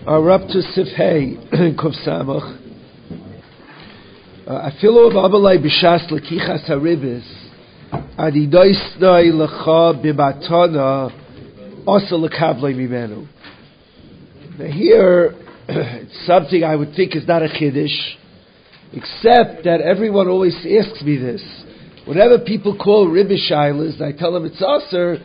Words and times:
Uh, 0.00 0.18
we're 0.18 0.30
up 0.30 0.48
to 0.48 0.62
Sifhei, 0.74 1.36
Kuf 1.78 1.92
Samach. 2.08 2.56
Uh, 4.46 4.70
Afilu 4.70 5.12
Abalai 5.12 5.58
B'Shas 5.62 6.10
Lekichas 6.10 6.66
HaRibis 6.70 7.22
Adi 8.16 8.48
Doisnoi 8.48 9.30
Lecha 9.30 10.02
B'Matana 10.02 11.12
Asa 11.86 12.14
Lekavlei 12.14 12.74
Mimenu. 12.74 13.28
Now 14.58 14.64
here, 14.72 15.34
it's 15.68 16.26
something 16.26 16.64
I 16.64 16.76
would 16.76 16.94
think 16.96 17.14
is 17.14 17.28
not 17.28 17.42
a 17.42 17.48
Chiddush, 17.48 18.14
except 18.94 19.64
that 19.64 19.82
everyone 19.82 20.28
always 20.28 20.56
asks 20.56 21.02
me 21.02 21.18
this. 21.18 21.42
Whenever 22.06 22.38
people 22.38 22.74
call 22.74 23.06
Ribish 23.06 23.52
Shilas, 23.52 24.00
I 24.00 24.18
tell 24.18 24.32
them 24.32 24.46
it's 24.46 24.62
Aser, 24.62 25.18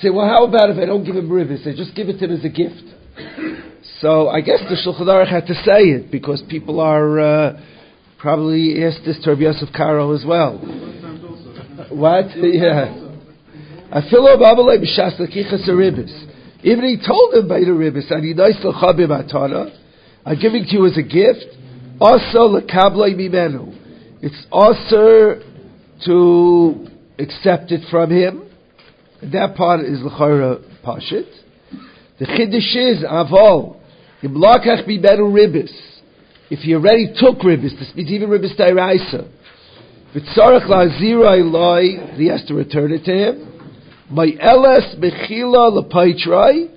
say, 0.00 0.08
well, 0.08 0.26
how 0.26 0.46
about 0.46 0.70
if 0.70 0.78
I 0.78 0.86
don't 0.86 1.04
give 1.04 1.16
him 1.16 1.28
Ribis? 1.28 1.68
I 1.68 1.76
just 1.76 1.94
give 1.94 2.08
it 2.08 2.18
to 2.20 2.24
him 2.24 2.32
as 2.32 2.44
a 2.46 2.48
gift. 2.48 2.91
So 4.00 4.28
I 4.28 4.40
guess 4.40 4.60
the 4.68 4.76
Shulchan 4.76 5.06
Aruch 5.06 5.28
had 5.28 5.46
to 5.46 5.54
say 5.54 5.90
it 5.90 6.10
because 6.10 6.42
people 6.48 6.80
are 6.80 7.20
uh, 7.20 7.60
probably 8.18 8.82
asked 8.84 9.04
this 9.04 9.18
to 9.24 9.30
Rabbi 9.30 9.42
Yosef 9.42 9.68
Karo 9.76 10.14
as 10.14 10.24
well. 10.26 10.58
What? 11.90 12.26
Yeah. 12.36 12.98
I 13.94 14.00
feel 14.08 14.24
Abalei 14.24 14.78
b'shas 14.78 15.20
lekichas 15.20 15.68
ribis. 15.68 16.10
Even 16.64 16.84
he 16.84 16.96
told 16.96 17.34
him 17.34 17.46
by 17.46 17.60
the 17.60 17.66
ribis, 17.66 18.08
he 18.22 18.32
nice 18.32 18.54
l'chabim 18.64 19.08
atana. 19.08 19.76
I'm 20.24 20.40
giving 20.40 20.64
to 20.64 20.72
you 20.72 20.86
as 20.86 20.96
a 20.96 21.02
gift. 21.02 21.44
Also 22.00 22.58
lekablei 22.58 23.14
mimenu. 23.14 23.76
It's 24.22 24.46
also 24.50 25.42
to 26.06 26.86
accept 27.18 27.70
it 27.70 27.82
from 27.90 28.10
him. 28.10 28.48
That 29.30 29.56
part 29.56 29.80
is 29.80 30.00
l'chayra 30.00 30.64
pashit. 30.82 31.28
The 32.22 32.28
chiddush 32.28 32.76
is 32.76 33.02
avol. 33.02 33.80
Imlakach 34.22 34.86
better 35.02 35.24
ribis. 35.24 35.72
If 36.50 36.60
he 36.60 36.72
already 36.76 37.12
took 37.16 37.38
ribis, 37.38 37.76
this 37.76 37.90
means 37.96 38.10
even 38.12 38.28
ribis 38.30 38.56
dairaisa. 38.56 39.28
V'tzarech 40.14 40.68
la'zira 40.68 41.40
eloi, 41.40 42.14
he 42.16 42.28
has 42.28 42.44
to 42.44 42.54
return 42.54 42.92
it 42.92 43.04
to 43.06 43.12
him. 43.12 43.60
My 44.08 44.26
eles 44.40 44.94
bechila 45.00 45.82
lepaitrai, 45.82 46.70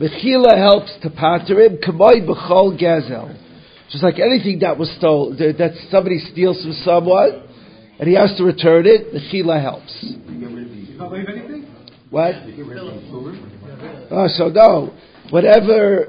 bechila 0.00 0.58
helps 0.58 0.90
to 1.02 1.10
pater 1.10 1.60
him, 1.60 1.76
kamoi 1.76 2.26
b'chol 2.26 2.76
gazel. 2.76 3.38
Just 3.90 4.02
like 4.02 4.18
anything 4.18 4.58
that 4.58 4.76
was 4.76 4.90
stolen, 4.98 5.36
that 5.36 5.70
somebody 5.92 6.18
steals 6.32 6.60
from 6.64 6.72
someone, 6.84 7.44
and 8.00 8.08
he 8.08 8.16
has 8.16 8.36
to 8.38 8.42
return 8.42 8.86
it, 8.86 9.14
bechila 9.14 9.62
helps. 9.62 10.04
What? 12.10 12.34
Oh, 14.10 14.28
so 14.28 14.48
no. 14.48 14.94
Whatever 15.30 16.08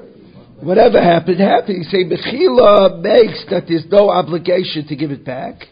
whatever 0.62 1.02
happened, 1.02 1.40
happened. 1.40 1.78
You 1.78 1.84
say 1.84 2.04
Mechila 2.04 3.00
makes 3.02 3.44
that 3.50 3.64
there's 3.68 3.86
no 3.90 4.10
obligation 4.10 4.86
to 4.88 4.96
give 4.96 5.10
it 5.10 5.24
back. 5.24 5.66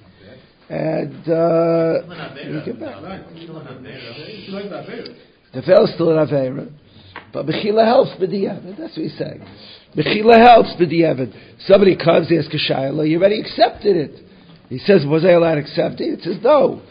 And 0.68 1.28
uh, 1.28 2.02
you 2.66 2.74
back. 2.74 3.00
The 5.52 5.62
veil 5.66 5.84
is 5.84 5.94
still 5.94 6.16
an 6.16 6.26
Avera. 6.26 6.72
But 7.32 7.46
Mechila 7.46 7.84
helps 7.84 8.10
B'diavad. 8.20 8.78
That's 8.78 8.96
what 8.96 9.02
he's 9.02 9.18
saying. 9.18 9.44
Mechila 9.96 10.38
helps 10.38 10.70
B'diavad. 10.80 11.34
Somebody 11.66 11.96
comes, 11.96 12.30
asks 12.30 12.54
a 12.54 12.72
Shaila, 12.72 13.08
you 13.08 13.18
already 13.18 13.40
accepted 13.40 13.96
it. 13.96 14.26
He 14.68 14.78
says, 14.78 15.04
was 15.04 15.24
I 15.24 15.30
allowed 15.30 15.56
to 15.56 15.60
accept 15.62 16.00
it? 16.00 16.20
It 16.20 16.22
says, 16.22 16.36
no. 16.42 16.82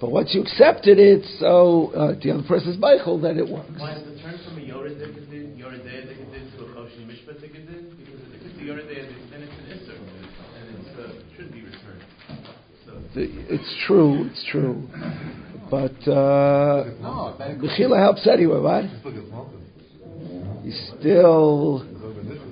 But 0.00 0.12
once 0.12 0.32
you 0.32 0.42
accepted 0.42 0.98
it, 0.98 1.24
so 1.40 1.90
uh, 1.90 2.14
the 2.22 2.30
other 2.30 2.46
person's 2.46 2.78
Michael, 2.78 3.20
then 3.20 3.36
it 3.36 3.48
works. 3.48 3.68
Why 3.76 3.94
is 3.96 4.04
the 4.04 4.22
turn 4.22 4.38
from 4.44 4.58
a 4.58 4.60
Yored 4.60 4.92
Dikadin, 4.92 5.58
Yored 5.58 5.82
Dikadin 5.82 6.56
to 6.56 6.64
a 6.64 6.68
Choshen 6.68 7.06
Mishpat 7.10 7.42
Dikadin? 7.42 7.98
Because 7.98 8.20
if 8.34 8.46
it's 8.46 8.60
a 8.60 8.64
Yored 8.64 8.86
then 8.86 9.42
it's 9.42 9.52
an 9.58 9.66
Isser, 9.74 9.98
and 10.54 10.66
it 10.76 10.86
uh, 11.00 11.36
should 11.36 11.50
be 11.50 11.62
returned. 11.62 12.04
So, 12.86 12.92
It's 13.16 13.74
true, 13.86 14.30
it's 14.30 14.44
true. 14.50 14.86
But 15.68 15.98
uh, 16.08 16.84
Mechila 17.58 17.98
helps 17.98 18.26
anyway, 18.26 18.58
right? 18.58 18.88
He's 20.62 20.92
still, 20.98 21.84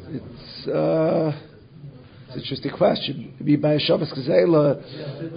it's, 0.09 0.69
uh, 0.69 1.33
it's 2.37 2.49
an 2.49 2.57
interesting 2.57 2.73
question. 2.77 3.35
If 3.41 3.47
you 3.47 3.59
buy 3.59 3.75
a 3.75 3.79
Shabbos 3.79 4.13
Gazela, 4.13 4.83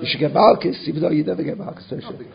you 0.01 0.07
should 0.07 0.19
get 0.19 0.33
Malchus, 0.33 0.77
even 0.87 1.01
though 1.01 1.11
you 1.11 1.23
never 1.23 1.43
get 1.43 1.57
Malchus. 1.57 1.87
don't 1.89 2.01
you? 2.01 2.27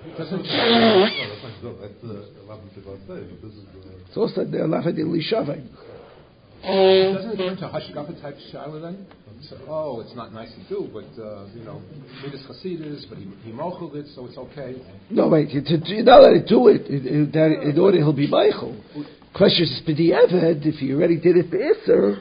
It's 4.08 4.16
also 4.16 4.44
the 4.44 4.58
Lafadil 4.58 5.06
Lishavim. 5.06 5.69
Doesn't 6.64 7.32
it 7.32 7.36
turn 7.36 7.56
to 7.58 7.69
Hashgafa 7.69 8.22
type 8.22 8.36
Shaila 8.52 8.80
then? 8.80 9.06
So, 9.50 9.58
oh, 9.69 10.00
it's 10.00 10.14
not 10.16 10.32
nice 10.32 10.50
to 10.54 10.69
do, 10.69 10.88
but, 10.91 11.04
uh, 11.22 11.46
you 11.54 11.64
know, 11.64 11.82
Midas 12.22 12.41
Chasidis, 12.48 13.04
but 13.10 13.19
he, 13.19 13.28
he 13.42 13.52
mocheled 13.52 13.94
it, 13.96 14.06
so 14.14 14.25
it's 14.25 14.38
okay. 14.38 14.76
No, 15.10 15.28
wait, 15.28 15.50
to, 15.50 16.02
not 16.02 16.22
let 16.22 16.32
it 16.32 16.46
do 16.48 16.69
it, 16.69 16.82
it, 16.88 17.04
it 17.04 17.32
that 17.32 17.69
in 17.69 17.78
order 17.78 17.98
he'll 17.98 18.14
be 18.14 18.26
Michael. 18.26 18.75
Question 19.34 19.64
is, 19.64 19.82
B'di'evad, 19.86 20.64
if 20.64 20.76
he 20.76 20.94
already 20.94 21.20
did 21.20 21.36
it 21.36 21.50
Be'isr, 21.50 22.16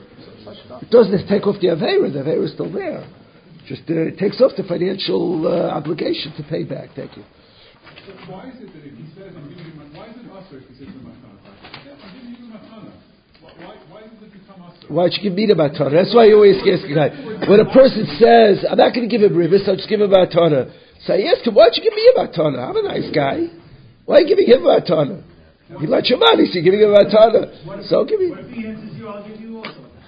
it 0.81 0.89
doesn't 0.89 1.27
take 1.27 1.47
off 1.47 1.59
the 1.61 1.67
Avera, 1.67 2.11
the 2.11 2.19
Avera 2.19 2.43
is 2.45 2.53
still 2.53 2.71
there. 2.71 3.05
Just 3.67 3.83
uh, 3.89 4.11
it 4.11 4.17
takes 4.17 4.41
off 4.41 4.51
the 4.57 4.63
financial 4.63 5.47
uh, 5.47 5.71
obligation 5.71 6.33
to 6.35 6.43
pay 6.43 6.63
back. 6.63 6.89
Thank 6.95 7.15
you. 7.15 7.23
Why 8.27 8.51
is 8.51 8.59
it 8.59 8.67
that 8.75 8.83
if 8.83 8.91
he 8.99 9.07
says 9.15 9.31
I'm 9.31 9.47
giving 9.47 9.63
you 9.63 9.75
my, 9.79 9.87
why 9.95 10.11
is 10.11 10.19
it 10.19 10.27
usher 10.27 10.59
if 10.59 10.67
he 10.67 10.75
says 10.83 10.91
I'm 10.91 11.07
Yes, 11.07 11.95
I'm 12.03 12.11
giving 12.11 12.35
you 12.43 12.51
matana. 12.51 12.91
Why, 13.39 13.79
why 13.87 14.01
does 14.03 14.19
it 14.19 14.35
become 14.35 14.59
usher? 14.67 14.91
Why 14.91 15.07
should 15.07 15.23
you 15.23 15.31
give 15.31 15.39
me 15.39 15.47
the 15.47 15.55
matana? 15.55 15.95
That's 15.95 16.11
why 16.11 16.27
you 16.27 16.35
always 16.35 16.59
ask 16.59 16.83
a 16.83 16.91
guy. 16.91 17.09
When 17.47 17.63
a 17.63 17.71
person 17.71 18.03
says, 18.19 18.67
I'm 18.67 18.75
not 18.75 18.91
going 18.91 19.07
to 19.07 19.11
give 19.11 19.23
him 19.23 19.31
ribis, 19.31 19.63
I'll 19.63 19.79
just 19.79 19.87
give 19.87 20.03
him 20.03 20.11
matana. 20.11 20.67
So 21.07 21.15
I 21.15 21.23
ask 21.31 21.47
him, 21.47 21.55
why 21.55 21.71
don't 21.71 21.79
you 21.79 21.83
give 21.87 21.95
me 21.95 22.03
a 22.11 22.15
matana? 22.19 22.59
I'm 22.67 22.75
a 22.75 22.83
nice 22.83 23.07
guy. 23.15 23.47
Why 24.03 24.19
are 24.19 24.21
you 24.21 24.27
giving 24.27 24.47
him 24.47 24.67
a 24.67 24.83
matana? 24.83 25.23
He 25.79 25.87
let 25.87 26.11
your 26.11 26.19
money, 26.19 26.51
so 26.51 26.59
you're 26.59 26.67
giving 26.67 26.83
him 26.83 26.91
a 26.91 26.99
matana. 26.99 27.87
So 27.87 28.03
give 28.03 28.19
me. 28.19 28.29
What 28.29 28.43
if 28.43 28.51
he 28.51 28.67
answers 28.67 28.91
you, 28.99 29.07
I'll 29.07 29.23
give 29.23 29.39
you 29.39 29.52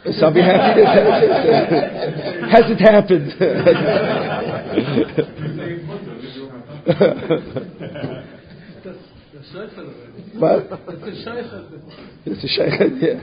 also. 0.05 0.19
So 0.19 0.25
I'll 0.27 0.33
be 0.33 0.41
happy 0.41 0.81
this 0.81 2.51
hasn't 2.51 2.79
happened. 2.79 3.33
what? 10.35 10.67
It's 12.25 12.43
a 12.43 12.47
shaykh, 12.47 12.91
yeah. 13.01 13.21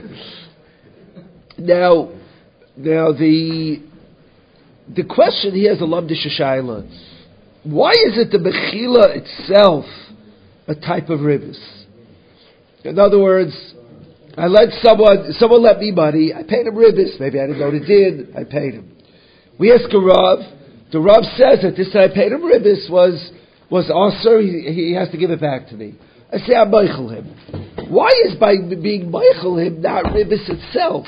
Now, 1.57 2.09
now 2.75 3.11
the 3.11 3.81
the 4.93 5.03
question 5.03 5.53
here 5.53 5.71
is 5.71 5.81
a 5.81 5.85
lamdish 5.85 6.27
shaila. 6.39 6.83
Why 7.63 7.91
is 7.91 8.17
it 8.17 8.31
the 8.31 8.37
mechila 8.37 9.15
itself 9.15 9.85
a 10.67 10.75
type 10.75 11.09
of 11.09 11.19
ribis? 11.21 11.57
In 12.83 12.99
other 12.99 13.19
words, 13.19 13.73
I 14.35 14.47
let 14.47 14.69
someone, 14.81 15.31
someone 15.33 15.61
let 15.61 15.77
me 15.79 15.91
money, 15.91 16.33
I 16.33 16.41
paid 16.41 16.65
him 16.65 16.73
ribis, 16.73 17.19
maybe 17.19 17.39
I 17.39 17.45
didn't 17.45 17.59
know 17.59 17.71
the 17.71 17.85
did. 17.85 18.35
I 18.35 18.43
paid 18.43 18.73
him. 18.73 18.91
We 19.59 19.71
ask 19.71 19.85
a 19.93 19.99
Rav, 19.99 20.39
the 20.91 20.99
Rav 20.99 21.23
says 21.37 21.61
that 21.61 21.75
this 21.77 21.93
time 21.93 22.09
I 22.09 22.13
paid 22.13 22.31
him 22.31 22.41
ribis 22.41 22.89
was, 22.89 23.31
was 23.69 23.91
also, 23.93 24.39
he, 24.39 24.73
he 24.73 24.93
has 24.93 25.09
to 25.11 25.17
give 25.17 25.29
it 25.29 25.39
back 25.39 25.67
to 25.69 25.75
me. 25.75 25.93
I 26.33 26.37
say 26.39 26.55
I 26.55 26.65
Michael 26.65 27.09
him. 27.09 27.29
Why 27.89 28.09
is 28.25 28.35
by 28.39 28.55
being 28.57 29.11
Michael 29.11 29.59
him 29.59 29.81
not 29.81 30.05
ribis 30.05 30.49
itself? 30.49 31.05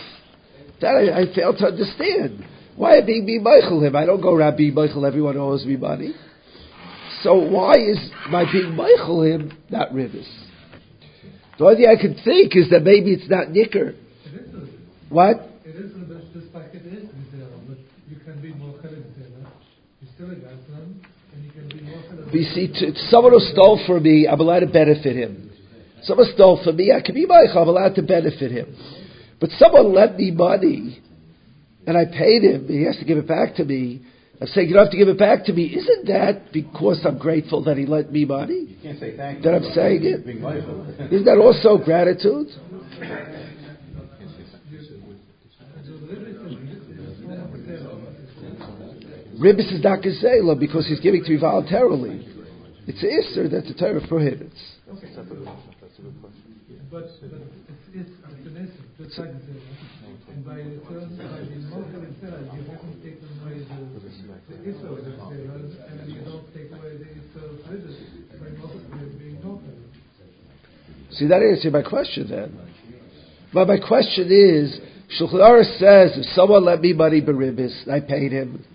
That 0.81 0.93
I, 0.93 1.21
I 1.21 1.33
fail 1.33 1.57
to 1.57 1.65
understand. 1.65 2.45
Why 2.75 3.01
being 3.01 3.25
me 3.25 3.39
Michael 3.39 3.83
him? 3.83 3.95
I 3.95 4.05
don't 4.05 4.21
go 4.21 4.35
around 4.35 4.57
being 4.57 4.75
Michael, 4.75 5.03
everyone 5.03 5.37
owes 5.37 5.65
me 5.65 5.77
money. 5.77 6.13
So 7.23 7.33
why 7.33 7.73
is 7.73 7.97
my 8.29 8.45
being 8.51 8.75
Michael 8.75 9.23
him 9.23 9.57
not 9.71 9.89
ribis? 9.93 10.27
The 11.57 11.63
only 11.63 11.75
thing 11.77 11.87
I 11.87 12.01
could 12.01 12.17
think 12.23 12.55
is 12.55 12.69
that 12.71 12.83
maybe 12.83 13.13
it's 13.13 13.29
not 13.29 13.49
nicker. 13.49 13.95
What? 15.09 15.37
It 15.63 15.75
is 15.75 15.95
a 15.95 15.99
bit 15.99 16.33
just 16.33 16.53
like 16.53 16.73
it 16.73 16.85
is 16.85 17.07
but 17.67 17.77
you 18.09 18.17
can 18.25 18.41
be 18.41 18.51
mochel 18.51 18.91
in 18.91 19.03
Zera. 19.15 19.47
You're 20.01 20.11
still 20.15 20.31
a 20.31 20.35
Gazlan, 20.35 20.99
and 21.33 21.45
you 21.45 21.51
can 21.51 21.67
be 21.69 21.85
mochel 21.85 22.33
You 22.33 22.43
see, 22.53 22.67
t- 22.67 22.93
someone 23.09 23.31
who 23.33 23.39
stole 23.39 23.81
from 23.87 24.03
me, 24.03 24.27
I'm 24.27 24.39
allowed 24.39 24.59
to 24.61 24.67
benefit 24.67 25.15
him. 25.15 25.51
Someone 26.03 26.27
stole 26.33 26.61
from 26.63 26.75
me, 26.75 26.91
I 26.91 27.01
can 27.01 27.15
be 27.15 27.25
Michael, 27.25 27.61
I'm 27.61 27.67
allowed 27.69 27.95
to 27.95 28.03
benefit 28.03 28.51
him. 28.51 28.75
But 29.39 29.51
someone 29.51 29.93
lent 29.93 30.17
me 30.17 30.31
money, 30.31 31.01
and 31.87 31.97
I 31.97 32.05
paid 32.05 32.43
him, 32.43 32.67
he 32.67 32.83
has 32.83 32.97
to 32.97 33.05
give 33.05 33.17
it 33.17 33.27
back 33.27 33.55
to 33.55 33.63
me. 33.63 34.01
I'm 34.45 34.51
saying 34.51 34.67
you 34.67 34.75
don't 34.75 34.83
have 34.83 34.91
to 34.91 34.97
give 34.97 35.07
it 35.07 35.17
back 35.17 35.45
to 35.45 35.53
me. 35.53 35.73
Isn't 35.75 36.05
that 36.05 36.53
because 36.53 37.01
I'm 37.03 37.17
grateful 37.17 37.63
that 37.63 37.77
he 37.77 37.87
lent 37.87 38.11
me 38.11 38.25
money? 38.25 38.77
You 38.77 38.77
can't 38.79 38.99
say 38.99 39.17
thank 39.17 39.37
you. 39.37 39.43
That 39.43 39.55
I'm 39.55 39.73
saying 39.73 40.03
it? 40.03 40.23
Being 40.23 40.39
mindful. 40.39 40.85
Isn't 41.11 41.25
that 41.25 41.39
also 41.41 41.83
gratitude? 41.83 42.49
Ribis 49.41 49.73
is 49.73 49.83
not 49.83 50.03
Gazela 50.03 50.59
because 50.59 50.85
he's 50.85 50.99
giving 50.99 51.23
to 51.23 51.31
me 51.31 51.37
voluntarily. 51.39 52.23
It's 52.85 53.01
Isser 53.01 53.49
that 53.49 53.65
the 53.65 53.73
Torah 53.73 54.07
prohibits. 54.07 54.61
But, 54.85 55.01
but 56.91 57.01
it's, 57.01 57.17
it's, 57.93 58.09
it's 58.13 58.45
an 58.45 58.57
essence, 58.61 58.77
just 58.99 59.17
like 59.17 59.33
the 59.33 59.39
And 60.31 60.45
by 60.45 60.55
the 60.55 60.77
term, 60.87 61.17
by 61.17 61.39
the 61.41 61.57
mochel 61.67 62.03
itself, 62.13 62.45
you 62.53 62.61
haven't 62.69 63.03
taken 63.03 63.24
away 63.45 63.59
the, 63.59 63.75
the 64.55 65.21
and 65.89 66.11
you 66.11 66.21
don't 66.21 66.53
take 66.53 66.71
away 66.71 66.97
the 66.97 67.05
by 68.39 68.49
mochel 68.57 69.19
being. 69.19 69.35
See, 71.11 71.27
that 71.27 71.41
answers 71.41 71.71
my 71.71 71.81
question 71.81 72.27
then. 72.29 72.57
But 73.53 73.67
my 73.67 73.77
question 73.77 74.27
is, 74.29 74.79
Shulchan 75.19 75.39
Aruch 75.39 75.79
says, 75.79 76.17
if 76.17 76.25
someone 76.35 76.65
lent 76.65 76.81
me 76.81 76.93
money 76.93 77.21
beribis, 77.21 77.87
I 77.89 78.01
paid 78.01 78.31
him, 78.31 78.65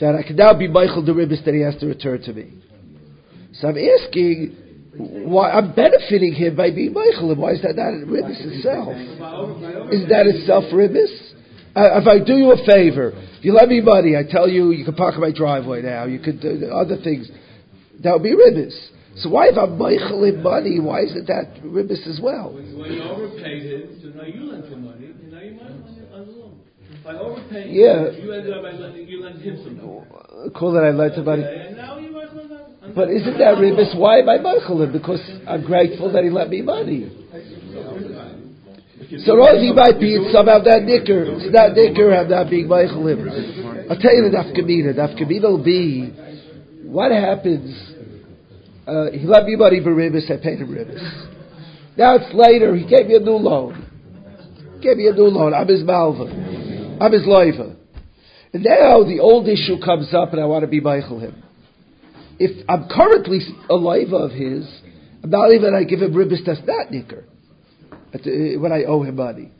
that 0.00 0.14
I 0.16 0.22
can 0.22 0.36
now 0.36 0.54
be 0.54 0.68
Michael 0.68 1.04
the 1.04 1.12
ribis 1.12 1.44
that 1.44 1.54
he 1.54 1.60
has 1.60 1.76
to 1.80 1.86
return 1.86 2.22
to 2.22 2.32
me. 2.32 2.54
So 3.54 3.68
I'm 3.68 3.76
asking, 3.76 4.56
why 5.28 5.50
I'm 5.52 5.74
benefiting 5.74 6.32
him 6.34 6.56
by 6.56 6.70
being 6.70 6.92
Michael, 6.92 7.30
and 7.30 7.40
why 7.40 7.52
is 7.52 7.62
that 7.62 7.76
not 7.76 7.92
ribis 8.08 8.40
itself? 8.40 8.88
Is 9.92 10.08
that 10.08 10.26
itself 10.26 10.64
ribis? 10.72 11.27
Uh, 11.78 12.02
if 12.02 12.06
I 12.08 12.18
do 12.18 12.34
you 12.34 12.50
a 12.50 12.58
favor, 12.66 13.12
if 13.38 13.44
you 13.44 13.52
lend 13.54 13.70
me 13.70 13.80
money, 13.80 14.16
I 14.16 14.26
tell 14.28 14.48
you 14.48 14.72
you 14.72 14.84
can 14.84 14.94
park 14.98 15.14
in 15.14 15.20
my 15.20 15.30
driveway 15.30 15.80
now, 15.82 16.06
you 16.06 16.18
could 16.18 16.40
do 16.40 16.66
other 16.74 16.96
things, 16.98 17.30
that 18.02 18.10
would 18.12 18.24
be 18.24 18.34
ribis. 18.34 18.74
So 19.22 19.30
why 19.30 19.46
if 19.46 19.56
I'm 19.56 19.78
Michael 19.78 20.24
in 20.24 20.42
money, 20.42 20.80
why 20.80 21.02
isn't 21.02 21.28
that 21.28 21.62
ribis 21.62 22.02
as 22.10 22.18
well? 22.20 22.50
When 22.50 22.92
you 22.92 23.02
overpaid 23.02 23.62
him, 23.62 24.00
so 24.02 24.08
now 24.10 24.26
you 24.26 24.42
lent 24.50 24.66
him 24.66 24.84
money, 24.90 25.06
and 25.06 25.30
now 25.30 25.38
you 25.38 25.54
might 25.54 25.70
on 25.70 26.26
the 26.26 26.32
loan. 26.32 26.58
By 27.04 27.14
overpaying 27.14 27.70
Yeah. 27.70 28.10
him, 28.10 28.26
you 28.26 28.32
ended 28.32 28.54
up 28.54 28.62
by 28.62 28.72
lending, 28.72 29.06
you 29.06 29.22
lent 29.22 29.38
him 29.40 29.58
some 29.62 29.76
money. 29.76 30.50
Call 30.58 30.72
that 30.72 30.82
I 30.82 30.90
lent 30.90 31.14
him 31.14 31.24
money. 31.26 31.44
Okay, 31.44 31.66
and 31.68 31.76
now 31.76 31.98
you 31.98 32.10
might 32.10 32.34
lend 32.34 32.50
that. 32.50 32.94
But 32.94 33.10
isn't 33.10 33.38
that 33.38 33.54
ribis? 33.58 33.94
Why 33.94 34.18
am 34.18 34.28
I 34.28 34.38
Michael? 34.38 34.84
Because 34.90 35.22
I'm 35.46 35.62
grateful 35.62 36.10
that 36.10 36.24
he 36.24 36.30
lent 36.30 36.50
me 36.50 36.62
money. 36.62 37.10
So 39.08 39.40
might 39.40 39.96
be 39.98 40.20
it's 40.20 40.32
somehow 40.36 40.60
that 40.60 40.84
nicker. 40.84 41.24
It's 41.40 41.48
not 41.48 41.72
nicker, 41.72 42.12
I'm 42.12 42.28
not 42.28 42.50
being 42.50 42.68
Michael 42.68 43.08
him. 43.08 43.24
I'll 43.88 43.96
tell 43.96 44.12
you 44.12 44.28
the 44.28 44.36
nafkamina. 44.36 44.92
Nafkamina 44.92 45.48
will 45.48 45.64
be, 45.64 46.12
what 46.84 47.10
happens, 47.10 47.72
uh, 48.86 49.10
he 49.10 49.24
lent 49.24 49.46
me 49.46 49.56
money 49.56 49.80
for 49.82 49.96
ribis, 49.96 50.30
I 50.30 50.36
paid 50.36 50.60
him 50.60 50.68
ribis. 50.68 51.00
Now 51.96 52.16
it's 52.16 52.34
later, 52.34 52.76
he 52.76 52.84
gave 52.84 53.06
me 53.06 53.16
a 53.16 53.20
new 53.20 53.40
loan. 53.40 53.80
Gave 54.82 54.98
me 54.98 55.08
a 55.08 55.12
new 55.12 55.32
loan, 55.32 55.54
I'm 55.54 55.68
his 55.68 55.82
malva. 55.82 56.28
I'm 57.00 57.12
his 57.12 57.22
loiva. 57.22 57.76
And 58.52 58.62
now 58.62 59.04
the 59.04 59.20
old 59.20 59.48
issue 59.48 59.80
comes 59.82 60.12
up 60.12 60.32
and 60.32 60.40
I 60.40 60.44
want 60.44 60.64
to 60.64 60.68
be 60.68 60.80
Michael 60.80 61.18
him. 61.18 61.42
If 62.38 62.62
I'm 62.68 62.88
currently 62.90 63.40
a 63.70 63.72
loiva 63.72 64.26
of 64.26 64.32
his, 64.32 64.68
I'm 65.24 65.30
not 65.30 65.50
even 65.52 65.74
I 65.74 65.84
give 65.84 66.00
him 66.00 66.12
ribis 66.12 66.44
that's 66.44 66.60
not 66.66 66.90
nicker. 66.90 67.24
Uh, 68.14 68.58
when 68.60 68.72
I 68.72 68.84
owe 68.84 69.02
him 69.02 69.16
money. 69.16 69.50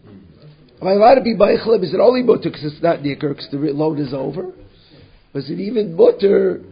Am 0.81 0.89
I 0.89 0.93
allowed 0.93 1.17
to 1.17 1.23
be 1.23 1.35
Michael 1.35 1.75
him? 1.75 1.85
Is 1.85 1.93
it 1.93 2.01
only 2.01 2.23
mutter 2.23 2.51
because 2.51 2.65
it's 2.65 2.83
not 2.83 3.03
nicker 3.03 3.29
because 3.29 3.49
the 3.51 3.59
loan 3.59 3.99
is 3.99 4.15
over? 4.15 4.53
Or 5.35 5.41
is 5.41 5.51
it 5.51 5.61
even 5.61 5.95
mutter 5.95 6.63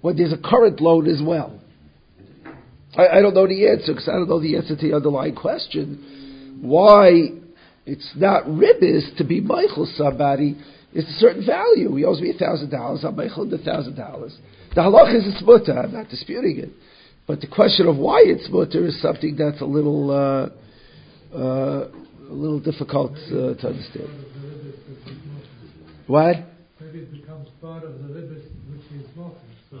when 0.00 0.16
there's 0.16 0.32
a 0.32 0.38
current 0.38 0.80
loan 0.80 1.06
as 1.08 1.20
well? 1.22 1.60
I, 2.96 3.18
I 3.18 3.20
don't 3.20 3.34
know 3.34 3.46
the 3.46 3.68
answer 3.68 3.92
because 3.92 4.08
I 4.08 4.12
don't 4.12 4.28
know 4.28 4.40
the 4.40 4.56
answer 4.56 4.76
to 4.76 4.88
the 4.88 4.94
underlying 4.94 5.34
question. 5.34 6.58
Why 6.62 7.40
it's 7.86 8.12
not 8.16 8.44
ribis 8.44 9.16
to 9.18 9.24
be 9.24 9.40
Michael 9.40 9.90
somebody. 9.96 10.56
It's 10.92 11.08
a 11.08 11.18
certain 11.18 11.44
value. 11.46 11.94
He 11.96 12.04
owes 12.04 12.20
me 12.20 12.30
a 12.30 12.38
thousand 12.38 12.70
dollars. 12.70 13.04
I'm 13.04 13.16
Michael 13.16 13.48
the 13.48 13.58
thousand 13.58 13.96
dollars. 13.96 14.36
The 14.74 14.80
halach 14.80 15.14
is 15.14 15.24
it's 15.26 15.42
mutter. 15.42 15.78
I'm 15.78 15.92
not 15.92 16.08
disputing 16.08 16.58
it. 16.58 16.70
But 17.26 17.40
the 17.40 17.46
question 17.46 17.86
of 17.86 17.96
why 17.96 18.22
it's 18.24 18.48
mutter 18.50 18.86
is 18.86 19.00
something 19.00 19.36
that's 19.36 19.60
a 19.60 19.64
little, 19.64 20.10
uh, 20.10 20.48
a 21.32 21.88
little 22.28 22.60
difficult 22.60 23.12
uh, 23.12 23.54
to 23.54 23.66
understand. 23.68 24.08
What? 26.06 26.36
Maybe 26.80 26.98
it 27.00 27.12
becomes 27.12 27.48
part 27.60 27.84
of 27.84 27.92
the 28.02 28.08
Ribbis 28.08 28.42
which 28.70 29.00
is 29.00 29.06
mochel. 29.16 29.34
So, 29.70 29.78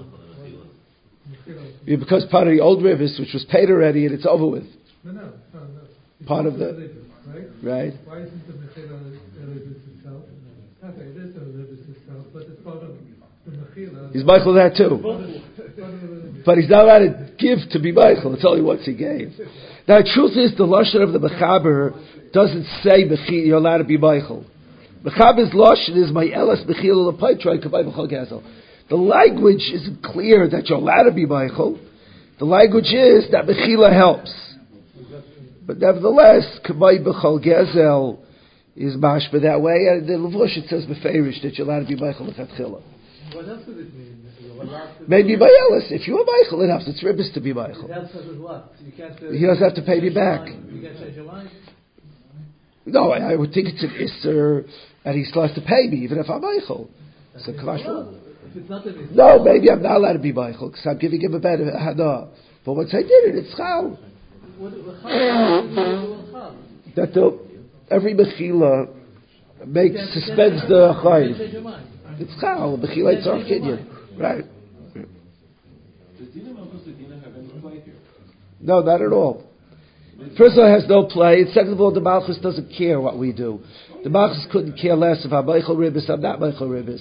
It 1.86 1.98
becomes 1.98 2.24
part 2.30 2.46
of 2.46 2.52
the 2.54 2.60
old 2.60 2.84
rivers, 2.84 3.16
which 3.18 3.32
was 3.32 3.44
paid 3.50 3.70
already, 3.70 4.06
and 4.06 4.14
it's 4.14 4.26
over 4.26 4.46
with. 4.46 4.64
No, 5.04 5.12
no, 5.12 5.20
no, 5.22 5.60
no. 5.60 6.26
Part 6.26 6.46
of 6.46 6.58
the- 6.58 6.66
Ribbis, 6.66 6.94
right? 7.26 7.48
Right? 7.62 7.92
Why 8.04 8.18
isn't 8.20 8.46
the 8.46 8.52
Mechila 8.52 8.94
a 8.94 9.46
Ribbis 9.46 9.96
itself? 9.96 10.22
Okay, 10.84 11.02
it 11.02 11.16
is 11.16 11.36
a 11.36 11.40
Ribbis 11.40 11.90
itself, 11.90 12.26
but 12.32 12.42
it's 12.42 12.62
part 12.62 12.82
of 12.82 12.94
the 13.46 13.50
Mechila. 13.50 14.12
He's 14.12 14.24
Michael 14.24 14.54
that 14.54 14.76
too. 14.76 14.88
Part 14.88 14.94
of, 14.94 15.02
part 15.02 15.94
of 15.94 16.00
the 16.00 16.06
Ribbis. 16.06 16.44
But 16.44 16.58
he's 16.58 16.68
not 16.70 16.84
allowed 16.84 16.98
to 17.00 17.32
give 17.38 17.58
to 17.70 17.78
be 17.80 17.90
Michael. 17.92 18.34
It's 18.34 18.44
only 18.44 18.62
once 18.62 18.84
he 18.84 18.94
gave. 18.94 19.32
Now, 19.90 20.02
the 20.02 20.10
truth 20.14 20.36
is, 20.36 20.56
the 20.56 20.62
lashon 20.62 21.02
of 21.02 21.12
the 21.12 21.18
mechaber 21.18 22.32
doesn't 22.32 22.64
say 22.84 23.02
you're 23.42 23.56
allowed 23.56 23.78
to 23.78 23.84
be 23.84 23.98
Michael. 23.98 24.46
Mechaber's 25.02 25.52
lashon 25.52 25.96
is 25.96 26.12
my 26.12 26.26
elas 26.26 26.64
mechil 26.64 27.12
lepaitrai 27.12 27.60
kavai 27.60 27.82
b'chol 27.82 28.08
gezel. 28.08 28.40
The 28.88 28.94
language 28.94 29.68
isn't 29.74 30.04
clear 30.04 30.48
that 30.48 30.68
you're 30.68 30.78
allowed 30.78 31.08
to 31.08 31.10
be 31.10 31.26
Michael. 31.26 31.80
The 32.38 32.44
language 32.44 32.92
is 32.92 33.32
that 33.32 33.46
mechila 33.46 33.92
helps. 33.92 34.32
But 35.66 35.78
nevertheless, 35.78 36.60
kavai 36.64 37.04
b'chol 37.04 37.44
gezel 37.44 38.20
is 38.76 38.94
mashba 38.94 39.42
that 39.42 39.60
way. 39.60 39.88
And 39.90 40.08
the 40.08 40.12
levush 40.12 40.56
it 40.56 40.68
says 40.68 40.86
beferish 40.86 41.42
that 41.42 41.54
you're 41.54 41.66
allowed 41.66 41.88
to 41.88 41.96
be 41.96 41.96
Michael 41.96 42.32
lechatchila. 42.32 42.80
What 43.34 43.48
else 43.48 43.64
does 43.66 43.76
it 43.78 43.94
mean? 43.94 44.20
Maybe 45.06 45.36
by 45.36 45.46
Ellis. 45.46 45.84
If 45.90 46.06
you 46.08 46.18
are 46.18 46.24
Michael, 46.24 46.62
it 46.62 46.68
helps. 46.68 46.88
It's 46.88 47.02
ribbis 47.02 47.32
to 47.34 47.40
be 47.40 47.52
Michael. 47.52 47.88
That 47.88 48.10
says 48.12 48.26
what? 48.38 48.72
You 48.84 48.92
can't 48.92 49.18
He 49.18 49.46
doesn't 49.46 49.62
have 49.62 49.74
to 49.74 49.82
pay 49.82 50.00
me 50.00 50.10
back. 50.10 50.48
You 50.48 50.82
can't 50.82 50.98
change 50.98 51.16
your 51.16 51.24
mind? 51.24 51.50
No, 52.86 53.12
I, 53.12 53.32
I 53.32 53.36
would 53.36 53.52
think 53.52 53.68
it's 53.68 53.82
an 53.82 53.90
Isser, 53.90 54.68
and 55.04 55.16
he 55.16 55.24
still 55.24 55.46
has 55.46 55.54
to 55.54 55.60
pay 55.60 55.88
me, 55.88 55.98
even 55.98 56.18
if 56.18 56.28
I'm 56.28 56.40
Michael. 56.40 56.90
So, 57.44 57.52
Kavash, 57.52 57.86
Well, 57.86 58.14
it's 58.54 58.68
not 58.68 58.84
no, 59.12 59.44
maybe 59.44 59.70
I'm 59.70 59.82
not 59.82 59.96
allowed 59.96 60.14
to 60.14 60.18
be 60.18 60.32
Michael, 60.32 60.70
because 60.70 60.86
I'm 60.86 60.98
giving 60.98 61.20
him 61.20 61.34
a 61.34 61.38
better 61.38 61.70
hana. 61.78 62.28
But 62.64 62.74
once 62.74 62.90
I 62.92 63.02
did 63.02 63.10
it, 63.10 63.34
it's 63.36 63.56
chal. 63.56 63.98
What, 64.58 64.72
what, 64.84 65.02
how, 65.02 65.62
what, 65.62 66.32
how? 66.32 66.56
That 66.96 67.14
the, 67.14 67.38
every 67.90 68.14
Mechila 68.14 68.88
makes, 69.66 70.00
suspends 70.12 70.62
the 70.68 70.92
can't 71.02 71.89
Chayiv. 72.26 72.28
change 72.28 72.28
your 72.28 72.28
mind. 72.28 72.28
It's 72.28 72.40
chal. 72.40 72.78
Mechila 72.78 73.16
it's 73.16 73.26
our 73.26 73.38
Kenyan. 73.38 74.18
Right. 74.18 74.44
Does 76.18 76.28
Dina 76.34 76.52
Malchus 76.52 76.80
the 76.84 76.92
Dina 76.92 77.20
have 77.20 77.34
any 77.36 77.60
play 77.60 77.80
here? 77.80 77.94
No, 78.60 78.80
not 78.80 79.00
at 79.00 79.12
all. 79.12 79.46
First 80.36 80.52
of 80.52 80.58
all, 80.58 80.66
it 80.66 80.80
has 80.80 80.88
no 80.88 81.06
play. 81.06 81.40
And 81.40 81.48
second 81.54 81.72
of 81.72 81.80
all, 81.80 81.92
the 81.92 82.00
Malchus 82.00 82.38
doesn't 82.38 82.76
care 82.76 83.00
what 83.00 83.18
we 83.18 83.32
do. 83.32 83.60
The 84.04 84.10
Malchus 84.10 84.46
couldn't 84.52 84.78
care 84.78 84.94
less 84.94 85.24
if 85.24 85.32
I'm 85.32 85.46
Michael 85.46 85.76
Ribbis, 85.76 86.10
I'm 86.10 86.20
not 86.20 86.40
Michael 86.40 86.68
Ribbis. 86.68 87.00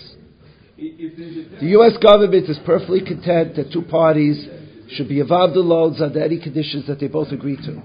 If 0.78 1.18
there's 1.18 1.48
a 1.48 1.60
The 1.60 1.72
U.S. 1.72 1.98
government 2.02 2.50
is 2.50 2.58
perfectly 2.66 3.02
content 3.02 3.58
that 3.58 3.74
two 3.74 3.82
parties 3.82 4.48
should 4.92 5.10
be 5.10 5.20
involved 5.20 5.56
in 5.56 5.68
loans 5.68 6.02
under 6.02 6.24
any 6.24 6.42
conditions 6.42 6.88
that 6.88 7.00
they 7.00 7.08
both 7.08 7.32
agree 7.32 7.58
to. 7.58 7.82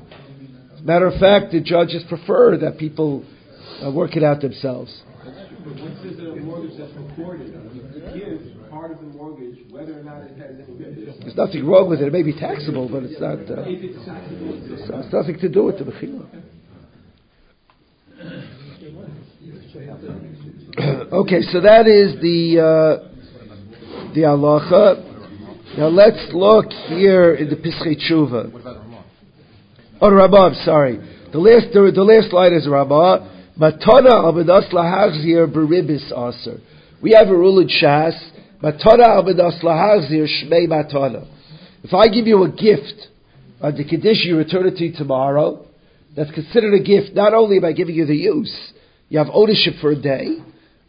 Matter 0.83 1.07
of 1.07 1.19
fact, 1.19 1.51
the 1.53 1.61
judges 1.61 2.05
prefer 2.09 2.57
that 2.59 2.79
people 2.79 3.25
uh, 3.85 3.91
work 3.91 4.17
it 4.17 4.23
out 4.23 4.41
themselves. 4.41 5.03
But 5.65 5.77
says 5.79 6.17
that 6.19 6.29
a 6.29 6.37
mortgage 6.37 6.77
that's 6.77 6.93
recorded, 6.93 7.49
you 7.49 7.81
give 8.13 8.71
part 8.71 8.91
of 8.91 8.99
the 8.99 9.07
mortgage, 9.07 9.59
whether 9.71 9.99
or 9.99 10.03
not 10.03 10.23
it 10.25 10.37
has 10.37 10.57
any 10.61 10.77
business. 10.77 11.17
There's 11.21 11.37
nothing 11.37 11.67
wrong 11.67 11.89
with 11.89 12.03
it. 12.03 12.09
It 12.09 12.13
may 12.13 12.23
be 12.23 12.35
taxable, 12.39 12.87
but 12.89 13.05
it's 13.05 13.19
not. 13.19 13.39
Uh, 13.39 13.65
it's 13.67 13.97
it's 14.91 15.13
nothing 15.13 15.39
to 15.41 15.49
do 15.49 15.65
with 15.65 15.79
the 15.79 15.85
mechila. 15.85 16.29
okay, 21.15 21.41
so 21.51 21.61
that 21.63 21.87
is 21.87 22.21
the 22.21 22.61
uh, 22.61 23.09
the 24.13 24.21
halacha. 24.21 25.79
Now 25.79 25.89
let's 25.89 26.29
look 26.35 26.67
here 26.89 27.35
in 27.35 27.49
the 27.49 27.57
Pischei 27.57 27.97
Tshuva. 27.97 28.53
What 28.53 28.61
about 28.61 28.77
Ramah? 28.77 29.05
Oh, 30.01 30.11
Ramah, 30.11 30.37
I'm 30.37 30.55
sorry. 30.65 30.99
The 31.33 31.39
last, 31.39 31.73
the, 31.73 31.91
the 31.93 32.05
last 32.05 32.33
line 32.33 32.53
is 32.53 32.69
Ramah. 32.69 33.34
Matana 33.59 34.25
abedas 34.25 34.69
lahachzir 34.73 35.47
beribis 35.47 36.11
aser. 36.11 36.61
We 37.01 37.13
have 37.17 37.29
a 37.29 37.37
rule 37.37 37.61
in 37.61 37.69
Shas. 37.69 38.19
Matana 38.61 39.23
abedas 39.23 39.63
lahachzir 39.63 40.27
shmei 40.27 40.67
matana. 40.67 41.25
If 41.85 41.95
I 41.95 42.09
give 42.09 42.27
you 42.27 42.43
a 42.43 42.51
gift, 42.51 43.09
on 43.61 43.77
the 43.77 43.85
condition 43.85 44.31
you 44.31 44.39
return 44.39 44.67
it 44.67 44.77
to 44.77 44.81
me 44.81 44.95
tomorrow, 44.97 45.67
that's 46.17 46.33
considered 46.33 46.75
a 46.75 46.83
gift. 46.83 47.15
Not 47.15 47.33
only 47.33 47.65
I 47.65 47.73
giving 47.73 47.95
you 47.95 48.07
the 48.07 48.17
use, 48.17 48.73
you 49.09 49.19
have 49.19 49.29
ownership 49.33 49.75
for 49.81 49.93
a 49.93 50.01
day. 50.01 50.39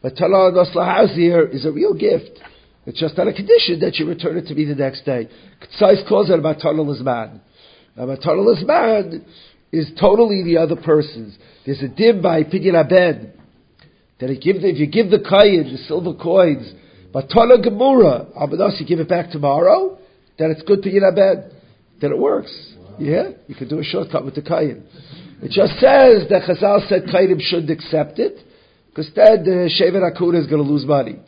Matana 0.03 0.51
abedas 0.51 0.74
lahachzir 0.75 1.53
is 1.53 1.65
a 1.65 1.72
real 1.72 1.93
gift. 1.93 2.39
It's 2.88 3.00
just 3.00 3.19
on 3.19 3.27
a 3.27 3.34
condition 3.34 3.79
that 3.81 3.95
you 3.98 4.07
return 4.07 4.38
it 4.38 4.48
to 4.48 4.55
me 4.55 4.65
the 4.65 4.74
next 4.74 5.05
day. 5.05 5.29
Ksais 5.62 6.07
calls 6.10 6.31
it 6.31 6.39
matana 6.41 6.84
lizman. 6.84 7.41
Now, 7.95 8.05
matana 8.05 8.43
lizman 8.43 9.24
is 9.75 9.91
totally 10.00 10.44
the 10.44 10.58
other 10.58 10.75
person's. 10.75 11.38
There's 11.65 11.82
a 11.82 11.88
dim 11.88 12.22
by 12.22 12.44
Pidyon 12.44 12.75
Abed 12.75 13.34
that 14.20 14.29
if 14.29 14.46
you 14.46 14.53
give 14.53 14.62
the, 14.62 14.70
if 14.70 14.77
you 14.77 14.88
give 14.88 15.10
the 15.10 15.20
kayin, 15.20 15.72
the 15.72 15.77
silver 15.88 16.13
coins, 16.13 16.72
matana 17.13 17.63
gemura, 17.63 18.32
abedas, 18.38 18.79
you 18.79 18.86
give 18.86 19.00
it 19.00 19.10
back 19.10 19.32
tomorrow, 19.32 19.98
then 20.39 20.51
it's 20.51 20.62
good 20.62 20.82
Pidyon 20.82 21.12
Abed, 21.12 21.51
then 22.01 22.12
it 22.12 22.17
works. 22.17 22.53
Yeah, 22.98 23.32
you 23.48 23.55
can 23.55 23.67
do 23.67 23.79
a 23.79 23.84
shortcut 23.84 24.24
with 24.24 24.36
the 24.36 24.41
kayin. 24.41 24.84
It 25.41 25.51
just 25.51 25.74
says 25.79 26.29
that 26.29 26.44
Chazal 26.48 26.88
said 26.88 27.03
kayinim 27.13 27.41
shouldn't 27.41 27.70
accept 27.70 28.20
it, 28.20 28.38
because 28.89 29.12
then 29.15 29.44
the 29.44 29.70
Shevet 29.70 30.01
Akuna 30.01 30.39
is 30.39 30.48
going 30.48 30.63
to 30.63 30.70
lose 30.70 30.86
money. 30.86 31.20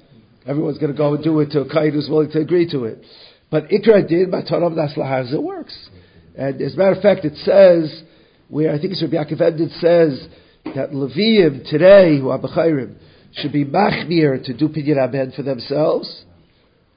Everyone's 0.45 0.77
going 0.77 0.93
to 0.93 0.97
go 0.97 1.13
and 1.13 1.21
do 1.21 1.37
it 1.41 1.51
to 1.51 1.61
a 1.61 1.65
kayin 1.65 1.91
who's 1.91 2.07
willing 2.09 2.31
to 2.31 2.39
agree 2.39 2.69
to 2.71 2.85
it. 2.85 3.03
But 3.51 3.67
Ikra 3.67 4.07
did, 4.07 4.31
but 4.31 4.45
Mataram 4.45 4.75
Naslahaz, 4.75 5.33
it 5.33 5.43
works. 5.43 5.89
And 6.37 6.61
as 6.61 6.75
a 6.75 6.77
matter 6.77 6.93
of 6.93 7.01
fact, 7.01 7.25
it 7.25 7.35
says, 7.37 8.03
where 8.49 8.73
I 8.73 8.79
think 8.79 8.93
it's 8.93 9.01
Rabbi 9.01 9.15
Yaakov 9.15 9.41
Ed, 9.41 9.59
it 9.59 9.71
says 9.79 10.27
that 10.75 10.91
Levium 10.91 11.69
today, 11.69 12.19
who 12.19 12.29
are 12.29 12.39
Bechayrim, 12.39 12.95
should 13.33 13.51
be 13.51 13.65
machmir 13.65 14.43
to 14.45 14.53
do 14.53 14.69
Pidyon 14.69 14.97
Aben 14.97 15.31
for 15.35 15.43
themselves. 15.43 16.23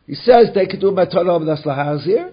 He 0.06 0.14
says 0.14 0.48
they 0.54 0.66
could 0.66 0.80
do 0.80 0.90
Mataram 0.90 1.42
Naslahazir, 1.42 2.32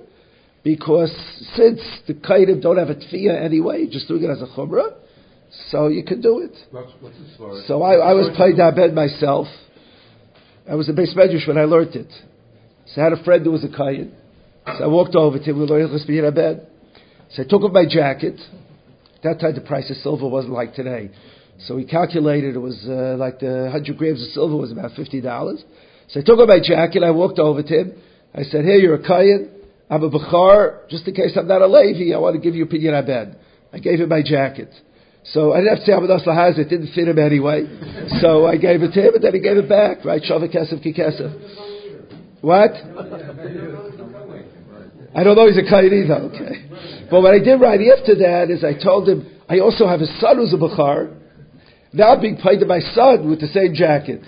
because 0.63 1.11
since 1.55 1.79
the 2.07 2.13
Kaidim 2.13 2.61
don't 2.61 2.77
have 2.77 2.89
a 2.89 2.95
tefiyah 2.95 3.41
anyway, 3.43 3.81
you're 3.81 3.91
just 3.91 4.07
doing 4.07 4.23
it 4.23 4.29
as 4.29 4.41
a 4.41 4.47
chumrah, 4.47 4.93
so 5.69 5.87
you 5.87 6.03
can 6.03 6.21
do 6.21 6.39
it. 6.39 6.51
What's, 6.71 6.91
what's? 6.99 7.67
So 7.67 7.81
I, 7.81 7.95
I 7.95 8.13
was 8.13 8.29
playing 8.35 8.59
Abed 8.59 8.93
myself. 8.93 9.47
I 10.69 10.75
was 10.75 10.89
a 10.89 10.93
base 10.93 11.13
medrash 11.15 11.47
when 11.47 11.57
I 11.57 11.63
learned 11.63 11.95
it. 11.95 12.11
So 12.87 13.01
I 13.01 13.05
had 13.05 13.13
a 13.13 13.23
friend 13.23 13.45
who 13.45 13.51
was 13.51 13.63
a 13.63 13.69
kayin. 13.69 14.11
So 14.77 14.83
I 14.83 14.87
walked 14.87 15.15
over 15.15 15.37
to 15.39 15.43
him. 15.43 15.59
We 15.59 15.65
learned 15.65 15.89
Chesed 15.89 16.09
Abed. 16.09 16.67
So 17.31 17.43
I 17.43 17.45
took 17.47 17.61
off 17.61 17.71
my 17.71 17.85
jacket. 17.89 18.39
At 19.17 19.23
that 19.23 19.39
time, 19.39 19.55
the 19.55 19.61
price 19.61 19.89
of 19.89 19.97
silver 19.97 20.27
wasn't 20.27 20.53
like 20.53 20.75
today. 20.75 21.11
So 21.65 21.77
he 21.77 21.85
calculated 21.85 22.55
it 22.55 22.59
was 22.59 22.85
uh, 22.87 23.15
like 23.17 23.39
the 23.39 23.63
100 23.71 23.97
grams 23.97 24.21
of 24.21 24.29
silver 24.29 24.55
was 24.55 24.71
about 24.71 24.91
$50. 24.91 25.63
So 26.09 26.19
I 26.19 26.23
took 26.23 26.39
off 26.39 26.47
my 26.47 26.59
jacket. 26.61 27.03
I 27.03 27.11
walked 27.11 27.39
over 27.39 27.63
to 27.63 27.73
him. 27.73 27.93
I 28.33 28.43
said, 28.43 28.63
Here, 28.63 28.77
you're 28.77 28.95
a 28.95 29.03
kayin. 29.03 29.49
I'm 29.89 30.03
a 30.03 30.09
Bukhar. 30.09 30.87
Just 30.89 31.07
in 31.07 31.15
case 31.15 31.31
I'm 31.35 31.47
not 31.47 31.61
a 31.61 31.67
Levi, 31.67 32.13
I 32.13 32.19
want 32.19 32.35
to 32.35 32.41
give 32.41 32.55
you 32.55 32.65
a 32.65 32.67
Pidyon 32.67 32.93
Abed. 32.93 33.35
I 33.73 33.79
gave 33.79 33.99
him 33.99 34.09
my 34.09 34.21
jacket. 34.23 34.73
So 35.33 35.51
I 35.53 35.57
didn't 35.57 35.77
have 35.77 35.79
to 35.79 35.85
say 35.85 35.91
Amadas 35.91 36.25
Lahaz, 36.25 36.57
it 36.57 36.69
didn't 36.69 36.93
fit 36.93 37.07
him 37.07 37.19
anyway. 37.19 37.65
so 38.21 38.45
I 38.45 38.55
gave 38.57 38.81
it 38.81 38.93
to 38.93 39.01
him 39.01 39.15
and 39.15 39.23
then 39.23 39.33
he 39.33 39.39
gave 39.41 39.57
it 39.57 39.67
back, 39.67 40.05
right? 40.05 40.21
Shavah 40.21 40.53
Kesef 40.53 40.81
Ki 40.81 40.93
Kesef. 40.93 41.33
What? 42.41 42.71
I 45.15 45.23
don't 45.23 45.35
know 45.35 45.47
he's 45.47 45.57
a 45.57 45.63
Kayin 45.63 45.91
either, 45.91 46.15
okay. 46.31 46.63
But 47.09 47.21
what 47.21 47.33
I 47.33 47.39
did 47.39 47.61
right 47.61 47.79
after 47.97 48.15
that 48.15 48.49
is 48.49 48.63
I 48.63 48.73
told 48.81 49.07
him, 49.07 49.25
I 49.49 49.59
also 49.59 49.87
have 49.87 50.01
a 50.01 50.07
son 50.19 50.37
who's 50.37 50.53
a 50.53 50.57
Bukhar. 50.57 51.13
Now 51.93 52.13
I'm 52.13 52.21
being 52.21 52.37
paid 52.37 52.59
to 52.59 52.65
my 52.65 52.79
son 52.93 53.29
with 53.29 53.39
the 53.39 53.47
same 53.47 53.73
jacket. 53.73 54.21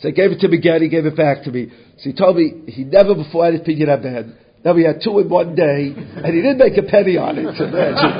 So 0.00 0.08
I 0.08 0.10
gave 0.12 0.32
it 0.32 0.40
to 0.40 0.46
him 0.46 0.52
again, 0.54 0.82
he 0.82 0.88
gave 0.88 1.04
it 1.06 1.16
back 1.16 1.44
to 1.44 1.50
me. 1.50 1.70
So 1.98 2.04
he 2.10 2.12
told 2.14 2.36
me 2.36 2.64
he 2.66 2.84
never 2.84 3.14
before 3.14 3.44
had 3.44 3.54
his 3.54 3.62
Pidyon 3.62 3.88
Abed. 3.88 4.34
Now 4.64 4.72
we 4.74 4.84
had 4.84 5.00
two 5.02 5.18
in 5.18 5.28
one 5.28 5.54
day, 5.54 5.92
and 5.94 6.26
he 6.26 6.40
didn't 6.40 6.58
make 6.58 6.76
a 6.78 6.82
penny 6.82 7.16
on 7.16 7.36
it. 7.36 7.46
Imagine. 7.46 8.12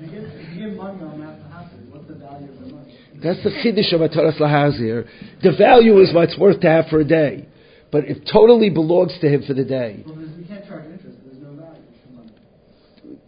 you 0.00 0.08
give- 0.08 0.24
if 0.24 0.56
you 0.56 0.68
give 0.68 0.76
money 0.76 1.02
on 1.02 1.20
that 1.20 1.40
house, 1.52 1.68
what's 1.90 2.08
the 2.08 2.14
value 2.14 2.48
of 2.50 2.58
the 2.60 2.74
money? 2.74 2.94
That's 3.22 3.42
the 3.44 3.50
chiddush 3.50 3.92
of 3.94 4.00
Ataras 4.00 4.38
Lahazir. 4.40 5.06
The 5.42 5.52
value 5.56 6.00
is 6.00 6.12
what 6.14 6.24
it's 6.30 6.38
worth 6.38 6.60
to 6.60 6.68
have 6.68 6.86
for 6.88 7.00
a 7.00 7.04
day, 7.04 7.46
but 7.92 8.04
it 8.04 8.28
totally 8.32 8.70
belongs 8.70 9.12
to 9.20 9.28
him 9.28 9.42
for 9.46 9.52
the 9.54 9.64
day. 9.64 10.02
Well, 10.06 10.16
there's, 10.16 10.30
you 10.38 10.44
can't 10.46 10.66
charge 10.66 10.84
interest, 10.86 11.18
there's 11.24 11.42
no 11.42 11.50
value 11.60 11.82
for 12.04 12.12
money. 12.16 12.32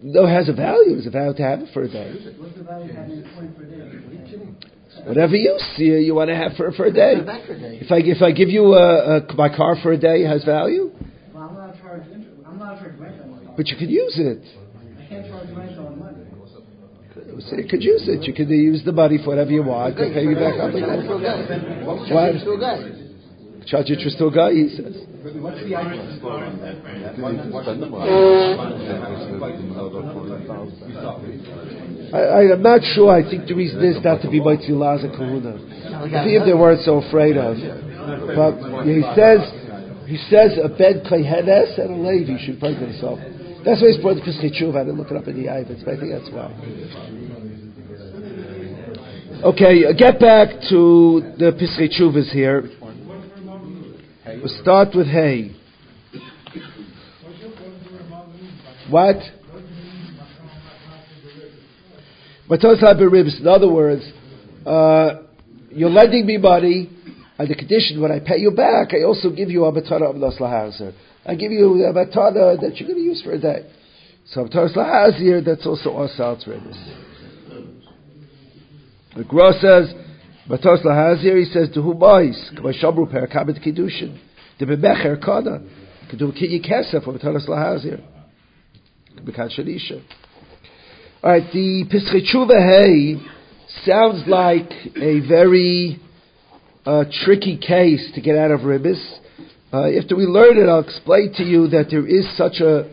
No, 0.03 0.27
it 0.27 0.31
has 0.31 0.49
a 0.49 0.53
value. 0.53 0.99
It's 0.99 1.07
a 1.07 1.11
value 1.11 1.35
to 1.35 1.43
have 1.43 1.61
it 1.61 1.69
for 1.73 1.83
a 1.83 1.89
day. 1.89 2.11
What's 2.39 2.57
the 2.57 2.65
value 2.65 2.91
of 2.91 2.97
having 2.97 3.19
a 3.19 3.35
coin 3.35 3.55
per 3.55 3.65
day? 3.65 5.07
Whatever 5.07 5.37
you 5.37 5.59
see, 5.77 5.85
you 5.85 6.15
want 6.15 6.29
to 6.29 6.37
have 6.37 6.53
for 6.57 6.71
for 6.73 6.87
a 6.87 6.93
day. 6.93 7.15
If 7.81 7.91
I 7.91 7.99
if 7.99 8.21
I 8.21 8.33
give 8.33 8.49
you 8.49 8.75
a, 8.75 9.19
a, 9.19 9.35
my 9.35 9.49
car 9.49 9.77
for 9.83 9.93
a 9.93 9.99
day, 9.99 10.23
it 10.23 10.29
has 10.29 10.45
value, 10.45 10.91
Well, 11.33 11.45
I'm 11.45 11.55
not 11.55 11.81
charged 11.81 12.11
interest, 12.13 12.37
I'm 12.47 12.59
not 12.59 12.79
charged 12.79 13.01
rent 13.01 13.21
on 13.23 13.31
my 13.31 13.55
but 13.57 13.69
you 13.69 13.77
could 13.77 13.91
use 13.91 14.15
it. 14.19 14.43
I 14.43 15.09
can't 15.09 15.27
charge 15.27 15.49
rent 15.57 15.79
on 15.79 15.99
money. 15.99 16.19
So 17.49 17.57
you 17.57 17.69
could 17.69 17.83
use 17.83 18.05
it. 18.09 18.27
You 18.27 18.35
could 18.35 18.49
use 18.49 18.83
the 18.85 18.93
money 18.93 19.19
for 19.19 19.31
whatever 19.31 19.51
you 19.51 19.63
want. 19.63 19.97
They 19.97 20.13
pay 20.13 20.23
you 20.23 20.35
back 20.35 20.59
up 20.61 20.75
again. 20.75 21.07
What? 21.87 23.02
Charge 23.67 23.87
to 23.87 24.27
a 24.27 24.31
guy, 24.31 24.53
he 24.53 24.69
says. 24.71 25.07
What's 25.41 25.61
the? 25.63 25.77
I, 32.13 32.19
I, 32.19 32.53
I'm 32.53 32.63
not 32.63 32.81
sure. 32.95 33.11
I 33.11 33.23
think 33.23 33.47
the 33.47 33.55
reason 33.55 33.85
is 33.85 34.03
not 34.05 34.21
to 34.23 34.31
be 34.31 34.41
Moitzi 34.41 34.71
Laza 34.71 35.11
Kahuna. 35.17 35.57
If 36.27 36.45
they 36.45 36.55
weren't 36.55 36.83
so 36.85 36.99
afraid 36.99 37.37
of. 37.37 37.57
But 38.35 38.85
he 38.85 39.03
says, 39.15 39.41
he 40.07 40.17
says 40.29 40.59
a 40.59 40.69
Ben 40.69 41.05
Klehenes 41.07 41.79
and 41.79 41.91
a 41.91 42.09
Levi 42.09 42.45
should 42.45 42.59
play 42.59 42.75
themselves. 42.75 43.23
That's 43.65 43.81
why 43.81 43.89
he's 43.95 44.03
brought 44.03 44.17
the 44.17 44.23
Pischei 44.23 44.51
Tshuva. 44.51 44.81
I 44.81 44.85
didn't 44.85 44.99
look 44.99 45.11
it 45.11 45.17
up 45.17 45.29
in 45.29 45.41
the 45.41 45.49
Ivans, 45.49 45.85
but 45.85 45.95
I 45.95 45.97
think 46.01 46.11
that's 46.11 46.31
why. 46.35 46.51
Okay, 49.45 49.95
get 49.95 50.19
back 50.19 50.51
to 50.69 51.23
the 51.39 51.53
Pischei 51.55 51.89
Tshuvas 51.89 52.31
here. 52.33 52.69
We'll 54.43 54.61
start 54.61 54.89
with 54.93 55.07
Hay. 55.07 55.55
What? 58.91 59.17
In 62.51 63.47
other 63.47 63.73
words, 63.73 64.03
uh, 64.67 65.11
you're 65.71 65.91
lending 65.91 66.27
me 66.27 66.39
money, 66.39 66.91
and 67.39 67.49
the 67.49 67.55
condition 67.55 68.01
when 68.01 68.11
I 68.11 68.19
pay 68.19 68.39
you 68.39 68.51
back, 68.51 68.93
I 68.93 69.05
also 69.05 69.31
give 69.31 69.49
you 69.49 69.65
a 69.65 69.71
matana 69.71 70.11
of 70.11 70.17
Noslahazir. 70.17 70.93
I 71.25 71.37
give 71.37 71.53
you 71.53 71.85
a 71.85 71.93
matana 71.93 72.61
that 72.61 72.77
you're 72.79 72.89
going 72.89 72.99
to 72.99 73.05
use 73.05 73.23
for 73.23 73.31
a 73.35 73.39
day. 73.39 73.71
So 74.27 74.43
Matos 74.43 74.73
Lahazir, 74.73 75.45
that's 75.45 75.65
also 75.65 75.91
Osal 75.91 76.45
ribs. 76.49 76.79
The 79.17 79.23
Gra 79.23 79.53
says, 79.53 79.95
Matos 80.49 80.81
Lahazir, 80.85 81.39
he 81.39 81.45
says, 81.45 81.69
Kama 81.73 82.73
Shabru 82.73 83.09
Per 83.09 83.29
Kabit 83.29 83.65
Kiddushin, 83.65 84.19
De 84.59 84.67
Bemecher 84.67 85.23
Kana, 85.23 85.61
Kedu 86.11 86.33
Kinyi 86.33 86.61
Kesef, 86.65 87.07
or 87.07 87.13
Matos 87.13 87.47
Lahazir. 87.47 88.03
Bekan. 89.25 90.03
All 91.23 91.31
right, 91.31 91.53
the 91.53 91.85
Pischei 91.85 92.27
Tshuva 92.27 93.21
sounds 93.85 94.27
like 94.27 94.71
a 94.97 95.21
very 95.27 96.01
uh, 96.85 97.05
tricky 97.25 97.57
case 97.57 98.11
to 98.15 98.21
get 98.21 98.37
out 98.37 98.51
of 98.51 98.61
Ribbis. 98.61 99.01
Uh, 99.73 99.87
after 99.99 100.17
we 100.17 100.25
learn 100.25 100.59
it, 100.59 100.69
I'll 100.69 100.81
explain 100.81 101.33
to 101.37 101.45
you 101.45 101.69
that 101.69 101.87
there 101.91 102.07
is 102.07 102.27
such 102.37 102.61
a, 102.61 102.91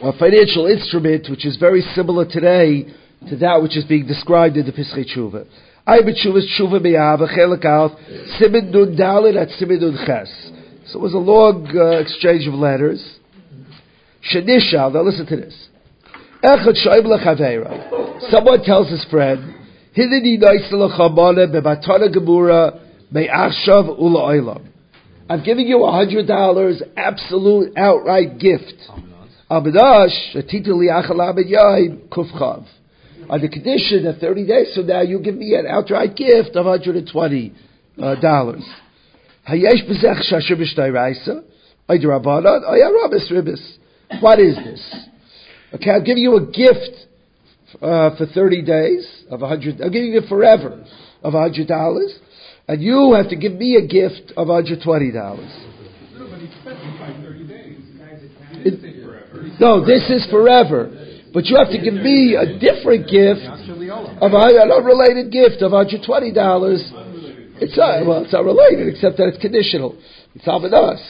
a 0.00 0.12
financial 0.18 0.66
instrument 0.66 1.28
which 1.28 1.44
is 1.44 1.56
very 1.56 1.82
similar 1.94 2.24
today 2.24 2.86
to 3.28 3.36
that 3.36 3.62
which 3.62 3.76
is 3.76 3.84
being 3.84 4.06
described 4.06 4.56
in 4.56 4.64
the 4.64 4.72
Pischei 4.72 5.04
Tshuva. 5.04 5.46
I 5.86 5.98
b'tshuvas 6.00 6.46
tshuva 6.58 6.80
me'ava 6.82 7.26
chelik 7.26 7.64
alf 7.64 7.92
simin 8.38 8.70
nun 8.70 8.96
dalin 8.96 9.36
at 9.40 9.50
simin 9.58 9.80
nun 9.80 9.98
ches. 10.06 10.30
So 10.86 10.98
it 10.98 11.02
was 11.02 11.14
a 11.14 11.18
long 11.18 11.68
uh, 11.74 12.00
exchange 12.00 12.46
of 12.46 12.54
letters. 12.54 13.02
Shanishal, 14.32 14.92
now 14.92 15.02
listen 15.02 15.26
to 15.26 15.36
this. 15.36 15.68
Echad 16.42 16.76
shoyim 16.84 17.06
lechaveira. 17.06 18.30
Someone 18.30 18.62
tells 18.64 18.88
his 18.90 19.04
friend, 19.10 19.54
Hineni 19.96 20.38
nois 20.38 20.70
lechamone 20.72 21.46
bebatana 21.52 22.12
gemura 22.14 22.80
me'achshav 23.10 23.98
ula 23.98 24.20
oilam. 24.34 24.66
I'm 25.28 25.44
giving 25.44 25.66
you 25.66 25.84
a 25.84 25.92
hundred 25.92 26.26
dollars, 26.26 26.82
absolute 26.96 27.76
outright 27.76 28.38
gift. 28.38 28.74
Abadash, 29.50 30.34
atitu 30.34 30.68
li'achal 30.68 31.30
abed 31.30 31.46
yaim 31.46 32.08
kufchav. 32.08 32.66
On 33.30 33.40
the 33.40 33.48
condition 33.48 34.02
that 34.04 34.18
30 34.18 34.44
days 34.44 34.74
from 34.74 34.88
now 34.88 35.02
you 35.02 35.20
give 35.20 35.36
me 35.36 35.54
an 35.54 35.64
outright 35.64 36.16
gift 36.16 36.56
of 36.56 36.66
120. 36.66 37.54
Uh, 37.96 38.14
dollars. 38.20 38.64
Hayesh 39.48 39.86
b'zech 39.86 40.22
shashir 40.32 40.56
b'shtayraisa, 40.58 41.44
oid 41.88 42.04
rabbanon, 42.04 42.68
oya 42.68 42.90
rabis 42.90 43.30
ribis. 43.30 43.76
What 44.20 44.40
is 44.40 44.56
this? 44.56 44.96
Okay, 45.74 45.90
I'll 45.90 46.02
give 46.02 46.18
you 46.18 46.36
a 46.36 46.46
gift 46.46 47.06
uh, 47.80 48.16
for 48.16 48.26
30 48.26 48.62
days 48.62 49.24
of 49.30 49.42
100 49.42 49.80
I'll 49.80 49.90
give 49.90 50.02
you 50.02 50.22
forever 50.28 50.84
of 51.22 51.34
$100 51.34 52.08
and 52.66 52.82
you 52.82 53.12
have 53.14 53.28
to 53.28 53.36
give 53.36 53.52
me 53.52 53.76
a 53.76 53.86
gift 53.86 54.32
of 54.36 54.48
$120. 54.48 54.84
No, 54.84 56.28
but 56.28 56.40
he 56.40 56.48
specified 56.60 57.22
thirty 57.22 57.46
days. 57.46 57.78
He 58.50 58.64
didn't 58.64 58.82
say 58.82 59.02
forever. 59.04 59.42
He 59.44 59.50
said 59.50 59.60
No, 59.60 59.86
this 59.86 60.10
is 60.10 60.26
forever. 60.30 60.99
But 61.32 61.46
you 61.46 61.56
have 61.56 61.70
to 61.70 61.78
give 61.78 61.94
me 61.94 62.34
a 62.34 62.58
different 62.58 63.06
gift 63.06 63.46
of 63.46 64.32
a, 64.32 64.44
an 64.58 64.70
unrelated 64.72 65.30
gift 65.30 65.62
of 65.62 65.72
$120. 65.72 66.02
It's 67.62 67.76
not, 67.76 68.06
well, 68.06 68.24
it's 68.24 68.32
not 68.32 68.44
related 68.44 68.88
except 68.88 69.16
that 69.18 69.28
it's 69.28 69.38
conditional. 69.38 69.96
It's 70.34 70.46
us. 70.46 71.00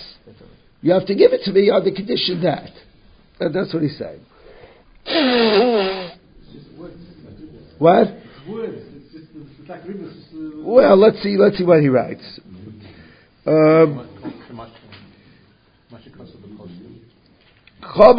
You 0.83 0.93
have 0.93 1.07
to 1.07 1.15
give 1.15 1.33
it 1.33 1.43
to 1.45 1.53
me 1.53 1.71
on 1.71 1.85
the 1.85 1.93
condition 1.93 2.43
that. 2.43 2.71
And 3.39 3.55
that's 3.55 3.73
what 3.73 3.83
he's 3.83 3.99
saying. 3.99 4.21
What? 7.79 8.09
Well, 10.67 10.99
let's 10.99 11.23
see. 11.23 11.39
Let's 11.39 11.57
see 11.57 11.65
what 11.65 11.81
he 11.81 11.89
writes. 11.89 12.41
Um, 13.47 14.07
All 17.93 18.15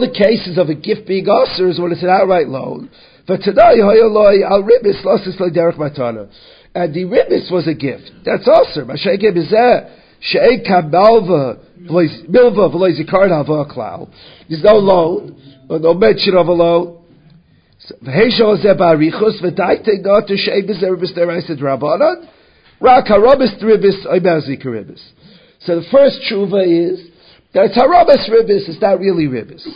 the 0.00 0.10
cases 0.16 0.58
of 0.58 0.68
a 0.68 0.74
gift 0.74 1.06
being 1.06 1.28
usher 1.28 1.68
is 1.68 1.78
when 1.78 1.92
it's 1.92 2.02
an 2.02 2.08
outright 2.08 2.48
loan. 2.48 2.90
But 3.26 3.42
today, 3.42 3.80
Al 3.80 4.62
Ribis 4.62 5.04
Losis 5.04 5.36
Lo 5.38 5.50
Derek 5.50 5.76
Matana. 5.76 6.30
And 6.74 6.94
the 6.94 7.04
Ribis 7.04 7.52
was 7.52 7.68
a 7.68 7.74
gift. 7.74 8.10
That's 8.24 8.48
usher. 8.48 8.86
Mashayke 8.86 9.36
Bizeh. 9.36 9.90
She'ei 10.20 10.64
Kabalva 10.64 11.58
Milva 11.82 12.72
V'loi 12.72 12.98
Zikard 12.98 13.30
Hava 13.30 13.66
Klal. 13.66 14.08
There's 14.48 14.62
no 14.64 14.78
loan, 14.78 15.36
or 15.68 15.78
no 15.78 15.94
mention 15.94 16.36
of 16.36 16.48
a 16.48 16.52
loan. 16.52 16.96
V'heishol 18.02 18.64
Zeh 18.64 18.76
Barichus 18.76 19.42
V'daite 19.42 20.02
Not 20.02 20.26
to 20.26 20.36
She'ei 20.36 20.62
Bizeh 20.62 20.88
Ribis 20.88 21.12
Deraisa 21.16 21.54
Drabanan. 21.60 22.28
Rak 22.80 23.06
harabis 23.06 23.60
ribis 23.60 24.06
oimazik 24.06 24.64
ribis. 24.64 25.00
So 25.60 25.80
the 25.80 25.86
first 25.90 26.20
tshuva 26.30 26.62
is 26.66 27.00
that 27.54 27.66
it's 27.66 27.78
harabis 27.78 28.28
ribis, 28.30 28.68
it's 28.68 28.80
not 28.80 29.00
really 29.00 29.26
ribis. 29.26 29.66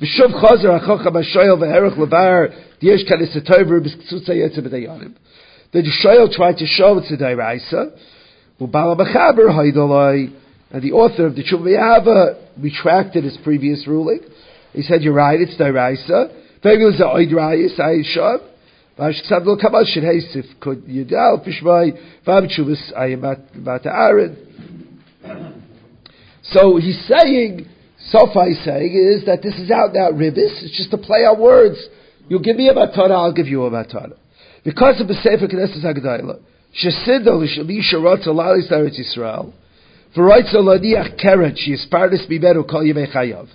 V'shuv 0.00 0.40
chazer 0.40 0.80
achocha 0.80 1.08
b'shoyel 1.08 1.58
v'herach 1.58 1.96
levar 1.96 2.54
diyesh 2.80 3.10
kanis 3.10 3.36
atoiv 3.36 3.66
ribis 3.66 3.94
ktsutza 3.96 4.30
yetzeh 4.30 4.60
b'dayanim. 4.60 5.14
The 5.72 5.82
shoyel 6.04 6.30
tried 6.30 6.58
to 6.58 6.66
show 6.66 6.98
it's 6.98 7.10
a 7.10 7.16
dairaisa, 7.16 7.98
u'bala 8.60 8.96
b'chaber 8.96 9.48
haidolai, 9.50 10.32
and 10.70 10.82
the 10.82 10.92
author 10.92 11.26
of 11.26 11.34
the 11.34 11.42
tshuva 11.42 11.66
Yahava 11.66 12.38
retracted 12.62 13.24
his 13.24 13.36
previous 13.42 13.86
ruling. 13.86 14.20
He 14.72 14.82
said, 14.82 15.02
you're 15.02 15.12
right, 15.12 15.40
it's 15.40 15.54
dairaisa. 15.56 16.32
Maybe 16.64 16.82
it 16.82 16.86
was 16.86 17.00
a 17.00 17.04
oidrayis, 17.04 17.78
ayishab. 17.78 18.48
Vash 18.96 19.22
ksav 19.24 19.44
lo 19.44 19.56
kamal 19.56 19.84
shel 19.84 20.02
heisif 20.02 20.44
kod 20.60 20.82
yidal 20.84 21.40
pishmai 21.44 21.98
vam 22.26 22.46
chuvas 22.46 22.92
ayamat 22.92 23.64
bat. 23.64 23.82
So 26.42 26.76
he's 26.76 27.00
saying, 27.06 27.68
Sofa 28.10 28.40
is 28.50 28.64
saying 28.64 28.92
is 28.92 29.26
that 29.26 29.42
this 29.42 29.54
is 29.54 29.70
out 29.70 29.94
now 29.94 30.10
ribis. 30.10 30.62
It's 30.62 30.76
just 30.76 30.92
a 30.92 30.98
play 30.98 31.20
on 31.20 31.40
words. 31.40 31.78
You 32.28 32.40
give 32.40 32.56
me 32.56 32.68
a 32.68 32.74
matana, 32.74 33.12
I'll 33.12 33.32
give 33.32 33.46
you 33.46 33.64
a 33.64 33.70
matana. 33.70 34.16
Because 34.64 35.00
of 35.00 35.08
the 35.08 35.14
Sefer 35.14 35.46
Knesset 35.46 35.84
HaGedolah, 35.84 36.40
shesido 36.72 37.38
l'shalisha 37.38 37.94
rotza 37.94 38.28
lalis 38.28 38.70
eretz 38.70 38.98
Yisrael, 38.98 39.52
v'roitza 40.16 40.56
ladiach 40.56 41.22
keret 41.22 41.56
she 41.56 41.72
is 41.72 41.86
partis 41.90 42.26
biberu 42.28 42.68
kol 42.68 42.82
yemei 42.82 43.12
chayav. 43.12 43.48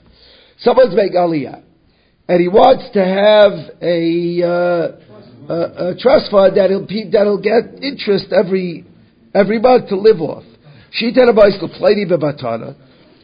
Someone's 0.60 0.96
making 0.96 1.18
aliyah, 1.18 1.62
and 2.28 2.42
he 2.42 2.48
wants 2.48 2.86
to 2.94 3.04
have 3.04 3.54
a, 3.82 4.44
uh, 4.44 5.54
a, 5.54 5.90
a 5.92 5.96
trust 6.00 6.32
fund 6.32 6.58
that'll 6.58 6.88
that'll 7.12 7.42
get 7.42 7.82
interest 7.82 8.34
every 8.34 8.86
every 9.34 9.60
month 9.60 9.90
to 9.90 9.96
live 9.96 10.20
off. 10.20 10.44
Shita 11.00 11.28
Rabbis 11.28 11.58
Pliny 11.78 12.06
bebatana 12.06 12.76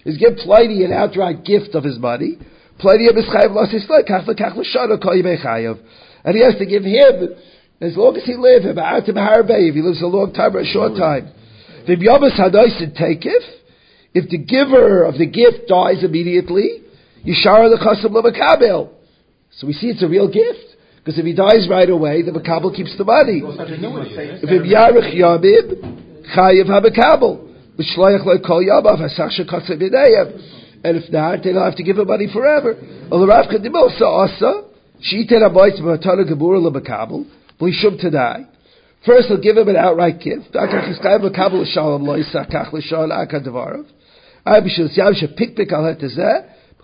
is 0.06 0.18
give 0.18 0.38
Pliny 0.38 0.84
an 0.84 0.92
outright 0.92 1.44
gift 1.44 1.74
of 1.76 1.84
his 1.84 1.98
money. 1.98 2.38
Pliny 2.80 3.08
of 3.08 3.16
Mischayev 3.16 3.50
Lasisla 3.50 4.08
Kach 4.08 4.28
Lekach 4.28 4.56
L'Shana 4.56 5.02
Kol 5.02 5.14
Yimei 5.14 5.44
Chayev, 5.44 5.80
and 6.24 6.36
he 6.36 6.44
has 6.44 6.56
to 6.58 6.66
give 6.66 6.84
him 6.84 7.36
as 7.82 7.96
long 7.98 8.16
as 8.16 8.24
he 8.26 8.36
lives. 8.36 8.66
If 8.66 8.78
if 8.78 9.76
he 9.76 9.82
lives 9.82 10.02
a 10.02 10.08
long 10.08 10.34
time 10.34 10.56
or 10.56 10.60
a 10.60 10.66
short 10.66 10.96
time, 10.98 11.32
the 11.88 11.96
Yabas 11.96 12.38
Hadaisid 12.40 13.00
Takif. 13.00 13.60
If 14.16 14.30
the 14.30 14.38
giver 14.38 15.06
of 15.06 15.18
the 15.18 15.26
gift 15.26 15.68
dies 15.68 16.04
immediately, 16.04 16.84
Yishara 17.26 17.74
the 17.74 17.82
Chasam 17.82 18.14
L'Makabel. 18.14 18.92
So 19.58 19.66
we 19.66 19.74
see 19.74 19.88
it's 19.88 20.04
a 20.04 20.08
real 20.08 20.28
gift. 20.28 20.78
Because 20.98 21.18
if 21.18 21.26
he 21.26 21.34
dies 21.34 21.68
right 21.68 21.90
away, 21.90 22.22
the 22.22 22.32
Makabel 22.32 22.76
keeps 22.76 22.96
the 22.96 23.04
money. 23.04 23.42
If 23.44 24.50
him 24.50 24.62
Yarich 24.62 25.16
Yabib, 25.18 26.30
Chayev 26.38 26.70
HaMakabel. 26.70 27.43
And 30.86 30.98
if 30.98 31.12
not, 31.12 31.44
they 31.44 31.54
don't 31.54 31.64
have 31.64 31.76
to 31.76 31.84
give 31.84 31.98
him 31.98 32.08
money 32.08 32.28
forever. 32.32 32.76
First, 39.06 39.28
he'll 39.28 39.42
give 39.42 39.58
him 39.58 39.68
an 39.70 39.76
outright 39.76 40.20
gift. 40.20 40.56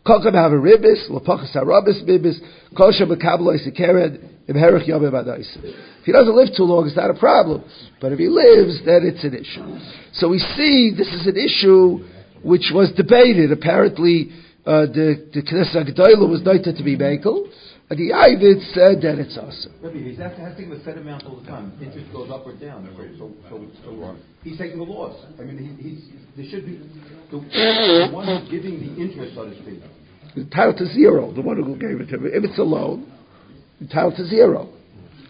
Kolchem 0.09 0.33
have 0.33 0.51
a 0.51 0.55
ribis, 0.55 1.09
l'pachas 1.09 1.53
harabis 1.55 2.03
bibis, 2.07 2.39
kol 2.75 2.91
shebekabel 2.93 3.41
lo 3.41 3.53
yisikered, 3.53 4.19
im 4.47 4.55
herich 4.55 4.87
yobim 4.87 5.11
adais. 5.11 5.47
If 6.09 6.15
he 6.15 6.17
doesn't 6.17 6.33
live 6.33 6.49
too 6.57 6.65
long, 6.65 6.87
it's 6.89 6.97
not 6.97 7.13
a 7.13 7.19
problem. 7.21 7.61
But 8.01 8.13
if 8.13 8.17
he 8.17 8.25
lives, 8.25 8.81
then 8.81 9.05
it's 9.05 9.21
an 9.21 9.37
issue. 9.37 9.61
So 10.17 10.29
we 10.33 10.41
see 10.57 10.89
this 10.89 11.05
is 11.13 11.29
an 11.29 11.37
issue 11.37 12.01
which 12.41 12.73
was 12.73 12.89
debated. 12.97 13.53
Apparently, 13.53 14.33
uh, 14.65 14.89
the, 14.89 15.21
the 15.29 15.45
Knesset 15.45 15.85
Gedolah 15.85 16.25
was 16.25 16.41
noted 16.41 16.77
to 16.77 16.83
be 16.83 16.97
Mekel, 16.97 17.45
and 17.93 17.99
the 18.01 18.09
Ivid 18.09 18.73
said 18.73 19.05
that 19.05 19.21
it's 19.21 19.37
awesome. 19.37 19.69
Rabbi, 19.85 20.01
he's 20.01 20.17
having 20.17 20.73
the 20.73 20.81
set 20.81 20.97
amount 20.97 21.29
all 21.29 21.37
the 21.41 21.45
time. 21.45 21.77
Interest 21.77 22.09
goes 22.11 22.33
up 22.33 22.41
or 22.41 22.57
down. 22.57 22.89
So, 23.19 23.29
so, 23.45 23.61
so 23.85 24.15
he's 24.41 24.57
taking 24.57 24.81
the 24.81 24.89
loss. 24.89 25.13
I 25.37 25.43
mean, 25.43 25.61
he, 25.61 25.93
he's, 25.93 26.09
there 26.33 26.49
should 26.49 26.65
be 26.65 26.81
the, 27.29 27.37
the 27.37 28.09
one 28.09 28.25
who's 28.25 28.49
giving 28.49 28.81
the 28.81 28.97
interest, 28.97 29.35
so 29.35 29.45
to 29.45 29.53
speak. 29.61 29.77
Entitled 30.35 30.77
to 30.77 30.87
zero. 30.89 31.31
The 31.33 31.41
one 31.41 31.57
who 31.57 31.77
gave 31.77 32.01
it 32.01 32.09
to 32.09 32.17
him. 32.17 32.25
If 32.25 32.49
it's 32.49 32.57
a 32.57 32.63
loan, 32.63 33.05
entitled 33.79 34.15
to 34.17 34.25
zero. 34.25 34.73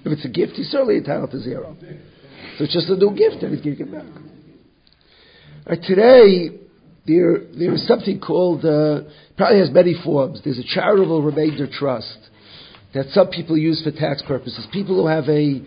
If 0.05 0.13
it's 0.13 0.25
a 0.25 0.29
gift, 0.29 0.53
he's 0.53 0.67
certainly 0.67 0.97
entitled 0.97 1.31
to 1.31 1.39
zero. 1.39 1.75
So 2.57 2.63
it's 2.63 2.73
just 2.73 2.89
a 2.89 2.95
new 2.95 3.11
gift 3.15 3.43
and 3.43 3.53
he's 3.53 3.61
giving 3.63 3.87
it 3.87 3.91
back. 3.91 4.05
Right, 5.67 5.81
today, 5.83 6.49
there, 7.05 7.39
there 7.57 7.73
is 7.73 7.87
something 7.87 8.19
called, 8.19 8.63
uh, 8.65 9.01
probably 9.37 9.59
has 9.59 9.71
many 9.71 9.95
forms. 10.03 10.41
There's 10.43 10.59
a 10.59 10.63
charitable 10.63 11.21
remainder 11.21 11.67
trust 11.71 12.17
that 12.93 13.07
some 13.09 13.27
people 13.27 13.57
use 13.57 13.81
for 13.83 13.91
tax 13.91 14.23
purposes. 14.27 14.67
People 14.71 14.95
who 14.95 15.07
have 15.07 15.25
a, 15.27 15.61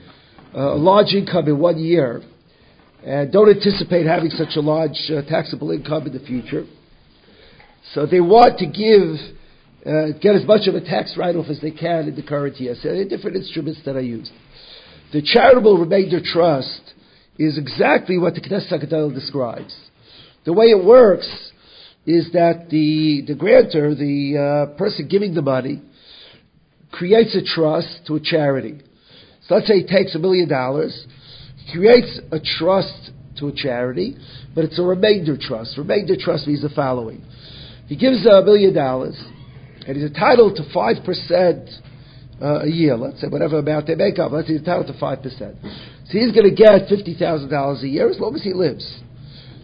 uh, 0.54 0.74
a 0.74 0.80
large 0.80 1.14
income 1.14 1.46
in 1.46 1.58
one 1.58 1.78
year 1.78 2.22
and 3.04 3.32
don't 3.32 3.48
anticipate 3.48 4.06
having 4.06 4.30
such 4.30 4.56
a 4.56 4.60
large 4.60 5.10
uh, 5.10 5.22
taxable 5.28 5.70
income 5.70 6.06
in 6.06 6.12
the 6.12 6.20
future. 6.20 6.64
So 7.94 8.06
they 8.06 8.20
want 8.20 8.58
to 8.58 8.66
give 8.66 9.36
uh, 9.86 10.18
get 10.20 10.36
as 10.36 10.46
much 10.46 10.68
of 10.68 10.74
a 10.74 10.80
tax 10.80 11.16
write-off 11.16 11.46
as 11.48 11.60
they 11.60 11.70
can 11.70 12.08
in 12.08 12.14
the 12.14 12.22
current 12.22 12.60
year. 12.60 12.74
So 12.74 12.88
there 12.88 13.00
are 13.00 13.08
different 13.08 13.36
instruments 13.36 13.80
that 13.84 13.96
are 13.96 14.00
used. 14.00 14.30
The 15.12 15.22
charitable 15.22 15.78
remainder 15.78 16.20
trust 16.24 16.94
is 17.38 17.58
exactly 17.58 18.18
what 18.18 18.34
the 18.34 18.40
Knesset 18.40 18.84
HaGadol 18.84 19.14
describes. 19.14 19.74
The 20.44 20.52
way 20.52 20.66
it 20.66 20.84
works 20.84 21.28
is 22.06 22.30
that 22.32 22.68
the, 22.70 23.24
the 23.26 23.34
grantor, 23.34 23.94
the 23.94 24.68
uh, 24.72 24.78
person 24.78 25.08
giving 25.08 25.34
the 25.34 25.42
money, 25.42 25.82
creates 26.90 27.34
a 27.36 27.42
trust 27.44 28.06
to 28.06 28.16
a 28.16 28.20
charity. 28.20 28.80
So 29.46 29.54
let's 29.54 29.66
say 29.66 29.80
he 29.80 29.86
takes 29.86 30.14
a 30.14 30.18
million 30.18 30.48
dollars, 30.48 31.06
creates 31.72 32.20
a 32.30 32.38
trust 32.58 33.10
to 33.38 33.48
a 33.48 33.52
charity, 33.52 34.16
but 34.54 34.64
it's 34.64 34.78
a 34.78 34.82
remainder 34.82 35.36
trust. 35.40 35.76
Remainder 35.78 36.14
trust 36.18 36.46
means 36.46 36.62
the 36.62 36.68
following. 36.70 37.24
He 37.86 37.96
gives 37.96 38.24
a 38.26 38.42
million 38.42 38.74
dollars, 38.74 39.20
and 39.86 39.96
he's 39.96 40.06
entitled 40.06 40.56
to 40.56 40.62
5% 40.62 41.80
uh, 42.40 42.60
a 42.62 42.68
year, 42.68 42.96
let's 42.96 43.20
say, 43.20 43.28
whatever 43.28 43.58
amount 43.58 43.86
they 43.86 43.94
make 43.94 44.18
up, 44.18 44.32
let's 44.32 44.46
say 44.46 44.54
he's 44.54 44.60
entitled 44.60 44.86
to 44.86 44.94
5%. 44.94 45.22
So 45.22 46.18
he's 46.18 46.32
going 46.32 46.48
to 46.48 46.54
get 46.54 46.88
$50,000 46.88 47.82
a 47.82 47.88
year 47.88 48.10
as 48.10 48.18
long 48.18 48.34
as 48.34 48.42
he 48.42 48.52
lives. 48.52 49.00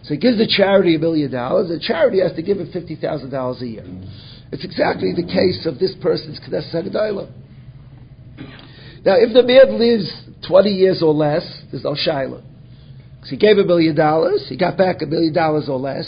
So 0.03 0.13
he 0.13 0.17
gives 0.19 0.37
the 0.37 0.47
charity 0.47 0.95
a 0.95 0.99
million 0.99 1.31
dollars, 1.31 1.69
the 1.69 1.79
charity 1.79 2.21
has 2.21 2.33
to 2.33 2.41
give 2.41 2.57
him 2.57 2.71
$50,000 2.71 3.61
a 3.61 3.67
year. 3.67 3.85
It's 4.51 4.65
exactly 4.65 5.13
the 5.15 5.27
case 5.27 5.65
of 5.65 5.77
this 5.77 5.93
person's 6.01 6.39
Knesset 6.39 6.87
HaGedolah. 6.87 7.31
Now, 9.05 9.15
if 9.15 9.33
the 9.33 9.43
man 9.43 9.79
lives 9.79 10.11
20 10.47 10.69
years 10.69 11.01
or 11.03 11.13
less, 11.13 11.43
there's 11.71 11.83
no 11.83 11.95
Shiloh. 11.95 12.43
Because 13.15 13.29
he 13.29 13.37
gave 13.37 13.57
a 13.57 13.63
million 13.63 13.95
dollars, 13.95 14.45
he 14.49 14.57
got 14.57 14.77
back 14.77 15.01
a 15.01 15.05
million 15.05 15.33
dollars 15.33 15.69
or 15.69 15.77
less, 15.77 16.07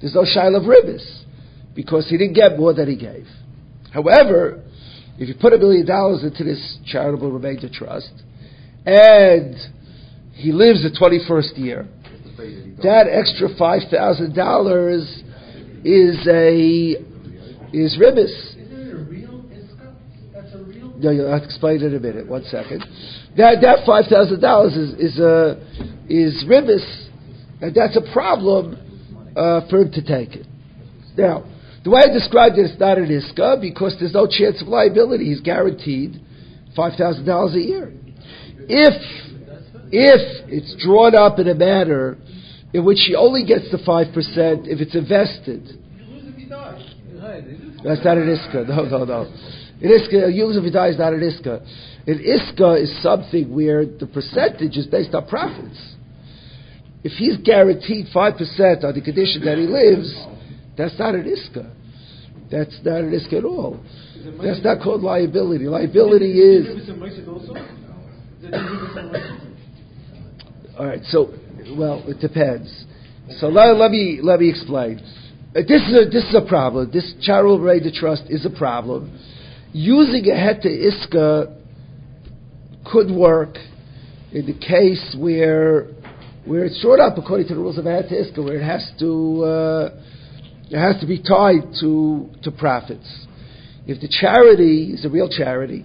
there's 0.00 0.14
no 0.14 0.24
Shiloh 0.24 0.60
of 0.60 0.66
Ribbis 0.66 1.23
because 1.74 2.08
he 2.08 2.16
didn't 2.16 2.34
get 2.34 2.58
more 2.58 2.72
than 2.72 2.88
he 2.88 2.96
gave. 2.96 3.26
However, 3.92 4.62
if 5.18 5.28
you 5.28 5.34
put 5.40 5.52
a 5.52 5.58
million 5.58 5.86
dollars 5.86 6.24
into 6.24 6.44
this 6.44 6.78
charitable 6.86 7.30
remainder 7.30 7.68
trust, 7.72 8.10
and 8.84 9.56
he 10.32 10.52
lives 10.52 10.82
the 10.82 10.90
21st 10.90 11.58
year, 11.58 11.86
that 12.82 13.06
extra 13.10 13.48
$5,000 13.48 15.22
is 15.84 16.26
a, 16.26 16.96
is 17.72 17.98
ribis. 18.00 18.54
No, 20.96 21.10
you'll 21.10 21.30
have 21.30 21.40
to 21.42 21.46
explain 21.46 21.76
it 21.76 21.84
in 21.84 21.96
a 21.96 22.00
minute. 22.00 22.26
One 22.26 22.44
second. 22.44 22.84
That 23.36 23.56
that 23.62 23.84
five 23.84 24.04
thousand 24.06 24.40
dollars 24.40 24.74
is 24.74 24.94
is 24.94 25.18
a 25.18 25.60
is 26.08 26.44
ribis, 26.48 27.08
and 27.60 27.74
that's 27.74 27.96
a 27.96 28.12
problem 28.12 28.78
uh, 29.36 29.68
for 29.68 29.82
him 29.82 29.90
to 29.92 30.02
take 30.02 30.36
it. 30.36 30.46
Now, 31.18 31.44
the 31.84 31.90
way 31.90 32.00
I 32.02 32.12
described 32.12 32.56
it, 32.56 32.62
it's 32.62 32.80
not 32.80 32.96
an 32.96 33.08
ISKA 33.08 33.60
because 33.60 33.94
there's 34.00 34.14
no 34.14 34.26
chance 34.26 34.62
of 34.62 34.68
liability. 34.68 35.26
He's 35.26 35.40
guaranteed 35.40 36.18
$5,000 36.76 37.54
a 37.54 37.60
year. 37.60 37.92
If, 38.66 38.94
if 39.92 40.48
it's 40.48 40.82
drawn 40.82 41.14
up 41.14 41.38
in 41.38 41.48
a 41.48 41.54
manner 41.54 42.16
in 42.72 42.84
which 42.86 43.04
he 43.06 43.14
only 43.14 43.44
gets 43.44 43.70
the 43.70 43.76
5% 43.76 44.66
if 44.66 44.80
it's 44.80 44.94
invested. 44.94 45.78
That's 47.84 48.02
not 48.02 48.16
an 48.16 48.32
iska. 48.32 48.66
No, 48.66 48.84
no, 48.84 49.04
no. 49.04 49.20
An 49.22 49.90
iska, 49.90 50.24
a 50.24 50.32
yulz 50.32 50.56
if 50.56 50.64
he 50.64 50.70
dies, 50.70 50.98
not 50.98 51.12
an 51.12 51.20
iska. 51.20 51.60
An 52.06 52.18
iska 52.18 52.82
is 52.82 53.02
something 53.02 53.54
where 53.54 53.84
the 53.84 54.06
percentage 54.06 54.78
is 54.78 54.86
based 54.86 55.14
on 55.14 55.28
profits. 55.28 55.94
If 57.04 57.12
he's 57.12 57.36
guaranteed 57.36 58.06
5% 58.14 58.84
on 58.84 58.94
the 58.94 59.02
condition 59.02 59.44
that 59.44 59.58
he 59.58 59.66
lives, 59.66 60.08
that's 60.76 60.98
not 60.98 61.14
an 61.14 61.24
iska. 61.24 61.70
That's 62.50 62.78
not 62.84 63.00
an 63.00 63.12
iska 63.12 63.38
at 63.38 63.44
all. 63.44 63.80
That's 64.42 64.62
not 64.64 64.82
called 64.82 65.02
liability. 65.02 65.66
Liability 65.66 66.40
is. 66.40 66.88
All 70.78 70.86
right. 70.86 71.02
So, 71.04 71.32
well, 71.76 72.02
it 72.06 72.20
depends. 72.20 72.84
So 73.38 73.48
let, 73.48 73.76
let 73.76 73.90
me 73.90 74.20
let 74.22 74.40
me 74.40 74.50
explain. 74.50 74.98
Uh, 75.54 75.60
This 75.66 75.82
is 75.82 75.94
a 75.94 76.10
this 76.10 76.24
is 76.24 76.34
a 76.34 76.46
problem. 76.46 76.90
This 76.92 77.14
charitable 77.22 77.60
right 77.60 77.82
to 77.82 77.92
trust 77.92 78.24
is 78.28 78.44
a 78.44 78.50
problem. 78.50 79.18
Using 79.72 80.26
a 80.26 80.34
heter 80.34 80.66
iska 80.66 81.56
could 82.90 83.10
work 83.10 83.56
in 84.32 84.46
the 84.46 84.52
case 84.54 85.16
where 85.18 85.88
where 86.44 86.64
it's 86.66 86.80
short 86.82 87.00
up 87.00 87.16
according 87.16 87.48
to 87.48 87.54
the 87.54 87.60
rules 87.60 87.78
of 87.78 87.86
a 87.86 87.88
heter 87.88 88.12
iska, 88.12 88.44
where 88.44 88.56
it 88.56 88.64
has 88.64 88.90
to 88.98 89.42
uh, 89.44 89.90
it 90.70 90.78
has 90.78 91.00
to 91.00 91.06
be 91.06 91.18
tied 91.22 91.74
to 91.80 92.30
to 92.42 92.50
profits. 92.50 93.26
If 93.86 94.00
the 94.00 94.08
charity 94.08 94.92
is 94.92 95.04
a 95.04 95.10
real 95.10 95.28
charity 95.28 95.84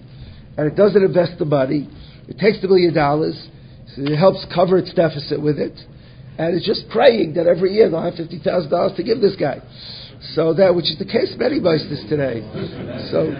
and 0.56 0.66
it 0.66 0.76
doesn't 0.76 1.02
invest 1.02 1.38
the 1.38 1.44
money, 1.44 1.88
it 2.28 2.38
takes 2.38 2.60
the 2.62 2.68
million 2.68 2.94
dollars, 2.94 3.36
so 3.94 4.02
it 4.02 4.16
helps 4.16 4.46
cover 4.54 4.78
its 4.78 4.92
deficit 4.94 5.40
with 5.40 5.58
it, 5.58 5.78
and 6.38 6.56
it's 6.56 6.66
just 6.66 6.88
praying 6.90 7.34
that 7.34 7.46
every 7.46 7.72
year 7.74 7.90
they'll 7.90 8.02
have 8.02 8.14
fifty 8.14 8.38
thousand 8.38 8.70
dollars 8.70 8.92
to 8.96 9.02
give 9.02 9.20
this 9.20 9.36
guy. 9.36 9.60
So 10.34 10.52
that, 10.54 10.74
which 10.74 10.84
is 10.84 10.98
the 10.98 11.06
case 11.06 11.34
many 11.38 11.60
meisters 11.60 12.06
today. 12.08 12.40
So 13.10 13.32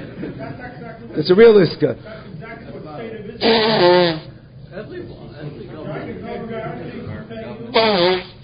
it's 1.16 1.30
a 1.30 1.34
real 1.34 1.52
iska. 1.60 1.96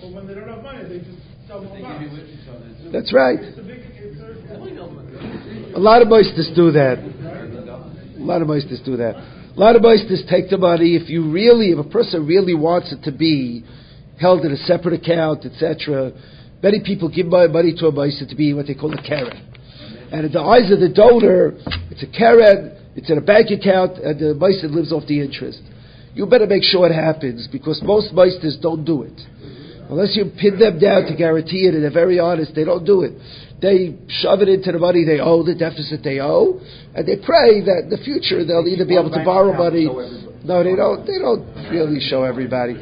But 0.00 0.12
when 0.12 0.26
they 1.46 1.54
don't 1.54 1.66
have 1.66 1.80
money, 1.80 2.08
they 2.08 2.32
just 2.32 2.44
sell 2.44 2.58
more 2.58 2.66
bonds. 2.66 2.92
That's 2.92 3.12
right. 3.12 3.38
A 3.38 3.62
big, 3.62 3.82
it's 3.94 4.20
a, 5.74 5.76
A 5.76 5.80
lot 5.80 6.02
of 6.02 6.08
meisters 6.08 6.54
do 6.54 6.72
that. 6.72 6.98
A 6.98 8.24
lot 8.26 8.42
of 8.42 8.48
meisters 8.48 8.84
do 8.84 8.96
that. 8.96 9.14
A 9.14 9.58
lot 9.58 9.76
of 9.76 9.82
meisters 9.82 10.28
take 10.28 10.50
the 10.50 10.58
money. 10.58 10.96
If 10.96 11.08
you 11.08 11.30
really, 11.30 11.70
if 11.70 11.78
a 11.78 11.88
person 11.88 12.26
really 12.26 12.54
wants 12.54 12.92
it 12.92 13.02
to 13.04 13.12
be 13.12 13.64
held 14.20 14.44
in 14.44 14.52
a 14.52 14.56
separate 14.56 15.00
account, 15.00 15.44
etc., 15.46 16.12
many 16.62 16.80
people 16.84 17.08
give 17.08 17.26
my 17.26 17.46
money 17.46 17.74
to 17.78 17.86
a 17.86 17.92
meister 17.92 18.26
to 18.26 18.34
be 18.34 18.52
what 18.52 18.66
they 18.66 18.74
call 18.74 18.92
a 18.92 19.02
karen. 19.02 19.52
And 20.12 20.26
in 20.26 20.32
the 20.32 20.40
eyes 20.40 20.70
of 20.72 20.80
the 20.80 20.88
donor, 20.88 21.54
it's 21.90 22.02
a 22.02 22.06
karen, 22.06 22.76
it's 22.96 23.10
in 23.10 23.18
a 23.18 23.20
bank 23.20 23.50
account, 23.50 23.98
and 23.98 24.18
the 24.18 24.34
meister 24.34 24.68
lives 24.68 24.92
off 24.92 25.06
the 25.06 25.20
interest. 25.20 25.60
You 26.14 26.26
better 26.26 26.46
make 26.46 26.62
sure 26.62 26.86
it 26.86 26.94
happens 26.94 27.46
because 27.52 27.80
most 27.84 28.14
meisters 28.14 28.60
don't 28.60 28.84
do 28.84 29.02
it. 29.02 29.20
Unless 29.88 30.16
you 30.16 30.32
pin 30.40 30.58
them 30.58 30.78
down 30.78 31.06
to 31.06 31.14
guarantee 31.14 31.70
it 31.70 31.74
and 31.74 31.82
they're 31.84 31.92
very 31.94 32.18
honest, 32.18 32.54
they 32.54 32.64
don't 32.64 32.84
do 32.84 33.02
it. 33.02 33.12
They 33.62 33.96
shove 34.08 34.42
it 34.42 34.48
into 34.48 34.72
the 34.72 34.78
money 34.78 35.04
they 35.04 35.20
owe, 35.20 35.42
the 35.42 35.54
deficit 35.54 36.02
they 36.02 36.20
owe, 36.20 36.60
and 36.94 37.06
they 37.06 37.16
pray 37.16 37.62
that 37.64 37.88
in 37.88 37.90
the 37.90 38.02
future 38.04 38.44
they'll 38.44 38.66
either 38.66 38.84
be 38.84 38.98
able 38.98 39.10
to 39.10 39.24
borrow 39.24 39.54
money. 39.56 39.86
No, 40.44 40.62
they 40.62 40.76
don't. 40.76 41.06
They 41.06 41.18
don't 41.18 41.46
really 41.70 42.00
show 42.00 42.22
everybody. 42.24 42.74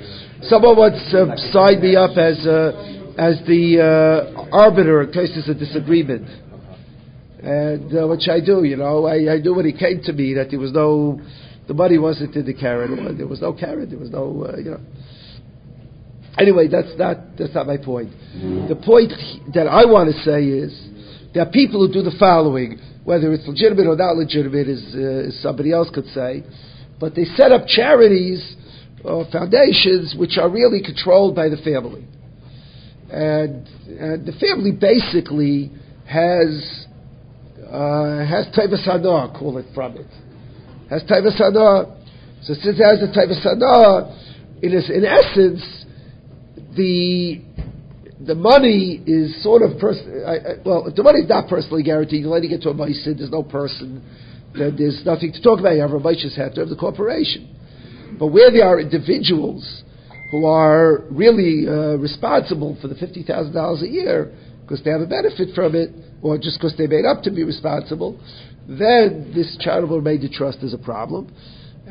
Someone 0.42 0.76
once 0.76 1.00
uh, 1.14 1.36
signed 1.52 1.80
me 1.80 1.94
up 1.94 2.16
as 2.18 2.44
uh, 2.44 3.14
as 3.16 3.38
the 3.46 3.80
uh, 3.80 4.48
arbiter 4.52 5.02
in 5.02 5.12
case 5.12 5.30
there's 5.34 5.48
a 5.48 5.54
disagreement, 5.54 6.28
and 7.40 7.96
uh, 7.96 8.08
which 8.08 8.28
I 8.28 8.40
do. 8.40 8.64
You 8.64 8.76
know, 8.76 9.06
I, 9.06 9.34
I 9.34 9.38
knew 9.38 9.54
when 9.54 9.66
he 9.66 9.72
came 9.72 10.02
to 10.02 10.12
me 10.12 10.34
that 10.34 10.50
there 10.50 10.58
was 10.58 10.72
no, 10.72 11.20
the 11.68 11.74
money 11.74 11.98
wasn't 11.98 12.34
in 12.34 12.44
the 12.44 12.54
carrot. 12.54 12.90
There 13.16 13.26
was 13.28 13.40
no 13.40 13.52
carrot. 13.52 13.90
There 13.90 13.98
was 13.98 14.10
no, 14.10 14.50
uh, 14.52 14.56
you 14.58 14.70
know. 14.72 14.80
Anyway, 16.36 16.66
that's 16.66 16.98
not 16.98 17.36
that's 17.38 17.54
not 17.54 17.66
my 17.66 17.76
point. 17.76 18.10
The 18.68 18.74
point 18.74 19.12
that 19.54 19.68
I 19.68 19.84
want 19.86 20.10
to 20.12 20.18
say 20.22 20.44
is 20.44 20.74
there 21.32 21.46
are 21.46 21.50
people 21.50 21.86
who 21.86 21.92
do 21.92 22.02
the 22.02 22.16
following, 22.18 22.78
whether 23.04 23.32
it's 23.32 23.46
legitimate 23.46 23.86
or 23.86 23.96
not 23.96 24.16
legitimate, 24.16 24.66
as, 24.66 24.82
uh, 24.94 25.28
as 25.28 25.38
somebody 25.40 25.72
else 25.72 25.90
could 25.94 26.06
say, 26.06 26.42
but 26.98 27.14
they 27.14 27.24
set 27.36 27.52
up 27.52 27.66
charities 27.66 28.56
or 29.04 29.26
foundations 29.30 30.16
which 30.18 30.38
are 30.38 30.50
really 30.50 30.82
controlled 30.82 31.36
by 31.36 31.48
the 31.48 31.58
family, 31.58 32.04
and, 33.10 33.68
and 33.86 34.26
the 34.26 34.34
family 34.40 34.72
basically 34.72 35.70
has 36.06 36.86
uh, 37.70 38.26
has 38.26 38.46
taivas 38.54 38.82
call 39.38 39.58
it 39.58 39.66
from 39.72 39.96
it, 39.96 40.10
has 40.90 41.02
taivas 41.04 41.38
hana. 41.38 41.94
So 42.42 42.54
since 42.54 42.78
it 42.78 42.82
has 42.82 43.02
a 43.02 43.10
taivas 43.14 43.42
hana, 43.42 44.10
it 44.62 44.74
is 44.74 44.90
in 44.90 45.04
essence 45.04 45.83
the 46.76 47.42
the 48.26 48.34
money 48.34 49.02
is 49.06 49.42
sort 49.42 49.62
of 49.62 49.78
pers- 49.78 50.00
I, 50.26 50.32
I, 50.32 50.62
well, 50.64 50.90
the 50.94 51.02
money 51.02 51.20
is 51.20 51.28
not 51.28 51.48
personally 51.48 51.82
guaranteed, 51.82 52.22
you're 52.22 52.30
letting 52.30 52.52
it 52.52 52.62
to 52.62 52.70
a 52.70 52.74
meisid, 52.74 53.18
there's 53.18 53.30
no 53.30 53.42
person, 53.42 54.02
there's 54.54 55.02
nothing 55.04 55.32
to 55.32 55.42
talk 55.42 55.60
about. 55.60 55.74
You 55.74 55.82
have 55.82 55.90
a 55.90 56.00
meishas 56.00 56.37
have 56.37 56.54
to 56.54 56.60
have 56.60 56.68
the 56.68 56.76
corporation. 56.76 57.50
But 58.18 58.28
where 58.28 58.50
there 58.50 58.66
are 58.66 58.80
individuals 58.80 59.82
who 60.30 60.46
are 60.46 61.02
really 61.10 61.66
uh, 61.68 61.96
responsible 61.98 62.78
for 62.80 62.88
the 62.88 62.94
fifty 62.94 63.22
thousand 63.22 63.52
dollars 63.52 63.82
a 63.82 63.88
year 63.88 64.32
because 64.62 64.82
they 64.84 64.90
have 64.90 65.00
a 65.00 65.06
benefit 65.06 65.54
from 65.54 65.74
it, 65.74 65.90
or 66.22 66.38
just 66.38 66.58
because 66.58 66.74
they 66.78 66.87
made 66.87 67.04
up 67.04 67.22
to 67.24 67.30
be 67.30 67.44
responsible, 67.44 68.18
then 68.66 69.32
this 69.34 69.56
charitable 69.60 69.98
remainder 69.98 70.28
trust 70.32 70.58
is 70.62 70.72
a 70.72 70.78
problem. 70.78 71.34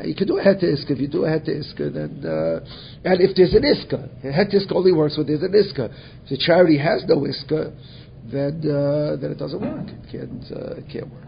You 0.01 0.15
can 0.15 0.27
do 0.27 0.37
a 0.37 0.43
heter 0.43 0.63
iska. 0.63 0.91
If 0.91 0.99
you 0.99 1.07
do 1.07 1.25
a 1.25 1.29
heter 1.29 1.49
iska, 1.49 1.93
then 1.93 2.25
uh, 2.25 2.65
and 3.05 3.21
if 3.21 3.35
there's 3.35 3.53
an 3.53 3.61
iska, 3.61 4.23
a 4.23 4.31
heter 4.31 4.55
iska 4.55 4.75
only 4.75 4.91
works 4.91 5.17
when 5.17 5.27
there's 5.27 5.43
an 5.43 5.51
iska. 5.53 5.93
If 6.23 6.29
the 6.29 6.37
charity 6.37 6.79
has 6.79 7.03
no 7.07 7.17
iska, 7.17 7.71
then 8.31 8.61
uh, 8.65 9.17
then 9.21 9.31
it 9.31 9.37
doesn't 9.37 9.61
work. 9.61 9.87
It 9.87 10.11
can't 10.11 10.51
uh, 10.51 10.75
it 10.77 10.85
can't 10.91 11.11
work. 11.11 11.27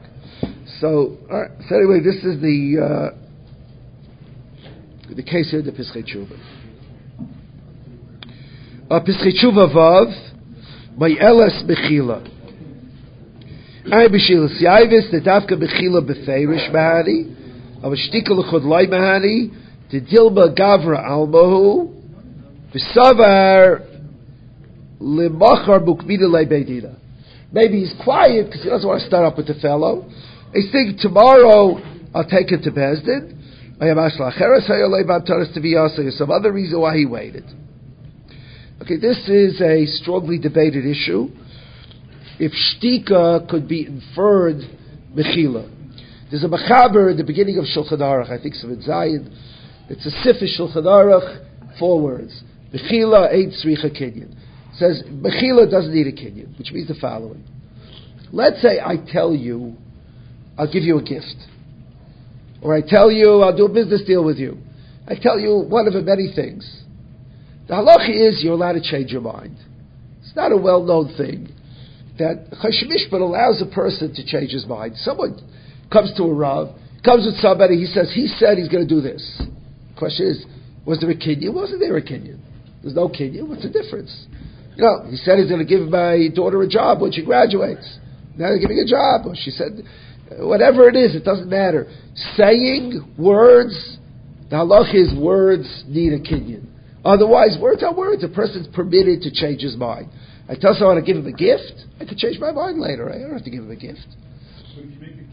So 0.80 1.18
right. 1.30 1.52
So 1.70 1.76
anyway, 1.76 2.00
this 2.00 2.16
is 2.24 2.42
the 2.42 3.14
uh, 3.14 3.26
the 5.14 5.24
case 5.24 5.52
here, 5.52 5.62
the 5.62 5.72
Pischei 5.72 6.04
Tshuva. 6.04 6.40
Uh, 8.90 9.00
Pischei 9.00 9.32
Tshuva 9.40 9.74
Vav, 9.74 10.98
my 10.98 11.10
Elas 11.22 11.64
Bechila. 11.70 12.32
I 13.86 14.08
Bechila 14.08 14.50
Siavis, 14.60 15.12
the 15.12 15.22
Davka 15.22 15.52
Bechila 15.52 16.02
Befeirish 16.02 16.72
of 17.86 17.94
a 17.94 17.96
shtikal 17.96 18.44
chod 18.50 18.64
loy 18.64 18.88
mahani 18.88 19.52
to 19.92 20.02
dilba 20.02 20.58
gavra 20.58 21.08
almahu 21.08 21.94
v'savar 22.74 23.86
limachar 25.00 25.86
bukmida 25.86 26.26
leibedina. 26.26 26.96
Maybe 27.52 27.82
he's 27.82 27.94
quiet 28.04 28.48
because 28.48 28.64
he 28.64 28.70
doesn't 28.70 28.88
want 28.88 29.02
to 29.02 29.08
start 29.08 29.24
up 29.24 29.38
with 29.38 29.46
the 29.46 29.54
fellow. 29.62 30.10
He's 30.52 30.72
thinking 30.72 30.98
tomorrow 31.00 31.78
I'll 32.16 32.28
take 32.28 32.50
him 32.50 32.64
to 32.64 32.72
Bezdin. 32.72 33.34
I 33.80 33.86
have 33.86 33.98
There's 33.98 34.18
some 36.18 36.32
other 36.32 36.52
reason 36.52 36.82
why 36.82 36.98
he 36.98 37.06
waited. 37.06 37.46
Okay, 38.82 38.98
this 38.98 39.30
is 39.30 39.62
a 39.62 39.86
strongly 39.86 40.40
debated 40.40 40.88
issue. 40.88 41.28
If 42.40 42.52
shtika 42.52 43.48
could 43.48 43.68
be 43.68 43.86
inferred 43.86 44.62
mechila, 45.14 45.70
there's 46.30 46.44
a 46.44 46.48
Machaber 46.48 47.12
at 47.12 47.18
the 47.18 47.24
beginning 47.24 47.58
of 47.58 47.66
Shulchan 47.66 48.00
Aruch, 48.00 48.32
I 48.32 48.42
think 48.42 48.56
Seven 48.56 48.82
Zayin. 48.82 49.34
It's 49.90 50.06
a 50.06 50.10
Sifish 50.10 50.60
Shulchan 50.60 50.84
Aruch, 50.84 51.78
four 51.80 52.02
words. 52.02 52.44
Bechila 52.74 53.32
ain't 53.34 53.54
Sricha 53.54 53.92
Kinyan. 53.92 54.32
It 54.32 54.78
says, 54.78 55.04
Bechila 55.08 55.70
doesn't 55.70 55.94
need 55.94 56.08
a 56.08 56.12
Kinyan, 56.12 56.58
which 56.58 56.72
means 56.72 56.88
the 56.88 56.96
following. 57.00 57.44
Let's 58.32 58.62
say 58.62 58.80
I 58.84 58.96
tell 59.12 59.34
you, 59.34 59.76
I'll 60.58 60.72
give 60.72 60.84
you 60.84 60.98
a 60.98 61.04
gift. 61.04 61.36
Or 62.62 62.76
I 62.76 62.82
tell 62.82 63.12
you, 63.12 63.42
I'll 63.42 63.56
do 63.56 63.66
a 63.66 63.74
business 63.74 64.04
deal 64.06 64.24
with 64.24 64.38
you. 64.38 64.58
I 65.08 65.14
tell 65.22 65.40
you 65.40 65.66
one 65.70 65.86
of 65.86 65.94
the 65.94 66.02
many 66.02 66.34
things. 66.36 66.82
The 67.68 67.76
halacha 67.76 68.10
is 68.10 68.44
you're 68.44 68.54
allowed 68.54 68.74
to 68.74 68.82
change 68.82 69.12
your 69.12 69.22
mind. 69.22 69.58
It's 70.22 70.36
not 70.36 70.52
a 70.52 70.58
well-known 70.58 71.16
thing 71.16 71.54
that 72.18 72.50
Choshen 72.52 72.90
Mishpat 72.90 73.22
allows 73.22 73.62
a 73.62 73.74
person 73.74 74.14
to 74.16 74.26
change 74.26 74.52
his 74.52 74.66
mind. 74.66 74.96
Someone 74.98 75.40
comes 75.92 76.14
to 76.18 76.24
a 76.24 76.34
Rav, 76.34 76.70
comes 77.04 77.26
with 77.26 77.36
somebody, 77.38 77.78
he 77.78 77.86
says, 77.86 78.12
he 78.14 78.28
said 78.28 78.58
he's 78.58 78.70
going 78.70 78.88
to 78.88 78.94
do 78.94 79.02
this. 79.02 79.42
Question 79.98 80.28
is, 80.28 80.46
was 80.86 81.00
there 81.00 81.10
a 81.10 81.16
Kenyan? 81.16 81.54
Wasn't 81.54 81.80
there 81.80 81.98
a 81.98 82.02
Kenyan? 82.02 82.40
There's 82.82 82.96
no 82.96 83.10
Kenyan. 83.10 83.48
What's 83.48 83.64
the 83.64 83.70
difference? 83.70 84.26
You 84.76 84.84
know, 84.84 85.10
he 85.10 85.16
said 85.18 85.40
he's 85.40 85.50
going 85.50 85.66
to 85.66 85.70
give 85.70 85.88
my 85.88 86.28
daughter 86.36 86.62
a 86.62 86.68
job 86.68 87.02
when 87.02 87.12
she 87.12 87.24
graduates. 87.24 88.00
Now 88.38 88.50
they're 88.50 88.60
giving 88.60 88.80
a 88.80 88.86
job. 88.86 89.26
Or 89.26 89.34
she 89.36 89.52
said, 89.52 89.82
whatever 90.40 90.90
it 90.90 90.96
is, 90.96 91.16
it 91.16 91.24
doesn't 91.24 91.50
matter. 91.50 91.88
Saying 92.36 93.16
words, 93.18 93.98
the 94.50 94.58
halach 94.58 94.94
is 94.94 95.18
words 95.18 95.84
need 95.88 96.14
a 96.14 96.20
Kenyan. 96.20 96.68
Otherwise, 97.04 97.58
words 97.62 97.84
are 97.84 97.94
words. 97.94 98.24
A 98.24 98.28
person's 98.28 98.68
permitted 98.76 99.22
to 99.22 99.32
change 99.32 99.62
his 99.62 99.78
mind. 99.78 100.10
I 100.50 100.56
tell 100.56 100.76
someone 100.78 100.98
to 100.98 101.02
give 101.02 101.18
him 101.18 101.26
a 101.26 101.32
gift, 101.32 101.74
I 102.00 102.06
could 102.06 102.18
change 102.18 102.40
my 102.40 102.52
mind 102.52 102.80
later. 102.80 103.10
I 103.10 103.18
don't 103.18 103.34
have 103.34 103.44
to 103.44 103.50
give 103.50 103.64
him 103.64 103.72
a 103.72 103.76
gift. 103.76 104.06
But 104.76 104.84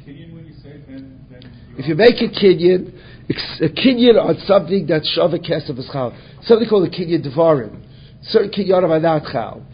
if 0.05 1.87
you 1.87 1.95
make 1.95 2.17
a 2.17 2.29
kinyan 2.29 2.93
a 3.29 3.33
kinyan, 3.33 3.77
kinyan 3.77 4.17
on 4.25 4.37
something 4.47 4.87
that's 4.87 5.17
shava 5.17 5.39
kesef 5.39 5.79
is 5.79 5.89
chal, 5.93 6.13
something 6.43 6.69
called 6.69 6.89
a 6.89 6.91
kinyan 6.91 7.25
devarim, 7.25 7.81
certain 8.23 8.51
kinyanim 8.51 8.91
are 8.91 9.01
not 9.01 9.23
chal. 9.31 9.65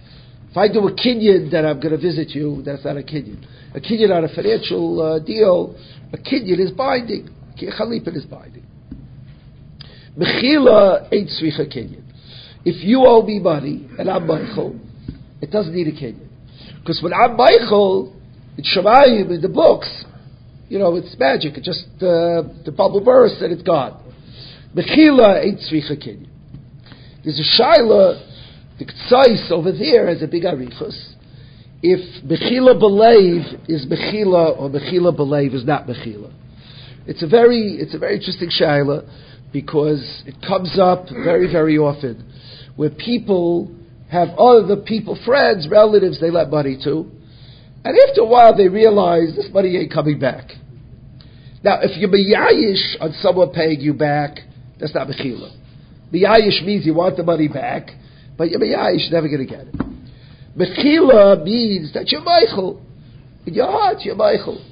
If 0.50 0.56
I 0.56 0.68
do 0.68 0.86
a 0.86 0.92
kinyan 0.92 1.50
that 1.50 1.64
I'm 1.64 1.80
going 1.80 1.92
to 1.92 1.98
visit 1.98 2.30
you, 2.30 2.62
that's 2.64 2.84
not 2.84 2.96
a 2.96 3.02
kinyan. 3.02 3.44
A 3.74 3.80
kinyan 3.80 4.10
on 4.14 4.24
a 4.24 4.28
financial 4.34 5.00
uh, 5.00 5.18
deal, 5.18 5.76
a 6.12 6.18
kinyan 6.18 6.60
is 6.60 6.70
binding. 6.72 7.30
Chalipin 7.56 8.16
is 8.16 8.24
binding. 8.24 8.64
Mechila 10.16 11.08
ain't 11.12 11.28
svicha 11.28 11.66
kinyan. 11.66 12.02
If 12.64 12.84
you 12.84 13.04
owe 13.06 13.22
me 13.22 13.38
money 13.38 13.88
and 13.98 14.10
I'm 14.10 14.26
Michael, 14.26 14.78
it 15.40 15.50
doesn't 15.50 15.74
need 15.74 15.86
a 15.88 15.92
kinyan. 15.92 16.28
Because 16.80 17.00
when 17.02 17.12
I'm 17.12 17.36
Michael, 17.36 18.14
it's 18.56 18.76
Shemayim 18.76 19.30
in 19.30 19.40
the 19.40 19.48
books, 19.48 20.04
you 20.68 20.78
know, 20.78 20.96
it's 20.96 21.16
magic. 21.18 21.56
It 21.56 21.64
just, 21.64 21.86
uh, 21.96 22.44
the 22.64 22.74
bubble 22.76 23.02
bursts 23.02 23.40
and 23.40 23.52
it's 23.52 23.62
gone. 23.62 24.02
Mechila 24.74 25.44
ain't 25.44 25.60
tzricha. 25.60 26.26
There's 27.24 27.40
a 27.40 27.62
shaila, 27.62 28.78
the 28.78 28.84
ktsais 28.84 29.50
over 29.50 29.72
there 29.72 30.06
has 30.08 30.22
a 30.22 30.26
big 30.26 30.44
arichus. 30.44 31.14
If 31.82 32.24
mechila 32.24 32.78
believe 32.78 33.60
is 33.68 33.86
mechila 33.86 34.58
or 34.58 34.68
mechila 34.68 35.14
believe 35.16 35.54
is 35.54 35.64
not 35.64 35.86
mechila. 35.86 36.32
It's 37.06 37.22
a 37.22 37.26
very, 37.26 37.78
it's 37.80 37.94
a 37.94 37.98
very 37.98 38.16
interesting 38.16 38.50
shaila 38.50 39.08
because 39.52 40.22
it 40.26 40.34
comes 40.46 40.78
up 40.78 41.06
very, 41.08 41.50
very 41.50 41.78
often 41.78 42.30
where 42.76 42.90
people 42.90 43.74
have 44.10 44.28
other 44.38 44.76
people, 44.76 45.18
friends, 45.24 45.66
relatives 45.70 46.20
they 46.20 46.30
let 46.30 46.50
money 46.50 46.78
to, 46.84 47.10
and 47.84 47.96
after 48.08 48.22
a 48.22 48.26
while 48.26 48.56
they 48.56 48.68
realize 48.68 49.34
this 49.36 49.48
money 49.52 49.76
ain't 49.76 49.92
coming 49.92 50.18
back. 50.18 50.50
Now, 51.62 51.80
if 51.82 51.96
you're 51.96 52.10
miyayish 52.10 53.00
on 53.00 53.12
someone 53.20 53.50
paying 53.50 53.80
you 53.80 53.94
back, 53.94 54.38
that's 54.78 54.94
not 54.94 55.08
mechila. 55.08 55.54
Miyayish 56.12 56.64
means 56.64 56.86
you 56.86 56.94
want 56.94 57.16
the 57.16 57.24
money 57.24 57.48
back, 57.48 57.90
but 58.36 58.50
you're 58.50 58.60
miyayish, 58.60 59.10
never 59.10 59.28
going 59.28 59.46
to 59.46 59.52
get 59.52 59.66
it. 59.66 59.74
Mechila 60.56 61.42
means 61.44 61.92
that 61.94 62.10
you're 62.10 62.22
Michael. 62.22 62.82
In 63.46 63.54
your 63.54 63.70
heart, 63.70 63.98
you're 64.00 64.16
Michael. 64.16 64.64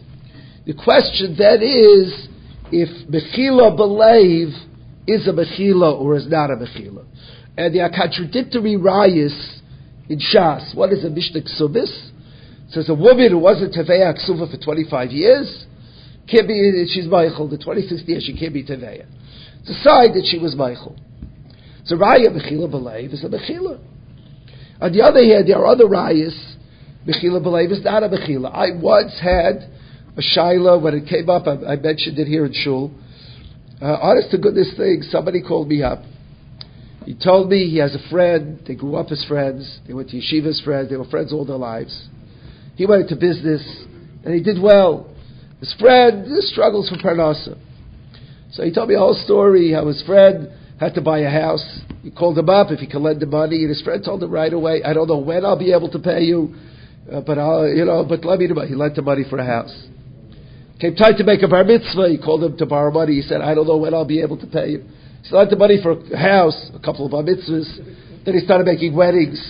The 0.67 0.75
question 0.75 1.37
then 1.39 1.63
is 1.63 2.29
if 2.73 3.09
Mechila 3.09 3.77
believe 3.77 4.49
is 5.07 5.29
a 5.29 5.33
Mechila 5.33 6.01
or 6.01 6.17
is 6.17 6.29
not 6.29 6.51
a 6.51 6.57
Mechila. 6.57 7.05
And 7.57 7.75
there 7.75 7.85
are 7.85 7.91
contradictory 7.91 8.77
rayas 8.77 9.61
in 10.09 10.19
Shas. 10.19 10.75
What 10.75 10.93
is 10.93 11.05
a 11.05 11.11
Mishnah 11.11 11.43
Ksubis? 11.43 12.11
Says 12.71 12.89
a 12.89 12.95
woman 12.95 13.31
who 13.31 13.39
wasn't 13.39 13.75
Teveya 13.75 14.15
Ksuva 14.19 14.51
for 14.51 14.63
25 14.63 15.11
years 15.11 15.67
can't 16.29 16.49
be, 16.49 16.87
she's 16.93 17.07
Michael. 17.07 17.49
The 17.49 17.59
26th 17.59 18.09
year 18.09 18.19
she 18.21 18.37
can't 18.37 18.53
be 18.53 18.65
Teveya. 18.65 19.07
Decide 19.65 20.15
that 20.15 20.27
she 20.29 20.39
was 20.39 20.57
Michael. 20.57 20.97
So 21.85 21.97
Raya 21.97 22.27
Mechila 22.35 22.69
believe 22.71 23.13
is 23.13 23.23
a 23.23 23.29
Mechila. 23.29 23.79
On 24.81 24.93
the 24.93 25.03
other 25.03 25.25
hand, 25.25 25.49
there 25.49 25.59
are 25.59 25.67
other 25.67 25.85
rayas. 25.85 26.37
Mechila 27.07 27.43
believe 27.43 27.71
is 27.71 27.83
not 27.85 28.03
a 28.03 28.09
mechila. 28.09 28.53
I 28.53 28.77
once 28.77 29.19
had 29.23 29.71
a 30.17 30.23
shaila 30.37 30.83
when 30.83 30.95
it 30.95 31.09
came 31.09 31.31
up. 31.31 31.47
I, 31.47 31.73
I 31.73 31.77
mentioned 31.77 32.19
it 32.19 32.27
here 32.27 32.45
in 32.45 32.53
shul. 32.53 32.91
Uh, 33.81 33.97
honest 34.03 34.31
to 34.33 34.39
goodness 34.39 34.73
thing, 34.77 35.03
somebody 35.03 35.43
called 35.43 35.69
me 35.69 35.83
up. 35.83 36.03
He 37.05 37.15
told 37.15 37.49
me 37.49 37.71
he 37.71 37.79
has 37.79 37.95
a 37.95 38.11
friend. 38.11 38.61
They 38.67 38.75
grew 38.75 38.97
up 38.97 39.07
as 39.11 39.25
friends. 39.27 39.81
They 39.87 39.95
went 39.95 40.11
to 40.11 40.17
yeshiva 40.17 40.49
as 40.49 40.61
friends. 40.63 40.91
They 40.91 40.97
were 40.97 41.05
friends 41.05 41.33
all 41.33 41.45
their 41.45 41.57
lives. 41.57 42.09
He 42.77 42.87
went 42.87 43.03
into 43.03 43.17
business 43.17 43.63
and 44.25 44.35
he 44.35 44.43
did 44.43 44.61
well. 44.63 45.09
His 45.61 45.75
friend 45.79 46.27
struggles 46.45 46.89
for 46.89 46.97
parnasa. 46.97 47.59
So 48.53 48.63
he 48.63 48.73
told 48.73 48.89
me 48.89 48.95
a 48.95 48.99
whole 48.99 49.15
story 49.25 49.73
how 49.73 49.87
his 49.89 50.03
friend 50.03 50.51
had 50.79 50.95
to 50.95 51.01
buy 51.01 51.21
a 51.21 51.31
house. 51.31 51.65
He 52.03 52.11
called 52.11 52.39
him 52.39 52.49
up 52.49 52.71
if 52.71 52.81
he 52.81 52.87
could 52.87 53.01
lend 53.01 53.21
the 53.21 53.27
money, 53.27 53.61
and 53.61 53.71
his 53.71 53.83
friend 53.83 54.05
told 54.05 54.23
him 54.23 54.31
right 54.31 54.53
away, 54.53 54.83
"I 54.83 54.93
don't 54.93 55.09
know 55.09 55.19
when 55.19 55.45
I'll 55.45 55.59
be 55.59 55.73
able 55.73 55.89
to 55.89 55.99
pay 55.99 56.23
you, 56.25 56.55
uh, 57.11 57.21
but 57.21 57.39
I'll, 57.39 57.67
you 57.67 57.85
know, 57.85 58.05
but 58.05 58.25
let 58.25 58.39
me 58.39 58.47
know." 58.47 58.61
He 58.61 58.75
lent 58.75 58.95
the 58.95 59.03
money 59.03 59.25
for 59.25 59.39
a 59.39 59.45
house. 59.45 59.75
Came 60.79 60.95
time 60.95 61.17
to 61.17 61.25
make 61.25 61.43
a 61.43 61.49
bar 61.49 61.65
mitzvah. 61.65 62.11
He 62.11 62.19
called 62.19 62.45
him 62.45 62.57
to 62.59 62.67
borrow 62.67 62.93
money. 62.93 63.15
He 63.15 63.23
said, 63.23 63.41
"I 63.41 63.55
don't 63.55 63.67
know 63.67 63.79
when 63.79 63.95
I'll 63.95 64.05
be 64.05 64.21
able 64.21 64.37
to 64.37 64.47
pay 64.47 64.71
you." 64.71 64.85
He 65.23 65.35
lent 65.35 65.51
the 65.51 65.57
money 65.57 65.79
for 65.83 65.93
a 65.93 66.17
house, 66.17 66.71
a 66.75 66.79
couple 66.79 67.07
of 67.07 67.13
bar 67.13 67.23
mitzvahs. 67.23 67.81
Then 68.25 68.35
he 68.35 68.41
started 68.41 68.67
making 68.67 68.95
weddings. 68.95 69.41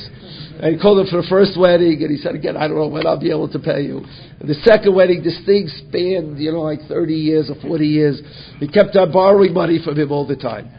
And 0.58 0.74
he 0.74 0.80
called 0.80 1.00
him 1.00 1.06
for 1.10 1.20
the 1.20 1.28
first 1.28 1.58
wedding, 1.58 2.00
and 2.00 2.10
he 2.10 2.16
said 2.16 2.34
again, 2.34 2.56
I 2.56 2.66
don't 2.66 2.78
know 2.78 2.88
when 2.88 3.06
I'll 3.06 3.20
be 3.20 3.30
able 3.30 3.48
to 3.52 3.58
pay 3.58 3.82
you. 3.82 3.98
And 4.40 4.48
the 4.48 4.56
second 4.64 4.94
wedding, 4.94 5.22
this 5.22 5.38
thing 5.44 5.68
spanned, 5.68 6.38
you 6.38 6.50
know, 6.50 6.62
like 6.62 6.80
30 6.88 7.12
years 7.12 7.50
or 7.50 7.60
40 7.60 7.86
years. 7.86 8.20
He 8.58 8.66
kept 8.66 8.96
on 8.96 9.12
borrowing 9.12 9.52
money 9.52 9.78
from 9.84 9.98
him 9.98 10.10
all 10.10 10.26
the 10.26 10.36
time. 10.36 10.72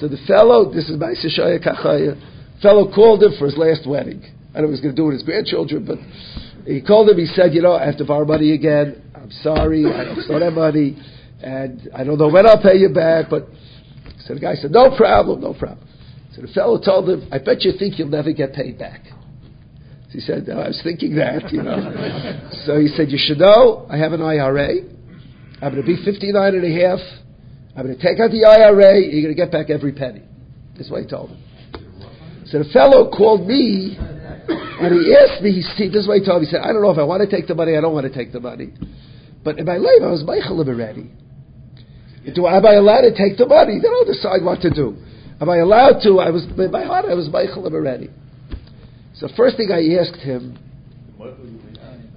So 0.00 0.08
the 0.08 0.16
fellow, 0.26 0.72
this 0.72 0.88
is 0.88 0.96
my 0.98 1.12
Sishaya 1.12 1.60
Kachaya, 1.60 2.16
fellow 2.62 2.90
called 2.92 3.22
him 3.22 3.32
for 3.38 3.44
his 3.44 3.56
last 3.58 3.86
wedding. 3.86 4.24
I 4.54 4.60
know 4.60 4.66
he 4.66 4.70
was 4.72 4.80
going 4.80 4.96
to 4.96 4.96
do 4.96 5.04
it 5.04 5.12
with 5.12 5.16
his 5.20 5.24
grandchildren, 5.24 5.84
but 5.84 5.98
he 6.66 6.80
called 6.80 7.10
him, 7.10 7.18
he 7.18 7.26
said, 7.26 7.52
you 7.52 7.60
know, 7.60 7.74
I 7.74 7.84
have 7.84 7.98
to 7.98 8.06
borrow 8.06 8.24
money 8.24 8.54
again. 8.54 9.02
I'm 9.14 9.30
sorry, 9.42 9.84
I 9.84 10.04
don't 10.04 10.40
have 10.40 10.54
money, 10.54 10.96
and 11.42 11.88
I 11.94 12.02
don't 12.02 12.18
know 12.18 12.28
when 12.28 12.46
I'll 12.46 12.62
pay 12.62 12.76
you 12.76 12.88
back, 12.88 13.26
but 13.28 13.46
so 14.24 14.34
the 14.34 14.40
guy 14.40 14.54
said, 14.54 14.70
no 14.70 14.96
problem, 14.96 15.42
no 15.42 15.52
problem. 15.52 15.86
So 16.40 16.46
the 16.46 16.52
fellow 16.52 16.80
told 16.80 17.08
him, 17.08 17.28
I 17.30 17.38
bet 17.38 17.62
you 17.62 17.72
think 17.78 17.98
you'll 17.98 18.08
never 18.08 18.32
get 18.32 18.54
paid 18.54 18.78
back. 18.78 19.02
So 19.04 20.12
he 20.12 20.20
said, 20.20 20.48
no, 20.48 20.60
I 20.60 20.68
was 20.68 20.80
thinking 20.82 21.16
that, 21.16 21.52
you 21.52 21.62
know. 21.62 21.76
so 22.64 22.80
he 22.80 22.88
said, 22.88 23.10
you 23.10 23.18
should 23.20 23.38
know, 23.38 23.86
I 23.90 23.98
have 23.98 24.12
an 24.12 24.22
IRA. 24.22 24.88
I'm 25.60 25.74
going 25.74 25.76
to 25.76 25.86
be 25.86 26.02
59 26.02 26.54
and 26.54 26.64
a 26.64 26.80
half. 26.80 26.98
I'm 27.76 27.84
going 27.84 27.96
to 27.96 28.02
take 28.02 28.18
out 28.18 28.30
the 28.30 28.44
IRA. 28.44 28.98
You're 28.98 29.22
going 29.22 29.36
to 29.36 29.38
get 29.38 29.52
back 29.52 29.70
every 29.70 29.92
penny. 29.92 30.22
That's 30.76 30.90
what 30.90 31.02
he 31.02 31.08
told 31.08 31.30
him. 31.30 31.38
So 32.46 32.58
the 32.58 32.70
fellow 32.72 33.10
called 33.10 33.46
me 33.46 33.96
and 34.00 34.90
he 34.96 35.14
asked 35.14 35.42
me, 35.42 35.52
he, 35.52 35.62
see, 35.76 35.88
this 35.88 36.02
is 36.02 36.08
what 36.08 36.18
he 36.18 36.24
told 36.24 36.40
me. 36.40 36.48
He 36.48 36.50
said, 36.50 36.62
I 36.64 36.72
don't 36.72 36.82
know 36.82 36.90
if 36.90 36.98
I 36.98 37.04
want 37.04 37.22
to 37.22 37.30
take 37.30 37.46
the 37.46 37.54
money, 37.54 37.76
I 37.76 37.80
don't 37.80 37.94
want 37.94 38.10
to 38.10 38.14
take 38.14 38.32
the 38.32 38.40
money. 38.40 38.72
But 39.44 39.58
in 39.58 39.66
my 39.66 39.76
life, 39.76 40.00
I 40.02 40.10
was 40.10 40.24
Michael 40.24 40.58
already. 40.58 41.12
Do, 42.34 42.46
am 42.46 42.66
I 42.66 42.74
allowed 42.74 43.02
to 43.02 43.14
take 43.14 43.38
the 43.38 43.46
money? 43.46 43.78
Then 43.80 43.92
I'll 43.92 44.04
decide 44.04 44.42
what 44.42 44.60
to 44.62 44.70
do. 44.70 44.96
Am 45.40 45.48
I 45.48 45.56
allowed 45.56 46.00
to? 46.02 46.20
I 46.20 46.30
was 46.30 46.46
my 46.56 46.84
heart. 46.84 47.06
I 47.08 47.14
was 47.14 47.28
Michael 47.30 47.64
already. 47.64 48.10
So 49.14 49.28
first 49.36 49.56
thing 49.56 49.70
I 49.72 49.96
asked 50.00 50.20
him 50.20 50.58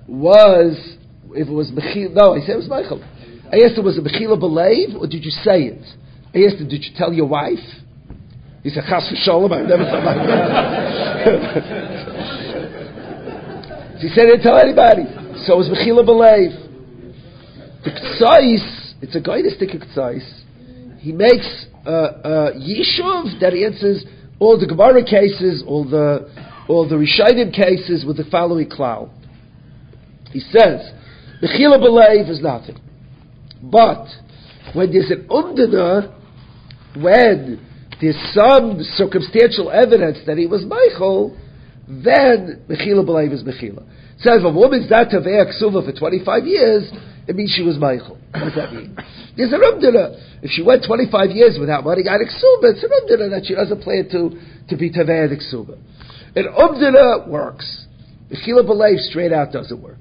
was 0.08 0.78
if 1.32 1.48
it 1.48 1.52
was 1.52 1.72
Mechil. 1.72 2.14
No, 2.14 2.36
I 2.36 2.42
said 2.42 2.52
it 2.52 2.58
was 2.58 2.70
Michael. 2.70 3.04
I 3.52 3.58
asked 3.66 3.78
him 3.78 3.86
was 3.86 3.98
it 3.98 4.04
Mechila 4.04 4.40
believe 4.40 4.96
or 5.00 5.08
did 5.08 5.24
you 5.24 5.32
say 5.32 5.64
it? 5.64 5.84
I 6.34 6.44
asked 6.50 6.60
him, 6.60 6.68
did 6.68 6.84
you 6.84 6.92
tell 6.98 7.14
your 7.14 7.28
wife? 7.28 7.60
He 8.64 8.70
said, 8.70 8.84
Chas 8.90 9.12
v'sholem, 9.12 9.52
I've 9.52 9.68
never 9.68 9.84
thought 9.84 10.04
like 10.04 10.18
that. 10.28 10.74
he 14.00 14.10
said, 14.10 14.24
I 14.24 14.26
didn't 14.32 14.42
tell 14.42 14.58
anybody. 14.58 15.04
So 15.46 15.54
it 15.54 15.58
was 15.58 15.70
Mechila 15.70 16.04
believe. 16.06 16.58
The 17.84 17.92
Ktsais, 17.92 18.94
it's 19.04 19.16
a 19.16 19.22
Goydistic 19.22 19.76
Ktsais. 19.76 20.24
He 21.00 21.12
makes 21.12 21.66
uh, 21.86 21.90
uh, 21.90 22.54
Yishuv 22.54 23.40
that 23.40 23.54
answers 23.54 24.06
all 24.40 24.60
the 24.60 24.68
Gemara 24.68 25.04
cases, 25.04 25.64
all 25.66 25.84
the 25.84 26.30
all 26.68 26.88
the 26.88 26.96
Rishayim 26.96 27.54
cases 27.54 28.06
with 28.06 28.18
the 28.18 28.24
following 28.32 28.70
cloud. 28.70 29.10
He 30.32 30.40
says, 30.40 30.92
the 31.42 31.48
Mechila 31.48 31.80
believe 31.80 32.30
is 32.30 32.42
nothing. 32.42 32.78
But 33.62 34.08
when 34.74 34.92
there's 34.92 35.12
an 35.12 35.28
umdana, 35.30 36.14
when 36.96 37.60
there's 38.02 38.18
some 38.34 38.80
circumstantial 38.96 39.70
evidence 39.72 40.20
that 40.26 40.38
he 40.38 40.48
was 40.48 40.66
Michael, 40.66 41.38
then 41.88 42.64
Mechila 42.70 43.06
believe 43.06 43.32
is 43.32 43.44
Mechila. 43.44 43.86
So 44.20 44.34
if 44.36 44.44
a 44.44 44.52
woman's 44.52 44.90
not 44.90 45.10
Tavea 45.10 45.52
Ksuva 45.52 45.86
for 45.86 45.98
25 45.98 46.46
years, 46.46 46.90
it 47.28 47.36
means 47.36 47.54
she 47.56 47.64
was 47.64 47.78
Michael. 47.78 48.18
What 48.34 48.46
does 48.46 48.56
that 48.56 48.74
mean? 48.74 48.98
There's 49.38 49.54
an 49.54 49.62
umdana. 49.62 50.42
If 50.42 50.52
she 50.52 50.62
went 50.62 50.84
25 50.86 51.32
years 51.32 51.58
without 51.60 51.86
money 51.86 52.02
on 52.02 52.20
Ksuba, 52.20 52.76
it's 52.76 52.84
an 52.84 52.90
umdana 52.90 53.30
that 53.32 53.46
she 53.46 53.56
doesn't 53.56 53.82
plan 53.82 54.10
to, 54.12 54.36
to 54.70 54.76
be 54.76 54.92
Tavea 54.92 55.32
Ksuba. 55.32 55.78
An 56.36 56.46
umdana 56.52 57.28
works. 57.28 57.86
Mechila 58.32 58.66
believe 58.66 59.00
straight 59.00 59.32
out 59.32 59.52
doesn't 59.52 59.82
work. 59.82 60.00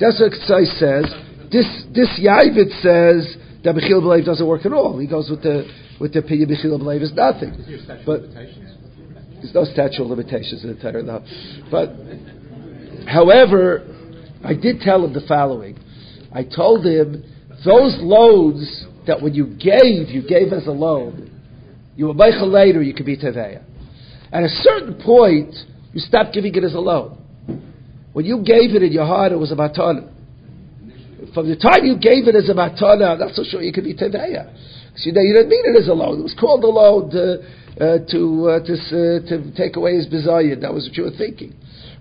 That's 0.00 0.20
what 0.20 0.32
Ksai 0.32 0.78
says. 0.78 1.04
This 1.52 1.66
this 1.94 2.08
Yavit 2.20 2.70
says 2.82 3.36
that 3.64 3.74
Mechila 3.74 4.00
believe 4.00 4.24
doesn't 4.24 4.46
work 4.46 4.66
at 4.66 4.72
all. 4.72 4.98
He 4.98 5.06
goes 5.06 5.30
with 5.30 5.42
the 5.42 5.68
with 6.00 6.12
the 6.12 6.20
opinion 6.20 6.50
Mechila 6.50 6.78
believe 6.78 7.02
is 7.02 7.12
nothing. 7.12 7.52
But 8.06 8.22
there's 8.32 9.54
no 9.54 9.64
statute 9.64 10.02
of 10.02 10.08
limitations 10.08 10.64
in 10.64 10.74
the 10.74 10.80
Torah 10.80 11.02
now. 11.02 11.24
But 11.70 11.90
however, 13.06 13.86
I 14.44 14.54
did 14.54 14.80
tell 14.80 15.04
him 15.04 15.12
the 15.12 15.22
following. 15.26 15.78
I 16.38 16.44
told 16.44 16.86
him 16.86 17.24
those 17.64 17.98
loans 17.98 18.86
that 19.08 19.20
when 19.20 19.34
you 19.34 19.46
gave, 19.46 20.06
you 20.08 20.22
gave 20.22 20.52
as 20.52 20.68
a 20.68 20.70
loan. 20.70 21.34
You 21.96 22.06
were 22.06 22.14
Michael 22.14 22.48
later, 22.48 22.80
you 22.80 22.94
could 22.94 23.06
be 23.06 23.16
Teveya. 23.16 23.64
At 24.30 24.44
a 24.44 24.48
certain 24.48 25.02
point, 25.04 25.52
you 25.92 25.98
stopped 25.98 26.32
giving 26.32 26.54
it 26.54 26.62
as 26.62 26.74
a 26.74 26.78
loan. 26.78 27.18
When 28.12 28.24
you 28.24 28.36
gave 28.44 28.76
it 28.76 28.84
in 28.84 28.92
your 28.92 29.04
heart, 29.04 29.32
it 29.32 29.36
was 29.36 29.50
a 29.50 29.56
matana. 29.56 30.14
From 31.34 31.48
the 31.48 31.56
time 31.56 31.84
you 31.84 31.98
gave 31.98 32.28
it 32.28 32.36
as 32.36 32.48
a 32.48 32.54
matana, 32.54 33.14
I'm 33.14 33.18
not 33.18 33.34
so 33.34 33.42
sure 33.42 33.60
you 33.60 33.72
could 33.72 33.82
be 33.82 33.94
Teveya. 33.94 34.54
You 34.98 35.12
know, 35.12 35.20
you 35.20 35.34
didn't 35.34 35.48
mean 35.48 35.64
it 35.64 35.76
as 35.76 35.88
a 35.88 35.92
loan. 35.92 36.20
It 36.20 36.22
was 36.22 36.36
called 36.38 36.62
a 36.62 36.68
loan 36.68 37.10
to, 37.10 37.42
uh, 37.82 37.98
to, 38.12 38.48
uh, 38.48 38.60
to, 38.62 38.74
uh, 38.74 39.28
to 39.28 39.56
take 39.56 39.74
away 39.74 39.96
his 39.96 40.06
bizayin. 40.06 40.60
That 40.60 40.72
was 40.72 40.86
what 40.86 40.96
you 40.96 41.02
were 41.02 41.18
thinking. 41.18 41.54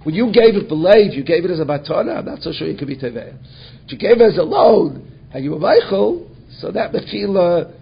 When 0.03 0.15
you 0.15 0.31
gave 0.31 0.55
it 0.55 0.67
believe, 0.67 1.13
you 1.13 1.23
gave 1.23 1.43
it 1.45 1.51
as 1.51 1.59
a 1.59 1.65
matana, 1.65 2.17
I'm 2.19 2.25
not 2.25 2.41
so 2.41 2.51
sure 2.51 2.67
you 2.67 2.77
could 2.77 2.87
be 2.87 2.97
Teveya. 2.97 3.37
But 3.83 3.91
you 3.91 3.97
gave 3.97 4.21
it 4.21 4.21
as 4.21 4.37
a 4.37 4.43
loan, 4.43 5.11
and 5.33 5.43
you 5.43 5.51
were 5.51 5.59
Michael, 5.59 6.29
so 6.59 6.71
that 6.71 6.91
mechila, 6.93 7.73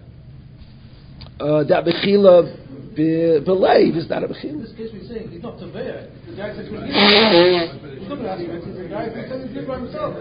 uh, 1.40 1.64
that 1.64 1.84
mechila 1.84 2.66
be, 2.96 3.38
believe 3.44 3.94
is 3.94 4.08
not 4.08 4.24
a 4.24 4.28
Mechila. 4.28 4.56
In 4.56 4.62
this 4.62 4.72
case, 4.72 4.90
we're 4.92 5.06
saying 5.06 5.28
he's 5.30 5.42
not 5.42 5.58
Taveh. 5.58 6.08
The 6.26 6.36
guy 6.36 6.56
says, 6.56 6.68
"Well, 6.72 6.82
he's 6.82 8.08
looking 8.08 8.26
at 8.26 8.40
him, 8.40 8.50
and 8.50 8.64
he's 8.64 8.90
guy 8.90 9.08
who 9.08 9.28
says 9.28 9.44
he's 9.44 9.52
good 9.52 9.68
by 9.68 9.78
himself. 9.78 10.16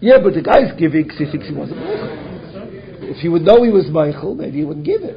Yeah, 0.00 0.18
but 0.22 0.34
the 0.34 0.42
guy's 0.42 0.76
giving 0.78 1.04
because 1.04 1.18
he 1.18 1.24
thinks 1.24 1.48
he 1.48 1.54
wasn't 1.54 1.80
Michael. 1.80 2.36
If 3.06 3.16
he 3.22 3.28
would 3.28 3.42
know 3.42 3.62
he 3.62 3.70
was 3.70 3.88
Michael, 3.88 4.34
maybe 4.34 4.58
he 4.58 4.64
wouldn't 4.64 4.84
give 4.84 5.02
it. 5.02 5.16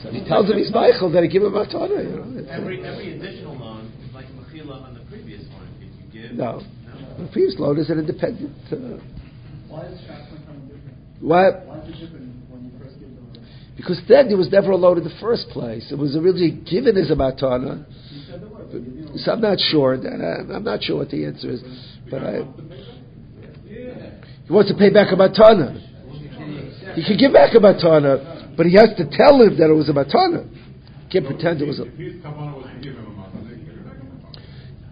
So 0.00 0.08
if 0.08 0.14
he 0.14 0.24
tells 0.24 0.48
him 0.48 0.56
he's 0.56 0.70
Michael, 0.70 1.10
then 1.10 1.24
he 1.24 1.28
give 1.28 1.42
him 1.42 1.52
a 1.52 1.66
matana. 1.66 1.98
You 1.98 2.16
know? 2.16 2.48
Every, 2.48 2.78
every 2.84 3.18
additional 3.18 3.58
loan 3.58 3.90
is 4.06 4.14
like 4.14 4.26
Mechila 4.32 4.86
on 4.86 4.94
the 4.94 5.04
previous 5.10 5.42
one. 5.52 5.66
If 5.82 5.90
you 5.98 6.06
give. 6.08 6.21
No. 6.36 6.58
No? 6.58 7.24
The 7.24 7.30
previous 7.32 7.58
loan 7.58 7.78
is 7.78 7.90
an 7.90 7.98
independent. 7.98 8.56
Uh, 8.70 8.76
Why 9.68 9.86
is 9.86 9.98
Shasman 10.00 10.46
coming 10.46 10.66
different? 10.66 10.96
what? 11.20 11.66
Why 11.66 11.78
is 11.80 11.88
it 11.88 12.00
different 12.00 12.50
when 12.50 12.64
you 12.64 12.70
first 12.78 12.98
give 13.00 13.14
the 13.14 13.20
loan? 13.20 13.46
Because 13.76 14.00
then 14.08 14.28
there 14.28 14.36
was 14.36 14.50
never 14.50 14.70
a 14.70 14.76
loan 14.76 14.98
in 14.98 15.04
the 15.04 15.16
first 15.20 15.48
place. 15.50 15.90
It 15.92 15.98
was 15.98 16.16
originally 16.16 16.52
given 16.64 16.96
as 16.96 17.10
a 17.10 17.14
matana. 17.14 17.84
You 17.88 18.22
said 18.30 18.40
the 18.40 18.48
word, 18.48 18.68
but 18.72 18.80
you 18.80 18.90
didn't. 18.90 19.18
So 19.18 19.32
I'm 19.32 19.40
not 19.40 19.58
sure. 19.58 19.94
I, 19.94 20.54
I'm 20.54 20.64
not 20.64 20.82
sure 20.82 20.98
what 20.98 21.10
the 21.10 21.24
answer 21.26 21.50
is. 21.50 21.62
But 22.10 22.22
I, 22.22 22.44
he 24.44 24.52
wants 24.52 24.70
to 24.70 24.76
pay 24.76 24.90
back 24.90 25.12
a 25.12 25.16
matana. 25.16 25.88
He 26.94 27.04
can 27.04 27.16
give 27.16 27.32
back 27.32 27.54
a 27.54 27.58
matana, 27.58 28.54
but 28.56 28.66
he 28.66 28.74
has 28.74 28.90
to 28.98 29.08
tell 29.08 29.40
him 29.40 29.56
that 29.56 29.70
it 29.70 29.74
was 29.74 29.88
a 29.88 29.92
matana. 29.92 30.44
Can't 31.10 31.24
pretend 31.24 31.62
it 31.62 31.66
was 31.66 31.80
a. 31.80 31.84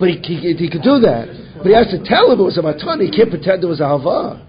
But 0.00 0.08
he, 0.08 0.16
he, 0.16 0.56
he 0.56 0.70
could 0.72 0.82
do 0.82 0.98
that. 1.04 1.28
But 1.60 1.68
he 1.68 1.74
has 1.76 1.92
to 1.92 2.00
tell 2.02 2.32
him 2.32 2.40
it 2.40 2.48
was 2.48 2.56
a 2.56 2.64
matana. 2.64 3.04
He 3.04 3.12
can't 3.12 3.28
pretend 3.28 3.62
it 3.62 3.68
was 3.68 3.84
a 3.84 3.86
hava. 3.86 4.48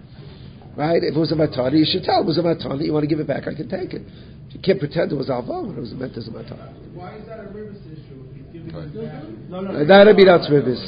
Right? 0.80 1.04
If 1.04 1.14
it 1.14 1.20
was 1.20 1.36
a 1.36 1.36
matana, 1.36 1.76
you 1.76 1.84
should 1.84 2.08
tell 2.08 2.24
him 2.24 2.32
it 2.32 2.32
was 2.32 2.40
a 2.40 2.48
matana. 2.48 2.80
You 2.80 2.96
want 2.96 3.04
to 3.04 3.12
give 3.12 3.20
it 3.20 3.28
back, 3.28 3.44
I 3.46 3.54
can 3.54 3.68
take 3.68 3.92
it. 3.92 4.02
You 4.56 4.60
can't 4.64 4.80
pretend 4.80 5.12
it 5.12 5.20
was 5.20 5.28
a 5.28 5.36
hava 5.36 5.68
when 5.68 5.76
it 5.76 5.84
was 5.84 5.92
meant 5.92 6.16
as 6.16 6.32
a 6.32 6.32
matana. 6.32 6.72
Why 6.96 7.20
is 7.20 7.28
that 7.28 7.44
a 7.44 7.52
Rivers 7.52 7.84
issue? 7.84 8.24
Right. 8.72 8.88
it 8.88 8.96
back. 8.96 9.52
No, 9.52 9.60
no. 9.60 9.76
Uh, 9.76 9.84
That'd 9.84 10.16
be 10.16 10.24
not 10.24 10.48
Rivers. 10.48 10.80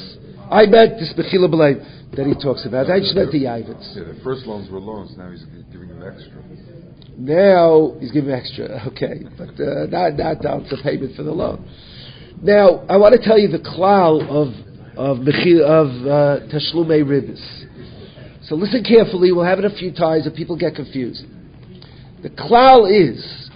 I 0.47 0.65
meant 0.65 0.95
this 0.95 1.11
Bechila 1.11 1.51
B'leim 1.51 1.83
that 2.15 2.25
he 2.25 2.33
talks 2.39 2.65
about. 2.65 2.89
I 2.89 2.99
just 2.99 3.15
meant 3.15 3.31
the 3.35 3.43
Yavits. 3.43 3.95
Yeah, 3.95 4.15
the 4.15 4.19
first 4.23 4.45
loans 4.45 4.71
were 4.71 4.79
loans. 4.79 5.11
Now 5.17 5.31
he's 5.31 5.43
giving 5.71 5.89
him 5.89 5.99
extra. 6.03 6.39
Now 7.17 7.95
he's 7.99 8.11
giving 8.11 8.31
extra, 8.31 8.87
okay, 8.87 9.27
but 9.37 9.59
uh, 9.59 9.85
not 9.91 10.15
not 10.15 10.41
down 10.41 10.63
to 10.71 10.77
payment 10.83 11.15
for 11.15 11.23
the 11.23 11.31
loan. 11.31 11.67
Now 12.41 12.85
I 12.89 12.97
want 12.97 13.13
to 13.13 13.21
tell 13.21 13.39
you 13.39 13.47
the 13.47 13.59
klal 13.59 14.21
of 14.23 14.53
of 14.97 15.19
of 15.19 15.87
uh, 16.05 16.47
tashlumei 16.51 17.03
ribis. 17.03 17.41
So 18.43 18.55
listen 18.55 18.83
carefully. 18.83 19.31
We'll 19.31 19.45
have 19.45 19.59
it 19.59 19.65
a 19.65 19.75
few 19.75 19.93
times 19.93 20.27
if 20.27 20.35
people 20.35 20.57
get 20.57 20.75
confused. 20.75 21.23
The 22.21 22.29
klal 22.29 22.89
is 22.91 23.49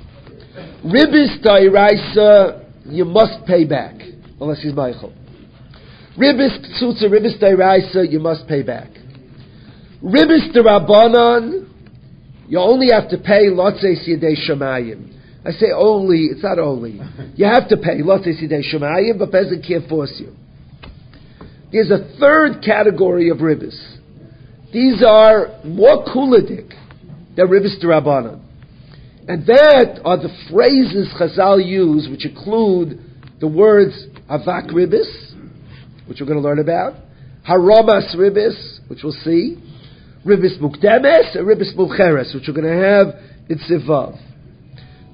ribis 0.86 1.44
dairaisa. 1.44 2.64
You 2.86 3.04
must 3.04 3.46
pay 3.46 3.66
back 3.66 3.96
unless 4.40 4.62
he's 4.62 4.74
Michael. 4.74 5.14
Ribis 6.18 6.58
tzutza, 6.80 7.04
ribis 7.04 7.38
dairaisa. 7.42 8.10
You 8.10 8.20
must 8.20 8.48
pay 8.48 8.64
back. 8.64 8.90
Ribis 10.02 10.56
derabanan. 10.56 11.66
You 12.48 12.60
only 12.60 12.88
have 12.92 13.10
to 13.10 13.18
pay 13.18 13.48
lotzes 13.48 14.08
yedei 14.08 14.38
shemayim. 14.50 15.17
I 15.48 15.52
say 15.52 15.68
only, 15.74 16.26
it's 16.26 16.44
not 16.44 16.60
only. 16.60 17.00
You 17.36 17.46
have 17.46 17.70
to 17.70 17.78
pay 17.78 18.02
lotzes 18.02 18.44
yedei 18.44 18.62
shemayim, 18.70 19.18
but 19.18 19.32
Bezin 19.32 19.66
can't 19.66 19.88
force 19.88 20.14
you. 20.20 20.36
There's 21.72 21.90
a 21.90 22.18
third 22.20 22.62
category 22.62 23.30
of 23.30 23.38
ribbis. 23.38 23.98
These 24.74 25.02
are 25.08 25.58
more 25.64 26.04
kuladik 26.04 26.74
than 27.38 27.48
ribbis 27.48 27.82
derabanan. 27.82 28.42
And 29.30 29.46
that 29.48 30.02
are 30.04 30.18
the 30.18 30.30
phrases 30.52 31.14
Chazal 31.18 31.66
use, 31.66 32.10
which 32.12 32.26
include 32.26 33.00
the 33.40 33.48
words 33.48 33.94
avak 34.30 34.70
ribbis, 34.72 35.34
which 36.08 36.20
we're 36.20 36.28
going 36.28 36.42
to 36.42 36.46
learn 36.46 36.60
about, 36.60 36.96
haramas 37.48 38.14
ribbis, 38.18 38.80
which 38.90 39.00
we'll 39.02 39.14
see, 39.24 39.58
ribis 40.26 40.60
mukdemes 40.60 41.38
and 41.38 41.48
ribis 41.48 41.74
mucheres, 41.78 42.36
which 42.36 42.44
we're 42.50 42.54
going 42.54 42.68
to 42.68 42.84
have 42.84 43.16
in 43.50 43.60
Sivav. 43.60 44.20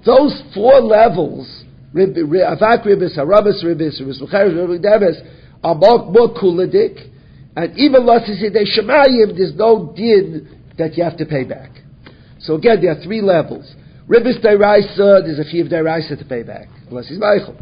Those 0.05 0.41
four 0.53 0.81
levels, 0.81 1.63
avak 1.95 2.85
ribis, 2.85 3.17
ribis 3.17 4.01
mucheres, 4.01 4.53
ribis 4.53 4.81
mukdemes, 4.81 5.21
are 5.63 5.75
more, 5.75 6.33
kuladik, 6.33 7.09
and 7.55 7.77
even 7.77 8.01
lasis 8.01 8.41
yedei 8.43 8.65
shemayim, 8.65 9.37
there's 9.37 9.55
no 9.55 9.93
din 9.95 10.59
that 10.77 10.97
you 10.97 11.03
have 11.03 11.17
to 11.17 11.25
pay 11.25 11.43
back. 11.45 11.69
So 12.39 12.55
again, 12.55 12.81
there 12.81 12.91
are 12.91 13.01
three 13.01 13.21
levels. 13.21 13.73
Ribis 14.09 14.43
deraisa, 14.43 15.23
there's 15.23 15.39
a 15.39 15.49
fee 15.49 15.61
of 15.61 15.67
deraisa 15.67 16.17
to 16.19 16.25
pay 16.25 16.43
back, 16.43 16.67
unless 16.89 17.07
he's 17.07 17.19
Michael. 17.19 17.55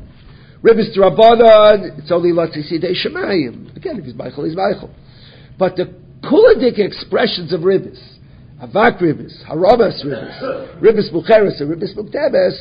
Ribis 0.63 0.97
drabanan, 0.97 1.99
it's 1.99 2.11
only 2.11 2.31
lasis 2.31 2.71
yedei 2.71 2.95
shemayim. 3.05 3.75
Again, 3.75 3.99
if 3.99 4.05
he's 4.05 4.15
Michael, 4.15 4.45
he's 4.45 4.55
Michael. 4.55 4.89
But 5.59 5.75
the 5.75 5.93
kuladik 6.23 6.79
expressions 6.79 7.53
of 7.53 7.61
ribis, 7.61 8.10
avak 8.61 8.99
ribis, 9.01 9.43
harabas 9.45 10.03
ribis, 10.05 10.81
ribis 10.81 11.11
mucheres, 11.11 11.59
and 11.59 11.69
ribis 11.69 11.95
mukdebes, 11.97 12.55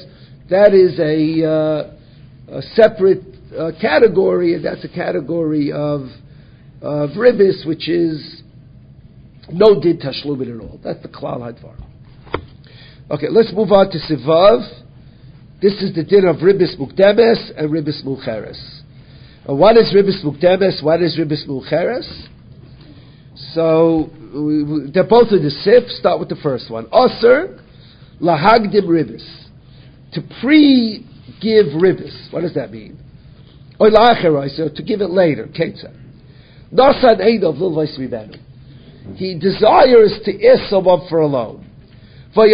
that 0.49 0.75
is 0.75 0.99
a, 0.99 1.47
uh, 1.47 2.57
a 2.59 2.63
separate 2.75 3.23
uh, 3.57 3.71
category, 3.81 4.55
and 4.55 4.65
that's 4.65 4.85
a 4.85 4.89
category 4.89 5.73
of 5.73 6.09
of 6.83 7.11
ribis, 7.11 7.67
which 7.67 7.89
is 7.89 8.43
no 9.53 9.81
did 9.81 10.01
tashlumin 10.01 10.55
at 10.55 10.61
all. 10.61 10.81
That's 10.83 11.03
the 11.03 11.09
klal 11.09 11.41
hadvar. 11.41 11.77
Okay, 13.11 13.27
let's 13.31 13.53
move 13.53 13.73
on 13.73 13.91
to 13.91 13.99
sivav. 13.99 14.63
This 15.61 15.75
is 15.83 15.95
the 15.95 16.05
din 16.05 16.27
of 16.27 16.37
ribis 16.37 16.79
mukdemes 16.79 17.51
and 17.59 17.71
ribis 17.71 18.03
mucheres. 18.05 18.81
Uh, 19.49 19.55
what 19.55 19.77
is 19.77 19.93
ribis 19.95 20.25
mukdemes? 20.25 20.83
What 20.83 21.03
is 21.03 21.19
ribis 21.19 21.47
mucheres? 21.47 22.29
So 23.55 24.11
we, 24.33 24.63
we, 24.63 24.91
they're 24.93 25.09
both 25.09 25.33
in 25.33 25.43
the 25.43 25.51
sif. 25.51 25.91
Start 25.91 26.21
with 26.21 26.29
the 26.29 26.39
first 26.43 26.71
one. 26.71 26.87
Aser 26.87 27.59
lahagdim 28.21 28.87
ribis. 28.87 29.27
To 30.13 30.23
pre-give 30.41 31.67
ribis. 31.81 32.33
What 32.33 32.43
does 32.43 32.55
that 32.55 32.71
mean? 32.71 32.99
La'acherai, 33.79 34.57
so 34.57 34.69
to 34.75 34.83
give 34.83 35.01
it 35.01 35.11
later. 35.11 35.47
Ketza. 35.47 35.97
Nasan 36.73 37.21
eidov 37.21 37.59
lilvais 37.59 37.99
mibenu. 37.99 38.39
He 39.17 39.39
desires 39.39 40.21
to 40.25 40.47
ask 40.47 40.71
someone 40.71 41.09
for 41.09 41.21
a 41.21 41.27
loan. 41.27 41.67
And 42.37 42.51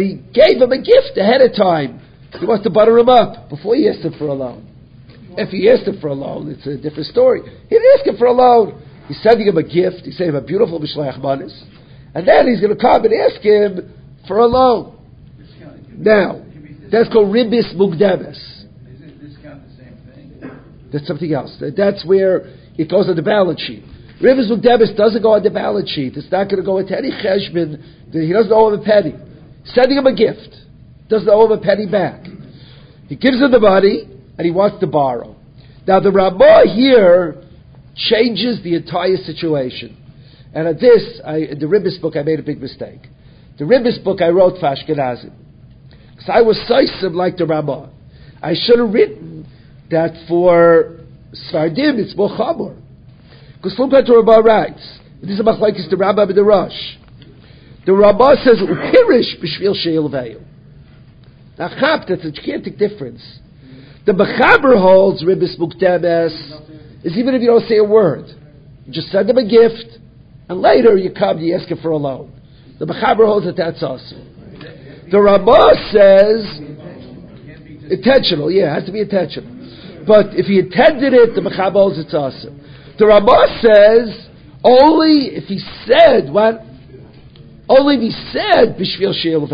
he 0.00 0.14
gave 0.32 0.60
him 0.60 0.72
a 0.72 0.78
gift 0.78 1.16
ahead 1.16 1.40
of 1.40 1.54
time. 1.56 2.00
He 2.38 2.46
wants 2.46 2.64
to 2.64 2.70
butter 2.70 2.98
him 2.98 3.08
up 3.08 3.48
before 3.48 3.76
he 3.76 3.88
asked 3.88 4.00
him 4.00 4.12
for 4.18 4.26
a 4.26 4.34
loan. 4.34 4.66
If 5.36 5.50
he 5.50 5.70
asked 5.70 5.86
him 5.86 6.00
for 6.00 6.08
a 6.08 6.14
loan, 6.14 6.50
it's 6.50 6.66
a 6.66 6.76
different 6.76 7.06
story. 7.06 7.42
He 7.42 7.68
didn't 7.68 7.98
ask 7.98 8.06
him 8.06 8.16
for 8.16 8.26
a 8.26 8.32
loan. 8.32 8.82
He's 9.08 9.20
sending 9.22 9.46
him 9.46 9.56
a 9.56 9.62
gift. 9.62 10.04
He's 10.04 10.16
sending 10.16 10.34
him 10.34 10.42
a 10.42 10.46
beautiful 10.46 10.80
Mishlech 10.80 11.20
Manis. 11.20 11.64
And 12.14 12.26
then 12.26 12.46
he's 12.48 12.60
going 12.60 12.74
to 12.74 12.80
come 12.80 13.04
and 13.04 13.12
ask 13.12 13.40
him 13.40 13.92
for 14.26 14.38
a 14.38 14.46
loan. 14.46 14.96
Now, 15.96 16.44
that's 16.90 17.08
called 17.12 17.34
Ribis 17.34 17.74
Mugdemes. 17.74 18.36
Isn't 18.36 19.20
discount 19.20 19.62
the 19.68 19.76
same 19.76 19.96
thing? 20.14 20.50
That's 20.92 21.06
something 21.06 21.32
else. 21.32 21.62
That's 21.76 22.04
where 22.04 22.46
it 22.76 22.90
goes 22.90 23.08
on 23.08 23.16
the 23.16 23.22
balance 23.22 23.60
sheet. 23.60 23.84
Ribis 24.22 24.50
Mugdemis 24.50 24.96
doesn't 24.96 25.22
go 25.22 25.34
on 25.34 25.42
the 25.42 25.50
balance 25.50 25.90
sheet. 25.90 26.16
It's 26.16 26.30
not 26.30 26.44
going 26.44 26.60
to 26.60 26.66
go 26.66 26.78
into 26.78 26.96
any 26.96 27.10
cheshbon. 27.10 28.12
He 28.12 28.32
doesn't 28.32 28.52
owe 28.52 28.72
him 28.72 28.80
a 28.80 28.84
penny. 28.84 29.14
Sending 29.66 29.98
him 29.98 30.06
a 30.06 30.14
gift. 30.14 30.54
Doesn't 31.08 31.28
owe 31.28 31.46
him 31.46 31.52
a 31.52 31.60
penny 31.60 31.86
back. 31.90 32.24
He 33.08 33.16
gives 33.16 33.40
him 33.40 33.50
the 33.50 33.60
money 33.60 34.08
and 34.38 34.44
he 34.44 34.50
wants 34.50 34.80
to 34.80 34.86
borrow. 34.86 35.36
Now 35.86 36.00
the 36.00 36.10
Ramah 36.10 36.64
here 36.74 37.43
changes 37.96 38.62
the 38.62 38.74
entire 38.74 39.16
situation. 39.16 39.96
And 40.54 40.68
at 40.68 40.80
this, 40.80 41.20
I, 41.24 41.36
in 41.38 41.58
the 41.58 41.66
Ribbis 41.66 42.00
book, 42.00 42.16
I 42.16 42.22
made 42.22 42.38
a 42.38 42.42
big 42.42 42.60
mistake. 42.60 43.00
The 43.58 43.64
Ribbis 43.64 44.02
book 44.02 44.20
I 44.20 44.28
wrote 44.28 44.58
for 44.58 44.66
Ashkenazim. 44.66 45.32
Because 46.10 46.30
I 46.32 46.42
was 46.42 46.58
Saisim 46.70 47.14
like 47.14 47.36
the 47.36 47.46
Ramah. 47.46 47.90
I 48.42 48.54
should 48.54 48.78
have 48.78 48.92
written 48.92 49.46
that 49.90 50.12
for 50.28 51.00
Svardim 51.32 51.98
it's 51.98 52.16
more 52.16 52.28
Chamor. 52.30 52.80
Because 53.56 53.76
Fulkat 53.78 54.08
Rabbah 54.08 54.42
writes, 54.42 54.98
this 55.20 55.30
is 55.30 55.40
a 55.40 55.42
machlaikis 55.42 55.88
the 55.88 55.96
Rabbah 55.96 56.22
and 56.22 56.36
the 56.36 56.44
Rosh. 56.44 56.96
The 57.86 57.92
Rabbah 57.92 58.36
says, 58.44 58.58
Upirish 58.60 59.42
b'shvil 59.42 59.74
she'il 59.74 60.08
ve'il. 60.08 60.42
A 61.58 61.68
chap, 61.80 62.06
that's 62.08 62.24
a 62.24 62.32
gigantic 62.32 62.78
difference. 62.78 63.22
The 64.06 64.12
Mechaber 64.12 64.78
holds 64.80 65.24
Ribbis 65.24 65.58
Muktemes 65.58 66.83
is 67.04 67.16
even 67.16 67.34
if 67.34 67.42
you 67.42 67.48
don't 67.48 67.68
say 67.68 67.76
a 67.76 67.84
word. 67.84 68.26
You 68.86 68.92
just 68.92 69.08
send 69.08 69.28
them 69.28 69.36
a 69.38 69.46
gift, 69.46 69.98
and 70.48 70.60
later 70.60 70.96
you 70.96 71.12
come, 71.12 71.38
you 71.38 71.54
ask 71.54 71.70
him 71.70 71.78
for 71.80 71.90
a 71.90 71.96
loan. 71.96 72.32
The 72.78 72.86
Mechaber 72.86 73.26
holds 73.26 73.46
that 73.46 73.56
that's 73.56 73.82
awesome. 73.82 74.34
The 75.10 75.20
Ramah 75.20 75.74
says, 75.92 76.60
intentional, 77.90 78.50
yeah, 78.50 78.72
it 78.72 78.74
has 78.80 78.84
to 78.86 78.92
be 78.92 79.00
intentional. 79.00 79.52
But 80.06 80.34
if 80.34 80.46
he 80.46 80.58
intended 80.58 81.12
it, 81.12 81.34
the 81.34 81.40
Mechaber 81.40 81.74
holds 81.74 81.98
it's 81.98 82.14
awesome. 82.14 82.60
The 82.98 83.06
Ramah 83.06 83.60
says, 83.60 84.28
only 84.64 85.36
if 85.36 85.44
he 85.44 85.60
said, 85.86 86.32
what? 86.32 86.60
Only 87.68 87.96
if 87.96 88.00
he 88.00 88.10
said, 88.32 88.76
Bishvil 88.76 89.14
Sheil. 89.20 89.46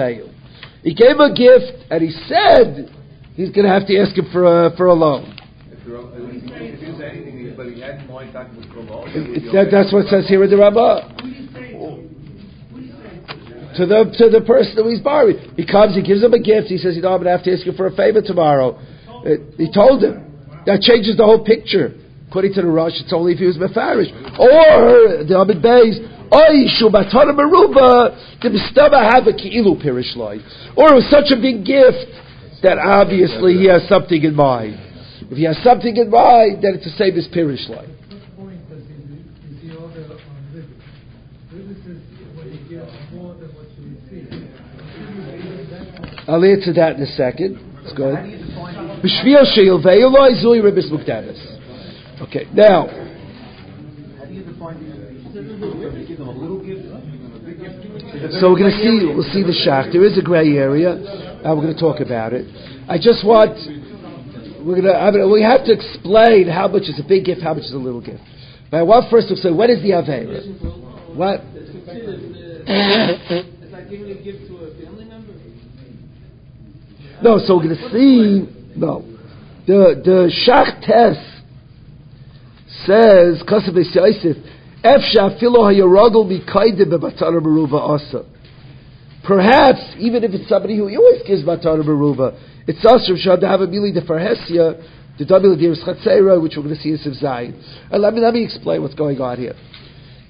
He 0.82 0.94
gave 0.94 1.18
a 1.18 1.34
gift, 1.34 1.86
and 1.90 2.02
he 2.02 2.10
said, 2.26 2.90
he's 3.34 3.50
going 3.50 3.66
to 3.66 3.72
have 3.72 3.86
to 3.86 3.98
ask 3.98 4.16
him 4.16 4.28
for 4.32 4.66
a, 4.66 4.76
for 4.76 4.86
a 4.86 4.94
loan. 4.94 5.36
That- 9.52 9.70
that's 9.70 9.92
what 9.92 10.06
it 10.06 10.10
says 10.10 10.28
here 10.28 10.42
in 10.44 10.50
the 10.50 10.56
Rabbah. 10.56 11.00
To 13.76 13.86
the 13.86 14.04
to 14.18 14.28
the 14.30 14.40
person 14.40 14.82
who 14.82 14.90
he's 14.90 15.00
borrowing, 15.00 15.38
he 15.56 15.64
comes, 15.64 15.94
he 15.94 16.02
gives 16.02 16.22
him 16.22 16.34
a 16.34 16.38
gift. 16.40 16.68
He 16.68 16.76
says, 16.78 16.96
"You 16.96 17.02
know, 17.02 17.10
I'm 17.14 17.22
going 17.22 17.26
to 17.26 17.30
have 17.30 17.44
to 17.44 17.52
ask 17.52 17.64
you 17.64 17.72
for 17.72 17.86
a 17.86 17.92
favor 17.92 18.20
tomorrow." 18.20 18.76
Uh, 19.24 19.36
he 19.56 19.70
told 19.70 20.02
him 20.02 20.22
that 20.66 20.80
changes 20.82 21.16
the 21.16 21.24
whole 21.24 21.38
picture. 21.38 21.92
According 22.28 22.54
to 22.54 22.62
the 22.62 22.68
Rosh, 22.68 23.00
it's 23.00 23.12
only 23.12 23.32
if 23.32 23.38
he 23.38 23.46
was 23.46 23.58
mefarish. 23.58 24.10
Or 24.38 25.24
the 25.24 25.38
Abed 25.38 25.62
Beis, 25.62 25.98
Oy 26.32 26.66
shubatana 26.80 27.34
meruba 27.34 28.14
the 28.40 28.50
mistaba 28.50 29.02
have 29.12 29.26
a 29.26 29.32
ki'ilu 29.32 29.76
pirish 29.84 30.14
loy. 30.16 30.38
Or 30.76 30.92
it 30.92 30.94
was 30.94 31.08
such 31.10 31.30
a 31.32 31.36
big 31.36 31.64
gift 31.64 32.06
that 32.62 32.78
obviously 32.78 33.54
he 33.56 33.66
has 33.66 33.86
something 33.88 34.22
in 34.22 34.34
mind. 34.34 34.78
If 35.30 35.38
he 35.38 35.44
has 35.44 35.56
something 35.62 35.96
in 35.96 36.10
mind, 36.10 36.58
then 36.62 36.74
it's 36.74 36.84
the 36.84 36.90
same 36.98 37.16
as 37.16 37.28
pirish 37.30 37.68
loy. 37.70 37.86
What 37.86 38.34
point 38.34 38.68
does 38.68 38.82
he, 38.82 38.94
is 39.54 39.62
he 39.62 39.70
order 39.78 40.02
on 40.10 40.18
ribbon? 40.50 40.74
Ribbon 41.54 41.78
is 41.86 42.02
when 42.34 42.50
you 42.50 42.58
give 42.66 42.82
more 43.14 43.34
than 43.38 43.54
what 43.54 43.70
you 43.78 43.94
receive. 43.94 44.26
I'll 46.26 46.44
answer 46.44 46.74
that 46.74 46.96
in 46.96 47.02
a 47.02 47.12
second. 47.14 47.62
It's 47.86 47.94
good. 47.94 48.18
B'shvil 49.06 49.46
sheil 49.54 49.78
ve'eloi 49.78 50.34
zui 50.42 50.58
ribis 50.66 50.90
mukdavis. 50.90 51.38
Okay, 52.22 52.46
now, 52.52 52.86
How 52.90 54.26
do 54.26 54.34
you 54.34 54.42
define 54.42 54.82
these? 54.82 54.98
Give 55.32 55.46
them 55.46 55.62
a 55.62 56.32
little 56.32 56.58
gift, 56.58 56.82
give 56.82 56.98
them 56.98 57.32
a 57.34 57.38
big 57.38 57.62
gift? 57.62 58.34
so 58.42 58.50
we're 58.50 58.58
going 58.58 58.74
to 58.74 58.78
see, 58.82 59.06
we'll 59.14 59.22
see 59.30 59.42
the 59.46 59.54
shach. 59.54 59.92
There 59.92 60.04
is 60.04 60.18
a 60.18 60.22
gray 60.22 60.58
area, 60.58 60.90
and 60.90 61.56
we're 61.56 61.62
going 61.62 61.74
to 61.74 61.80
talk 61.80 62.00
about 62.00 62.32
it. 62.32 62.50
I 62.88 62.98
just 62.98 63.24
want, 63.24 63.54
we're 64.64 65.10
mean, 65.10 65.32
we 65.32 65.42
have 65.42 65.64
to 65.64 65.72
explain 65.72 66.48
how 66.48 66.68
much 66.68 66.82
is 66.82 66.98
a 66.98 67.06
big 67.06 67.24
gift, 67.24 67.42
how 67.42 67.54
much 67.54 67.64
is 67.64 67.72
a 67.72 67.78
little 67.78 68.00
gift. 68.00 68.22
But 68.70 68.78
I 68.78 68.82
want 68.82 69.10
first 69.10 69.28
to 69.28 69.36
say, 69.36 69.50
what 69.50 69.70
is 69.70 69.82
the 69.82 69.90
Avera? 69.90 70.44
What? 71.16 71.40
It's 72.62 73.72
like 73.72 73.90
giving 73.90 74.10
a 74.10 74.14
gift 74.22 74.46
to 74.48 74.56
a 74.58 74.74
family 74.84 75.04
member. 75.04 75.32
No, 77.22 77.38
so 77.38 77.56
we're 77.56 77.64
going 77.64 77.76
to 77.76 77.90
see, 77.90 78.46
no. 78.76 79.02
The, 79.66 80.00
the 80.02 80.30
shach 80.46 80.80
test 80.86 81.20
says, 82.86 83.42
Kasav 83.46 83.76
Yosef, 83.76 84.36
Efsha 84.82 85.38
filo 85.38 85.64
hayaragol 85.68 86.24
beruva 87.42 87.78
asa. 87.80 88.24
Perhaps, 89.26 89.96
even 89.98 90.24
if 90.24 90.32
it's 90.32 90.48
somebody 90.48 90.76
who 90.76 90.84
always 90.84 91.22
gives 91.26 91.42
batara 91.42 91.82
beruva, 91.84 92.32
it's 92.66 92.82
have 92.82 93.60
a 93.60 93.66
mili 93.66 93.92
de 93.92 94.00
farhesia, 94.02 95.16
the 95.18 95.24
double 95.24 95.56
de 95.56 95.68
chatzera, 95.76 96.40
which 96.40 96.54
we're 96.56 96.62
going 96.62 96.74
to 96.74 96.80
see 96.80 96.90
in 96.90 96.98
Siv 96.98 97.22
Zayin. 97.22 97.54
Let 97.90 98.14
me, 98.14 98.20
let 98.20 98.34
me 98.34 98.44
explain 98.44 98.82
what's 98.82 98.94
going 98.94 99.20
on 99.20 99.38
here. 99.38 99.54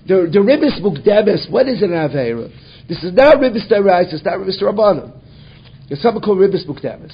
The, 0.06 0.28
the 0.32 0.40
ribis 0.40 0.80
mukdemes, 0.80 1.50
what 1.50 1.68
is 1.68 1.82
an 1.82 1.90
avera? 1.90 2.50
This 2.88 2.98
is 3.04 3.12
not 3.12 3.36
ribis 3.36 3.70
derais, 3.70 4.12
it's 4.12 4.24
not 4.24 4.38
ribis 4.38 4.60
rabbanim. 4.62 5.12
There's 5.88 6.02
something 6.02 6.22
called 6.22 6.38
ribis 6.38 6.66
mukdemes. 6.66 7.12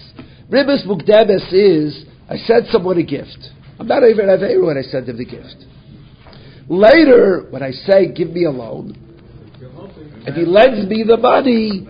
Ribis 0.51 0.87
mukdemes 0.87 1.53
is, 1.53 2.05
I 2.31 2.37
sent 2.37 2.69
someone 2.69 2.99
a 2.99 3.03
gift. 3.03 3.39
I'm 3.79 3.87
not 3.87 4.03
even 4.05 4.29
an 4.29 4.39
avera 4.39 4.65
when 4.65 4.79
I 4.79 4.83
send 4.83 5.09
him 5.09 5.19
the 5.19 5.25
gift. 5.25 5.65
Later, 6.69 7.47
when 7.51 7.63
I 7.63 7.73
say, 7.73 8.13
give 8.13 8.31
me 8.31 8.45
a 8.45 8.51
loan, 8.51 8.97
if 10.27 10.35
he 10.35 10.45
lends 10.45 10.89
me 10.89 11.05
the 11.07 11.17
money, 11.17 11.87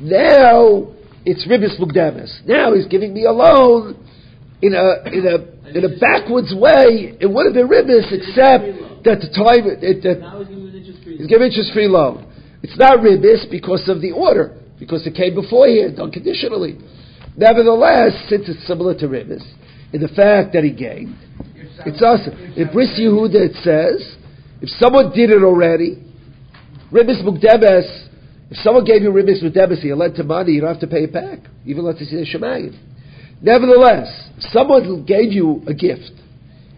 now 0.00 0.93
it's 1.24 1.46
ribis 1.48 1.78
mukdemes. 1.80 2.46
Now 2.46 2.74
he's 2.74 2.86
giving 2.86 3.14
me 3.14 3.24
a 3.24 3.32
loan 3.32 3.96
in 4.62 4.74
a 4.74 5.08
in 5.12 5.26
a 5.26 5.36
in 5.76 5.84
a 5.84 5.98
backwards 5.98 6.54
way. 6.54 7.16
It 7.20 7.26
would 7.26 7.46
have 7.46 7.54
been 7.54 7.68
ribis, 7.68 8.12
except 8.12 9.04
that 9.04 9.20
the 9.20 9.30
time 9.32 9.64
it, 9.66 10.02
that 10.04 10.20
he's 10.20 10.48
giving 10.48 10.76
interest 10.76 11.04
free. 11.04 11.16
he's 11.16 11.26
giving 11.26 11.48
interest 11.48 11.72
free 11.72 11.88
loan. 11.88 12.30
It's 12.62 12.76
not 12.78 13.00
ribis 13.00 13.50
because 13.50 13.88
of 13.88 14.00
the 14.00 14.12
order, 14.12 14.56
because 14.78 15.06
it 15.06 15.14
came 15.14 15.34
beforehand 15.34 15.98
unconditionally. 16.00 16.78
Nevertheless, 17.36 18.12
since 18.28 18.48
it's 18.48 18.66
similar 18.66 18.94
to 18.98 19.06
ribis, 19.06 19.44
in 19.92 20.00
the 20.00 20.08
fact 20.08 20.52
that 20.54 20.64
he 20.64 20.72
gained, 20.72 21.16
it's 21.84 22.00
awesome. 22.00 22.32
In 22.56 22.72
Bris 22.72 22.96
Yehuda 22.98 23.52
it 23.52 23.56
says, 23.64 24.16
if 24.62 24.70
someone 24.80 25.12
did 25.12 25.30
it 25.30 25.42
already, 25.42 26.00
ribis 26.92 27.20
mukdebes, 27.20 28.13
if 28.54 28.60
someone 28.60 28.84
gave 28.84 29.02
you 29.02 29.10
ribis 29.10 29.42
mukdebes, 29.42 29.82
you 29.82 29.96
lent 29.96 30.14
to 30.14 30.22
money, 30.22 30.52
you 30.52 30.60
don't 30.60 30.70
have 30.70 30.80
to 30.80 30.86
pay 30.86 31.02
it 31.02 31.12
back, 31.12 31.40
even 31.66 31.84
let's 31.84 31.98
say 31.98 32.24
shemayim. 32.24 32.78
Nevertheless, 33.42 34.30
someone 34.52 35.04
gave 35.04 35.32
you 35.32 35.64
a 35.66 35.74
gift, 35.74 36.12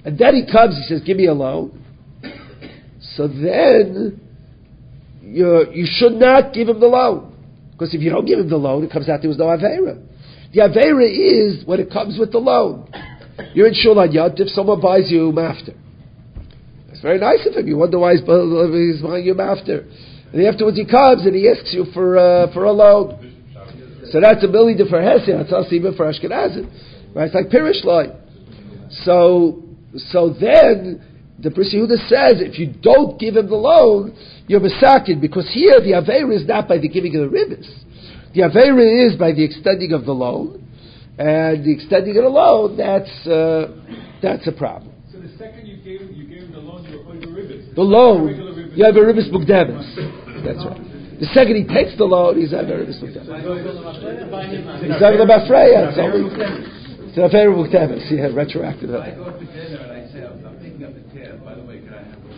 and 0.02 0.18
then 0.18 0.34
he 0.34 0.50
comes, 0.50 0.74
he 0.76 0.94
says, 0.94 1.02
give 1.04 1.18
me 1.18 1.26
a 1.26 1.34
loan, 1.34 1.78
so 3.14 3.28
then 3.28 4.18
you 5.20 5.66
you 5.70 5.86
should 5.86 6.14
not 6.14 6.54
give 6.54 6.70
him 6.70 6.80
the 6.80 6.86
loan. 6.86 7.34
Because 7.72 7.92
if 7.92 8.00
you 8.00 8.08
don't 8.08 8.24
give 8.24 8.38
him 8.38 8.48
the 8.48 8.56
loan, 8.56 8.82
it 8.82 8.90
comes 8.90 9.10
out 9.10 9.20
there 9.20 9.28
was 9.28 9.36
no 9.36 9.44
Avera. 9.44 10.02
The 10.54 10.60
Avera 10.60 11.04
is 11.06 11.62
when 11.66 11.78
it 11.78 11.90
comes 11.90 12.18
with 12.18 12.32
the 12.32 12.38
loan. 12.38 12.90
You're 13.52 13.66
in 13.66 13.74
Shul 13.74 14.00
if 14.00 14.48
someone 14.48 14.80
buys 14.80 15.10
you 15.10 15.30
Mafter. 15.30 15.76
It's 16.88 17.02
very 17.02 17.18
nice 17.18 17.46
of 17.46 17.52
him. 17.52 17.68
You 17.68 17.76
wonder 17.76 17.98
why 17.98 18.12
he's, 18.12 18.20
he's 18.20 19.02
buying 19.02 19.26
you 19.26 19.34
Mafter. 19.34 19.84
And 20.32 20.46
afterwards 20.46 20.76
he 20.76 20.84
comes 20.84 21.24
and 21.24 21.34
he 21.34 21.48
asks 21.48 21.72
you 21.72 21.86
for, 21.92 22.18
uh, 22.18 22.52
for 22.52 22.64
a 22.64 22.72
loan. 22.72 23.34
So 24.10 24.20
that's 24.20 24.42
a 24.44 24.48
million 24.48 24.78
for 24.88 25.00
Hesed. 25.00 25.28
That's 25.28 25.52
also 25.52 25.74
even 25.74 25.94
for 25.94 26.06
Ashkenazim. 26.06 27.14
Right? 27.14 27.26
It's 27.26 27.34
like 27.34 27.48
Pirish 27.48 27.84
line. 27.84 28.12
So, 29.04 29.62
so 29.96 30.30
then, 30.30 31.02
the 31.38 31.50
Bris 31.50 31.74
Yehuda 31.74 32.08
says, 32.08 32.40
if 32.40 32.58
you 32.58 32.72
don't 32.80 33.18
give 33.18 33.36
him 33.36 33.48
the 33.48 33.56
loan, 33.56 34.16
you're 34.46 34.60
misakin, 34.60 35.20
because 35.20 35.50
here 35.52 35.80
the 35.80 35.92
Aveira 35.92 36.34
is 36.34 36.46
not 36.46 36.68
by 36.68 36.78
the 36.78 36.88
giving 36.88 37.14
of 37.16 37.22
the 37.22 37.28
ribbons. 37.28 37.68
The 38.34 38.42
Aveira 38.42 39.06
is 39.06 39.18
by 39.18 39.32
the 39.32 39.44
extending 39.44 39.92
of 39.92 40.04
the 40.04 40.12
loan, 40.12 40.62
and 41.18 41.64
the 41.64 41.72
extending 41.72 42.16
of 42.16 42.24
the 42.24 42.30
loan, 42.30 42.76
that's, 42.76 43.26
uh, 43.26 43.74
that's 44.22 44.46
a 44.46 44.52
problem. 44.52 44.92
So 45.12 45.18
the 45.18 45.36
second 45.36 45.66
you 45.66 45.76
gave 45.78 46.00
him, 46.00 46.14
you 46.14 46.26
gave 46.26 46.42
him 46.42 46.52
the 46.52 46.60
loan, 46.60 46.84
you 46.84 47.02
were 47.02 47.18
the 47.18 47.32
ribbons. 47.32 47.74
The 47.74 47.82
loan. 47.82 48.45
You 48.76 48.84
have 48.84 48.94
a 48.94 49.00
ribbis 49.00 49.32
mukdemis. 49.32 49.96
That's 50.44 50.60
right. 50.60 50.76
The 51.18 51.24
second 51.32 51.56
he 51.56 51.64
takes 51.64 51.96
the 51.96 52.04
loan, 52.04 52.36
he's 52.38 52.50
having 52.52 52.68
a 52.70 52.74
ribbis 52.74 53.00
mukdemis. 53.00 53.24
He's 54.84 55.00
having 55.00 55.20
a 55.20 55.24
bafreya. 55.24 55.88
It's 55.88 55.96
only, 55.96 56.28
it's 57.08 57.16
a 57.16 57.28
very 57.32 57.48
mukdemis. 57.48 58.04
Yeah, 58.12 58.28
retroactive. 58.36 58.92
I 58.92 59.16
go 59.16 59.32
to 59.32 59.40
dinner 59.48 59.80
and 59.80 59.92
I 59.96 60.04
say, 60.12 60.28
I'm, 60.28 60.44
I'm 60.44 60.60
picking 60.60 60.84
up 60.84 60.92
a 60.92 61.00
tab. 61.16 61.40
By 61.42 61.54
the 61.54 61.62
way, 61.64 61.80
can 61.80 61.94
I 61.94 62.02
have 62.04 62.20
a, 62.20 62.28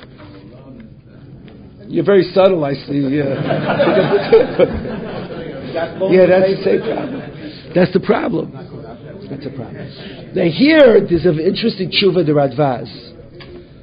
a 1.83 1.87
You're 1.91 2.05
very 2.07 2.23
subtle, 2.33 2.63
I 2.65 2.75
see. 2.87 3.03
Yeah, 3.03 3.35
yeah 6.07 6.27
that's 6.31 6.55
the 6.55 6.63
same 6.63 6.83
problem. 6.87 7.19
That's 7.75 7.91
the 7.93 7.99
problem. 8.01 8.53
That's 9.29 9.43
the 9.43 9.51
problem. 9.51 9.75
Now 10.39 10.47
here, 10.47 11.01
there's 11.03 11.27
an 11.27 11.41
interesting 11.41 11.91
tshuva 11.91 12.25
the 12.25 12.31
Radvaz. 12.31 12.87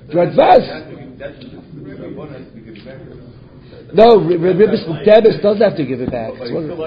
The 0.07 0.13
Radvaz. 0.15 0.95
No, 3.93 4.17
Ribbis 4.19 4.85
Mukdebis 4.87 5.41
doesn't 5.41 5.61
have 5.61 5.77
to 5.77 5.85
give 5.85 6.01
it 6.01 6.11
back. 6.11 6.33
It's 6.35 6.51
one 6.51 6.69
of 6.69 6.77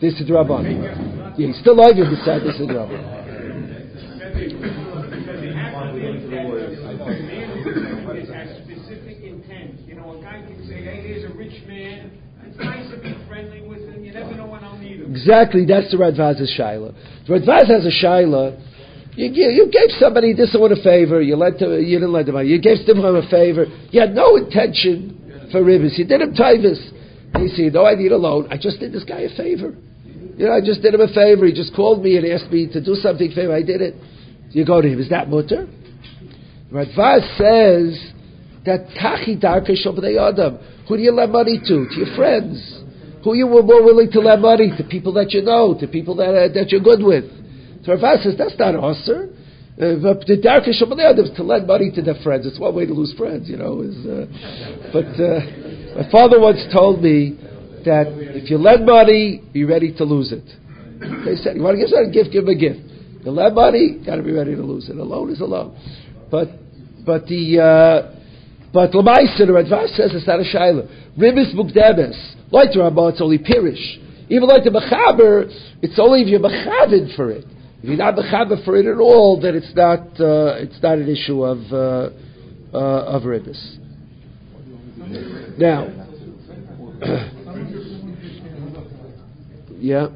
this 0.00 0.14
is 0.20 0.26
the 0.26 0.34
Rabban. 0.34 1.38
Yeah, 1.38 1.46
he's 1.46 1.58
still 1.60 1.74
alive 1.74 1.94
beside 1.96 2.42
this 2.42 2.58
is 2.58 2.66
the 2.66 2.74
Rabban. 2.74 3.22
It 8.14 8.28
has 8.34 8.48
specific 8.64 9.22
intent. 9.22 9.80
You 9.86 9.94
know, 9.96 10.18
a 10.18 10.22
guy 10.22 10.42
can 10.46 10.66
say, 10.68 10.82
hey, 10.82 11.02
there's 11.06 11.24
a 11.30 11.34
rich 11.34 11.62
man. 11.66 12.10
It's 12.44 12.58
nice 12.58 12.90
to 12.90 12.96
be 12.98 13.14
friendly 13.28 13.62
with 13.62 13.88
him. 13.88 14.04
You 14.04 14.12
never 14.12 14.34
know 14.34 14.46
when 14.46 14.62
I'll 14.64 14.76
need 14.78 15.00
him. 15.00 15.10
Exactly, 15.10 15.64
that's 15.64 15.90
the 15.90 15.96
Radvaz's 15.96 16.52
Shaila. 16.58 16.92
The 17.26 17.32
Radvaz 17.34 17.68
has 17.68 17.86
a 17.86 17.90
Shaila. 18.04 18.56
You, 19.14 19.28
you, 19.28 19.48
you 19.50 19.64
gave 19.70 19.92
somebody 20.00 20.32
this 20.32 20.56
one 20.58 20.72
a 20.72 20.82
favor, 20.82 21.20
you 21.20 21.36
lent 21.36 21.60
him, 21.60 21.70
you 21.84 22.00
didn't 22.00 22.12
lend 22.12 22.28
him 22.28 22.34
money. 22.34 22.48
You 22.48 22.60
gave 22.60 22.78
someone 22.86 23.16
a 23.16 23.28
favor. 23.28 23.66
You 23.90 24.00
had 24.00 24.14
no 24.14 24.36
intention 24.36 25.48
for 25.52 25.60
ribbis. 25.60 25.98
You 25.98 26.06
did 26.06 26.22
him 26.22 26.34
tivus. 26.34 26.80
They 27.34 27.48
say, 27.48 27.68
no, 27.68 27.84
I 27.84 27.94
need 27.94 28.12
a 28.12 28.16
loan. 28.16 28.48
I 28.50 28.56
just 28.56 28.80
did 28.80 28.92
this 28.92 29.04
guy 29.04 29.20
a 29.20 29.36
favor. 29.36 29.76
You 30.36 30.46
know, 30.46 30.52
I 30.52 30.60
just 30.64 30.80
did 30.80 30.94
him 30.94 31.00
a 31.00 31.12
favor. 31.12 31.44
He 31.44 31.52
just 31.52 31.74
called 31.76 32.02
me 32.02 32.16
and 32.16 32.26
asked 32.26 32.50
me 32.50 32.68
to 32.72 32.82
do 32.82 32.94
something 32.94 33.30
for 33.32 33.40
him. 33.42 33.52
I 33.52 33.62
did 33.62 33.82
it. 33.82 33.94
You 34.50 34.64
go 34.64 34.80
to 34.80 34.88
him. 34.88 34.98
Is 34.98 35.10
that 35.10 35.28
mutter? 35.28 35.68
Radvaz 36.72 37.36
says 37.36 38.12
that 38.64 38.88
tachi 38.96 39.36
adam. 39.36 40.58
Who 40.88 40.96
do 40.96 41.02
you 41.02 41.12
lend 41.12 41.32
money 41.32 41.60
to? 41.60 41.86
To 41.88 41.94
your 41.94 42.16
friends. 42.16 42.80
Who 43.24 43.34
you 43.34 43.46
were 43.46 43.62
more 43.62 43.84
willing 43.84 44.10
to 44.12 44.20
lend 44.20 44.40
money 44.42 44.72
to? 44.76 44.84
People 44.84 45.12
that 45.14 45.32
you 45.32 45.42
know, 45.42 45.76
to 45.78 45.86
people 45.86 46.16
that 46.16 46.34
uh, 46.34 46.48
that 46.54 46.70
you're 46.70 46.80
good 46.80 47.02
with. 47.02 47.41
So 47.84 47.92
Radvaz 47.92 48.22
says 48.22 48.34
that's 48.38 48.58
not 48.58 48.74
usher. 48.74 49.30
Uh, 49.72 49.96
the 50.28 50.36
adam 50.44 51.24
is 51.24 51.30
to 51.36 51.42
lend 51.42 51.66
money 51.66 51.90
to 51.94 52.02
their 52.02 52.20
friends. 52.22 52.46
It's 52.46 52.60
one 52.60 52.74
way 52.74 52.86
to 52.86 52.92
lose 52.92 53.14
friends, 53.16 53.48
you 53.48 53.56
know. 53.56 53.80
Is, 53.80 53.96
uh, 54.04 54.26
but 54.92 55.08
uh, 55.16 55.40
my 55.96 56.10
father 56.12 56.38
once 56.38 56.60
told 56.72 57.02
me 57.02 57.38
that 57.84 58.06
if 58.36 58.50
you 58.50 58.58
lend 58.58 58.84
money, 58.84 59.42
be 59.52 59.64
ready 59.64 59.94
to 59.96 60.04
lose 60.04 60.30
it. 60.30 60.44
They 61.24 61.36
said, 61.36 61.56
you 61.56 61.62
want 61.62 61.76
to 61.76 61.80
give 61.80 61.88
someone 61.88 62.10
a 62.10 62.12
gift, 62.12 62.30
give 62.32 62.44
him 62.44 62.50
a 62.50 62.54
gift. 62.54 62.80
You 63.24 63.30
lend 63.32 63.54
money, 63.54 63.98
got 64.04 64.16
to 64.16 64.22
be 64.22 64.32
ready 64.32 64.54
to 64.54 64.62
lose 64.62 64.88
it. 64.88 64.96
A 64.96 65.02
loan 65.02 65.30
is 65.30 65.40
a 65.40 65.46
loan. 65.46 65.74
But, 66.30 66.48
but 67.04 67.26
the, 67.26 67.58
uh, 67.58 68.14
but 68.72 68.92
Lamaisa, 68.92 69.48
the 69.48 69.56
Radvaz 69.56 69.96
says 69.96 70.12
it's 70.12 70.26
not 70.26 70.38
a 70.38 70.44
shaila. 70.44 71.16
Ribis 71.18 71.54
mukdebes. 71.56 72.52
Like 72.52 72.72
the 72.72 72.80
Ramah, 72.80 73.08
it's 73.08 73.20
only 73.20 73.38
pirish. 73.38 73.80
Even 74.28 74.48
like 74.48 74.64
the 74.64 74.70
Mechaber, 74.70 75.48
it's 75.82 75.98
only 75.98 76.22
if 76.22 76.28
you're 76.28 76.40
Mechavid 76.40 77.16
for 77.16 77.30
it. 77.30 77.44
If 77.82 77.88
you're 77.88 77.96
not 77.96 78.14
Mechaber 78.14 78.64
for 78.64 78.76
it 78.76 78.86
at 78.86 78.98
all, 78.98 79.40
then 79.40 79.56
it's 79.56 79.74
not, 79.74 80.02
uh, 80.20 80.54
it's 80.62 80.80
not 80.80 80.98
an 80.98 81.08
issue 81.08 81.42
of, 81.42 81.58
uh, 81.72 82.10
uh, 82.72 83.16
of 83.16 83.22
Ribis. 83.22 83.78
Now, 85.58 85.88
yeah. 89.80 90.06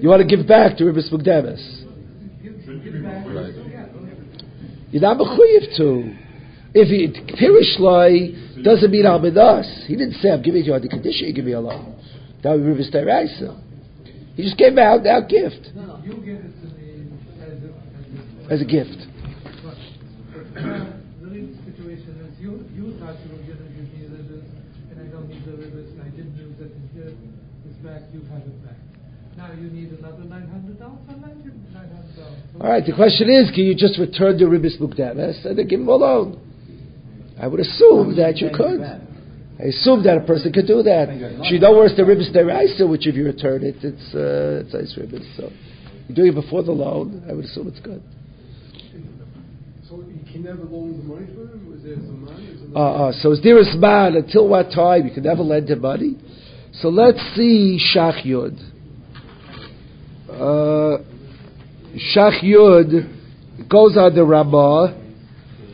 You 0.00 0.08
want 0.08 0.26
to 0.26 0.36
give 0.36 0.48
back 0.48 0.78
to 0.78 0.84
Ribis 0.84 1.12
Mugdamis. 1.12 1.79
You're 4.90 5.02
not 5.02 5.18
mechuyev 5.18 5.76
to. 5.76 6.16
If 6.72 6.88
he 6.88 7.10
Pirishloi 7.34 8.62
doesn't 8.62 8.90
mean 8.90 9.04
Almidas, 9.04 9.86
he 9.86 9.96
didn't 9.96 10.14
say 10.14 10.30
I'm 10.30 10.42
giving 10.42 10.64
you 10.64 10.74
on 10.74 10.82
the 10.82 10.88
condition 10.88 11.26
you 11.26 11.34
give 11.34 11.44
me 11.44 11.52
a 11.52 11.60
loan. 11.60 11.96
That 12.42 12.52
would 12.52 12.64
be 12.64 12.70
Ribis 12.72 12.90
Teraisa. 12.94 13.58
He 14.34 14.42
just 14.42 14.56
gave 14.56 14.78
out 14.78 15.02
that 15.04 15.28
gift. 15.28 15.74
No, 15.74 15.84
no, 15.84 16.00
you 16.04 16.14
give 16.24 16.40
it 16.40 16.54
to 16.62 16.66
me 16.78 17.10
as 17.42 17.58
a, 17.60 18.54
as 18.54 18.60
a 18.62 18.64
gift. 18.64 18.96
the 20.56 21.42
situation 21.68 22.12
is 22.24 22.40
you, 22.40 22.64
you 22.72 22.96
thought 22.98 23.18
you 23.26 23.36
were 23.36 23.44
going 23.44 23.58
to 23.58 23.68
give 23.74 23.86
me 23.92 24.06
this, 24.08 24.46
and 24.90 24.96
I 24.96 25.06
don't 25.12 25.28
need 25.28 25.44
the 25.44 25.52
rivers, 25.58 25.90
and 25.92 26.02
I 26.02 26.08
didn't 26.14 26.38
use 26.38 26.56
it, 26.58 26.72
and 26.72 26.90
here 26.94 27.12
it's 27.68 27.76
back, 27.84 28.02
you 28.14 28.22
have 28.32 28.42
it 28.42 28.64
back. 28.64 28.78
Now 29.50 29.56
you 29.56 29.70
need 29.70 29.90
another 29.98 30.22
nine 30.24 30.46
hundred 30.46 30.78
dollars. 30.78 30.98
I'll 31.08 31.18
lend 31.18 31.44
you 31.44 31.50
nine 31.74 31.90
hundred 31.90 32.14
dollars. 32.14 32.38
All 32.60 32.70
right. 32.70 32.86
The 32.86 32.94
question 32.94 33.28
is, 33.28 33.50
can 33.50 33.64
you 33.64 33.74
just 33.74 33.98
return 33.98 34.38
the 34.38 34.44
ribis 34.44 34.78
mukdames 34.80 35.44
and 35.44 35.58
then 35.58 35.66
give 35.66 35.80
him 35.80 35.88
a 35.88 35.96
loan? 35.96 36.38
I 37.40 37.48
would 37.48 37.58
assume 37.58 38.14
that 38.16 38.36
you 38.36 38.50
could. 38.54 38.80
I 38.80 39.64
assume 39.64 40.04
that 40.04 40.18
a 40.18 40.20
person 40.20 40.52
could 40.52 40.68
do 40.68 40.82
that. 40.84 41.42
She 41.48 41.58
know 41.58 41.72
where's 41.72 41.96
the 41.96 42.02
ribis 42.02 42.30
deraisa, 42.30 42.88
which 42.88 43.08
if 43.08 43.16
you 43.16 43.24
return 43.24 43.64
it, 43.64 43.74
it's 43.82 44.14
uh, 44.14 44.62
it's 44.62 44.74
ice 44.74 44.96
ribis. 44.96 45.26
So 45.36 45.50
you're 46.06 46.14
doing 46.14 46.28
it 46.28 46.40
before 46.40 46.62
the 46.62 46.72
loan. 46.72 47.24
I 47.28 47.32
would 47.32 47.44
assume 47.44 47.66
it's 47.66 47.80
good. 47.80 48.02
So 49.88 50.04
he 50.06 50.32
can 50.32 50.44
never 50.44 50.62
loan 50.62 50.96
the 50.96 51.02
money 51.02 51.26
for 51.34 51.50
him? 51.50 51.66
Was 51.68 51.82
there 51.82 51.96
some 51.96 52.24
money? 52.24 52.54
Uh, 52.72 53.08
uh, 53.08 53.12
so 53.20 53.32
is 53.32 53.42
there 53.42 53.58
a 53.58 53.76
man 53.76 54.14
until 54.14 54.46
what 54.46 54.70
time 54.70 55.08
you 55.08 55.12
can 55.12 55.24
never 55.24 55.42
lend 55.42 55.68
him 55.68 55.80
money? 55.80 56.16
So 56.74 56.88
let's 56.88 57.18
see 57.34 57.80
Shach 57.92 58.24
Yud. 58.24 58.70
Uh, 60.30 60.98
Shach 62.14 62.42
Yud 62.42 63.68
goes 63.68 63.96
on 63.96 64.14
the 64.14 64.24
Ramah, 64.24 64.96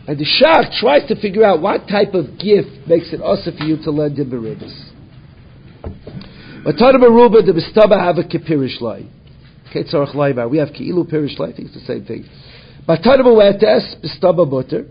and 0.09 0.18
the 0.18 0.24
Shach 0.24 0.78
tries 0.80 1.07
to 1.09 1.20
figure 1.20 1.44
out 1.44 1.61
what 1.61 1.88
type 1.88 2.14
of 2.14 2.38
gift 2.38 2.88
makes 2.88 3.12
it 3.12 3.20
also 3.20 3.50
for 3.57 3.64
you 3.64 3.76
to 3.84 3.90
lend 3.90 4.18
him 4.18 4.30
beribis. 4.30 4.92
Matana 6.64 6.96
Maruba, 6.96 7.44
the 7.44 7.52
Bistaba 7.52 7.98
have 7.98 8.18
a 8.18 8.24
kipirish 8.24 8.80
lay. 8.80 9.09
Ketzarach 9.72 10.14
Laibar. 10.14 10.50
We 10.50 10.59
have 10.59 10.68
Ki'ilu 10.68 11.09
Pirish 11.11 11.36
think 11.36 11.68
it's 11.68 11.74
the 11.74 11.80
same 11.80 12.04
thing. 12.04 12.24
Matana 12.88 13.20
Mawetes, 13.20 14.02
Bistaba 14.02 14.48
Butter. 14.50 14.86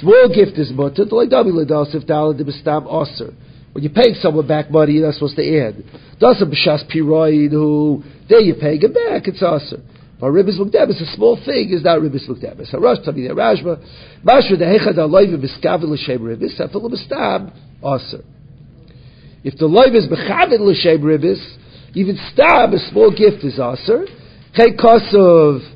Small 0.00 0.28
gift 0.34 0.58
is 0.58 0.72
butter. 0.72 1.04
The 1.04 1.10
Laidabi 1.10 1.52
Ladas, 1.52 1.94
if 1.94 2.06
Dala 2.06 2.34
the 2.34 2.44
Bistab 2.44 2.86
Osir. 2.86 3.34
When 3.74 3.82
you're 3.82 3.92
paying 3.92 4.14
someone 4.22 4.46
back 4.46 4.70
money, 4.70 4.92
you're 4.92 5.06
not 5.06 5.14
supposed 5.14 5.34
to 5.34 5.42
add. 5.42 5.74
Doesn't 6.20 6.48
b'shas 6.48 6.86
piroid 6.94 7.50
who 7.50 8.04
there 8.28 8.38
you're 8.38 8.54
paying 8.54 8.80
it 8.80 8.94
back. 8.94 9.26
It's 9.26 9.42
aser. 9.42 9.82
But 10.20 10.30
ribis 10.30 10.60
mukdebis, 10.60 11.02
a 11.02 11.16
small 11.16 11.34
thing, 11.44 11.70
is 11.72 11.82
not 11.82 11.98
ribis 11.98 12.22
mukdebis. 12.30 12.72
Harash 12.72 13.04
tabi 13.04 13.26
the 13.26 13.34
rashma. 13.34 13.82
Mashra 14.22 14.56
the 14.56 14.64
hechad 14.64 14.94
aloyv 14.94 15.42
b'skavil 15.42 15.90
l'shem 15.90 16.20
ribis. 16.22 16.60
Afil 16.60 16.88
b'stab 16.88 17.50
aser. 17.82 18.22
If 19.42 19.58
the 19.58 19.66
loiv 19.66 19.96
is 19.96 20.06
b'chavil 20.06 20.60
l'shem 20.60 21.02
ribis, 21.02 21.42
even 21.94 22.16
stab 22.32 22.74
a 22.74 22.78
small 22.90 23.10
gift 23.10 23.42
is 23.42 23.58
aser. 23.58 24.06
Kei 24.54 24.76
kosov 24.76 25.68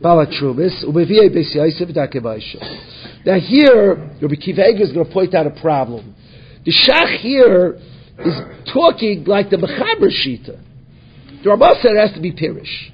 balatrumis 0.00 0.84
ubeviyei 0.84 1.34
b'siyaisev 1.34 1.96
dakevaisha. 1.96 3.26
Now 3.26 3.40
here, 3.40 3.96
Rabbi 4.22 4.36
Kiva 4.36 4.68
is 4.80 4.92
going 4.92 5.04
to 5.04 5.12
point 5.12 5.34
out 5.34 5.48
a 5.48 5.60
problem. 5.60 6.14
The 6.64 6.72
Shach 6.72 7.18
here 7.18 7.78
is 8.18 8.34
talking 8.72 9.24
like 9.24 9.50
the 9.50 9.56
Mechaber 9.56 10.08
Shita. 10.08 10.60
The 11.42 11.50
Ramah 11.50 11.74
said 11.82 11.92
it 11.92 12.00
has 12.00 12.12
to 12.14 12.20
be 12.20 12.32
Pirish. 12.32 12.90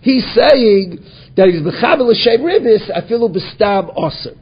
He's 0.00 0.24
saying 0.34 1.00
that 1.36 1.48
he's 1.48 1.62
Mechaber 1.62 2.06
L'Shem 2.06 2.42
Ribis, 2.42 2.90
afilu 2.90 3.34
b'stab 3.34 3.92
Aser. 3.98 4.36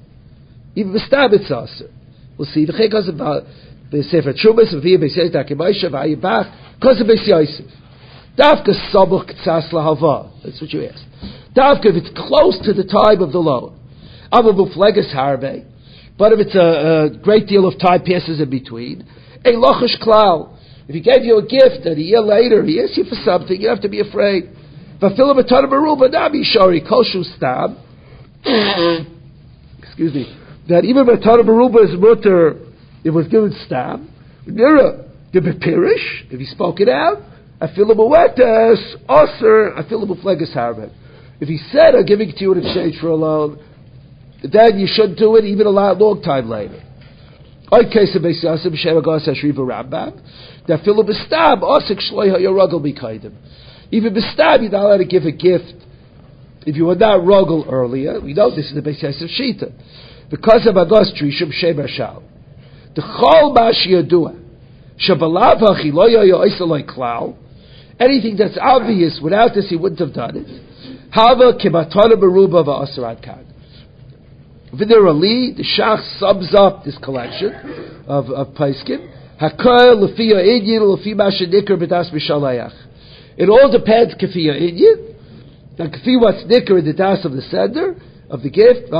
Even 0.74 0.92
b'stab 0.92 1.32
it's 1.32 1.50
Aser. 1.50 1.90
We'll 2.36 2.48
see. 2.48 2.66
The 2.66 2.72
Chek 2.72 3.09
about 3.09 3.44
uh, 3.44 3.46
the 3.90 4.03
Sefer 4.03 4.32
Trumas, 4.32 4.74
V'viyah 4.74 4.98
B'siyaz 4.98 5.34
Dakimaisha, 5.34 5.90
V'ayibach, 5.90 6.74
because 6.78 7.00
of 7.00 7.07
B'siyaisim. 7.07 7.70
Davka 8.36 8.72
Sabuch 8.92 9.30
Ktsas 9.30 9.70
Lahava. 9.72 10.30
That's 10.42 10.61
what 10.61 10.70
you 10.72 10.86
asked. 10.86 11.05
Davka, 11.55 11.86
if 11.86 12.05
it's 12.05 12.11
close 12.16 12.59
to 12.64 12.72
the 12.72 12.84
time 12.84 13.22
of 13.22 13.32
the 13.32 13.38
loan. 13.38 13.78
Abu 14.32 14.53
Buflegas 14.53 15.12
Harvey. 15.12 15.64
But 16.23 16.31
if 16.35 16.39
it's 16.39 16.55
a, 16.55 16.61
a, 16.61 17.11
great 17.18 17.49
deal 17.49 17.66
of 17.66 17.81
time 17.81 18.05
passes 18.05 18.41
in 18.41 18.49
between, 18.49 19.05
a 19.45 19.51
lochish 19.59 19.99
klal. 20.01 20.57
If 20.87 20.95
he 20.95 21.01
gave 21.01 21.25
you 21.25 21.39
a 21.39 21.43
gift 21.43 21.85
and 21.85 21.99
a 21.99 22.01
year 22.01 22.20
later 22.20 22.62
he 22.62 22.81
asks 22.81 22.97
you 22.97 23.03
for 23.03 23.16
something, 23.25 23.61
you 23.61 23.68
have 23.68 23.81
to 23.81 23.89
be 23.89 23.99
afraid. 23.99 24.45
Excuse 29.83 30.14
me. 30.14 30.39
That 30.68 30.85
even 30.85 31.07
Matana 31.07 31.45
Baruba 31.45 31.93
is 31.93 31.99
mutter, 31.99 32.55
it 33.03 33.11
was 33.11 33.27
given 33.27 33.53
stab. 33.66 34.07
Nira, 34.47 35.11
the 35.33 35.41
Bepirish, 35.41 36.31
if 36.31 36.39
he 36.39 36.47
spoke 36.47 36.79
it 36.79 36.89
out, 36.89 37.20
I 37.61 37.66
feel 37.75 37.91
a 37.91 37.97
Afilamuetes, 37.97 39.07
Osir, 39.09 39.75
Afilabuflegas 39.77 40.53
Harvard. 40.53 40.93
If 41.41 41.49
he 41.49 41.59
said, 41.73 41.97
I'm 41.97 42.07
giving 42.07 42.29
it 42.31 42.37
to 42.37 42.45
you 42.45 42.53
in 42.53 42.64
exchange 42.64 43.01
for 43.01 43.09
a 43.09 43.16
loan, 43.16 43.59
then 44.51 44.78
you 44.78 44.86
should 44.90 45.16
do 45.16 45.36
it 45.36 45.45
even 45.45 45.66
a 45.66 45.70
lot, 45.70 45.99
long 45.99 46.22
time 46.22 46.49
later. 46.49 46.76
Of. 46.76 46.82
That 50.66 50.82
yoragel 52.40 52.80
b'kaidim. 52.80 53.34
Even 53.90 54.14
b'stab 54.14 54.62
you're 54.62 54.70
not 54.70 54.84
allowed 54.84 54.97
to 54.99 55.05
give 55.05 55.24
a 55.24 55.32
gift 55.32 55.74
if 56.66 56.76
you 56.76 56.86
were 56.86 56.95
not 56.95 57.20
rogel 57.20 57.70
earlier. 57.70 58.20
We 58.20 58.34
know 58.34 58.51
this 58.51 58.70
is 58.70 58.74
the 58.74 58.80
Beisasim 58.80 59.28
Shita. 59.28 59.72
Because 60.30 60.66
of 60.66 60.76
Agas 60.76 61.12
Trishim 61.20 61.53
Shem 61.53 61.76
Hashal. 61.76 62.22
The 62.95 63.03
chol 63.03 63.55
mash 63.55 63.86
yadua. 63.86 64.38
Shabalav 64.99 65.61
hachiloya 65.61 66.24
yoisaloi 66.24 66.84
klal. 66.88 67.36
Anything 67.99 68.36
that's 68.36 68.59
obvious 68.61 69.20
without 69.22 69.55
this 69.55 69.68
he 69.68 69.76
wouldn't 69.76 70.01
have 70.01 70.12
done 70.12 70.36
it. 70.36 70.47
Hava 71.12 71.55
kibatana 71.59 72.14
beruba 72.14 72.64
va'asarad 72.64 73.22
kad. 73.24 73.51
Vidar 74.73 75.07
Ali, 75.07 75.53
the 75.55 75.62
Shach 75.62 76.01
sums 76.18 76.55
up 76.57 76.83
this 76.83 76.97
collection 76.97 77.53
of, 78.09 78.31
of 78.31 78.55
Paiskim. 78.55 79.05
Hakoil 79.37 80.01
Lefia 80.01 80.41
Inyan 80.41 80.81
Lefi 80.89 81.12
Mashadikr 81.12 81.77
B'das 81.77 82.11
Mishalayach. 82.11 82.73
It 83.37 83.51
all 83.51 83.70
depends 83.70 84.14
Kafia 84.14 84.57
Inyan. 84.57 85.14
Now 85.79 85.89
Kafi 85.89 86.18
what's 86.18 86.45
Nikr 86.45 86.83
the 86.83 86.95
das 86.95 87.23
of 87.27 87.33
the 87.33 87.43
sender 87.43 87.97
of 88.31 88.43
the 88.43 88.49
gift. 88.49 88.89
So 88.89 88.97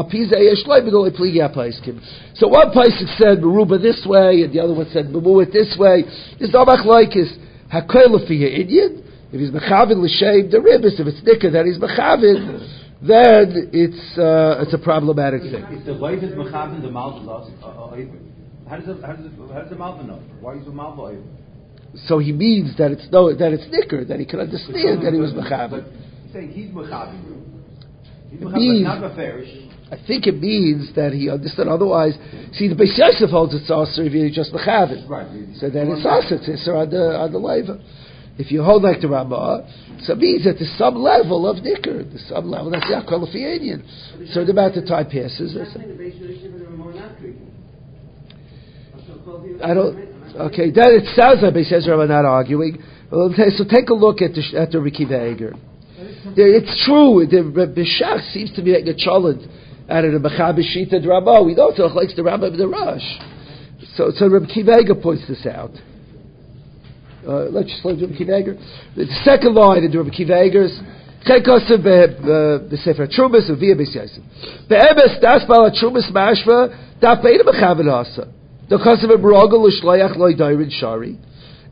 one 2.49 2.71
Paisik 2.71 3.17
said 3.17 3.39
Meruba 3.39 3.81
this 3.81 4.05
way, 4.07 4.43
and 4.43 4.53
the 4.53 4.61
other 4.61 4.75
one 4.75 4.91
said 4.93 5.07
Memuit 5.07 5.53
this 5.53 5.75
way. 5.79 6.05
There's 6.39 6.53
no 6.53 6.67
machlaikis. 6.67 7.33
Hakoil 7.73 8.13
Lefia 8.21 8.61
Inyan. 8.61 9.09
If 9.33 9.41
he's 9.41 9.51
mechavin 9.51 10.05
l'shem 10.05 10.51
the 10.51 10.59
ribbis, 10.59 11.01
if 11.01 11.07
it's 11.07 11.23
nicker 11.25 11.51
that 11.51 11.65
he's 11.65 11.79
mechavin, 11.79 12.82
then 13.03 13.71
it's 13.73 14.19
uh, 14.19 14.63
it's 14.63 14.75
a 14.75 14.79
problematic 14.79 15.43
thing. 15.43 15.65
If 15.71 15.87
the 15.87 15.95
wife 15.95 16.23
is 16.23 16.33
mechavin, 16.33 16.83
the 16.83 16.91
mouth 16.91 17.23
is 17.23 17.29
uh, 17.29 17.91
How 18.69 18.77
does 18.77 18.87
the 18.87 19.07
how 19.07 19.13
does 19.15 19.27
the, 19.27 19.53
how 19.53 19.61
does 19.61 19.71
the 19.71 19.77
mouth 19.77 20.05
know? 20.07 20.21
Why 20.41 20.55
is 20.55 20.65
the 20.65 20.71
mouth 20.71 20.99
over? 20.99 21.19
So 22.07 22.19
he 22.19 22.33
means 22.33 22.77
that 22.79 22.93
it's 22.93 23.07
no 23.11 23.35
that 23.35 23.53
it's 23.53 23.67
nicker 23.71 24.05
that 24.05 24.21
he 24.21 24.27
can 24.27 24.41
understand 24.41 25.03
that 25.05 25.13
he 25.13 25.19
was 25.19 25.33
mechavin. 25.33 25.83
But 25.83 25.93
he's 26.25 26.33
saying 26.33 26.51
he's 26.53 26.71
mechavin. 26.71 27.43
He's 28.31 28.41
means- 28.41 28.85
not. 28.85 29.03
I 29.93 30.01
think 30.07 30.27
it 30.27 30.41
means 30.41 30.95
that 30.97 31.13
he 31.13 31.29
understood. 31.29 31.69
Otherwise, 31.69 32.17
see, 32.55 32.67
the 32.67 32.75
Beis 32.75 32.97
Yosef 32.97 33.29
holds 33.29 33.53
it's 33.53 33.71
also 33.71 34.01
if 34.01 34.13
you're 34.15 34.31
just 34.31 34.51
mechavin. 34.51 35.07
Right. 35.07 35.29
So 35.61 35.69
then 35.69 35.93
it's 35.93 36.07
also 36.07 36.41
it's 36.41 36.67
on 36.67 36.89
the 36.89 37.19
on 37.21 37.31
the 37.31 37.39
leiva. 37.39 37.77
If 38.39 38.51
you 38.51 38.63
hold 38.63 38.83
like 38.83 39.01
the 39.01 39.09
Ramah, 39.09 39.69
so 40.05 40.15
it 40.15 40.19
means 40.19 40.45
that 40.45 40.59
the 40.59 40.65
some 40.79 40.97
level 40.97 41.47
of 41.47 41.63
nicker, 41.63 42.03
the 42.03 42.19
some 42.29 42.49
level 42.49 42.71
that's 42.71 42.89
the 42.89 42.97
Akwalifianian. 42.97 44.33
So 44.33 44.45
the 44.45 44.53
amount 44.53 44.77
of 44.77 44.87
time 44.87 45.07
passes. 45.07 45.57
I 49.63 49.75
don't. 49.75 50.13
Okay, 50.33 50.71
then 50.71 50.97
it 50.97 51.15
sounds 51.15 51.43
like 51.43 51.55
Yosef 51.55 51.89
are 51.89 52.07
not 52.07 52.25
arguing. 52.25 52.83
So 53.11 53.65
take 53.69 53.91
a 53.91 53.95
look 53.95 54.23
at 54.23 54.33
the 54.33 54.43
at 54.59 54.73
the 54.73 54.79
Rikiva 54.79 55.35
Eger. 55.35 55.55
It's 56.35 56.85
true. 56.87 57.27
The 57.29 57.43
Bishach 57.69 58.33
seems 58.33 58.51
to 58.57 58.63
be 58.63 58.73
like 58.73 58.87
a 58.87 58.95
cholent 58.97 59.47
out 59.91 60.05
of 60.07 60.13
the 60.13 60.19
Mechaber 60.27 60.63
Shita 60.65 61.03
Drama. 61.03 61.43
We 61.45 61.55
know 61.55 61.69
it's 61.69 61.79
like 61.95 62.17
the 62.17 62.23
Rambam 62.23 62.53
of 62.53 62.59
the 62.59 62.67
Rosh. 62.67 63.03
So, 63.97 64.11
so 64.17 64.29
Reb 64.29 64.49
Kiva 64.49 64.79
points 65.01 65.27
this 65.29 65.45
out. 65.47 65.73
Uh, 67.27 67.47
let's 67.51 67.71
just 67.71 67.85
let 67.85 68.01
Reb 68.01 68.19
Kiva 68.19 68.43
The 68.97 69.07
second 69.23 69.55
line 69.55 69.85
in 69.85 69.97
Reb 69.97 70.11
Kiva 70.11 70.43
Eger's 70.43 70.75
Chekosav 71.23 71.87
b'Sefer 71.87 73.07
Trumas 73.15 73.49
and 73.49 73.61
via 73.61 73.77
Yosef. 73.77 74.23
Be'emes 74.69 75.21
das 75.23 75.47
bala 75.47 75.71
Trumas 75.71 76.11
mashva 76.11 76.99
da 77.01 77.15
peina 77.23 77.45
mechaven 77.47 77.87
asa. 77.87 78.27
The 78.69 78.77
kosav 78.77 79.09
b'rogel 79.23 79.63
l'shloyach 79.63 80.17
loy 80.17 80.35
dairin 80.35 80.71
shari. 80.71 81.17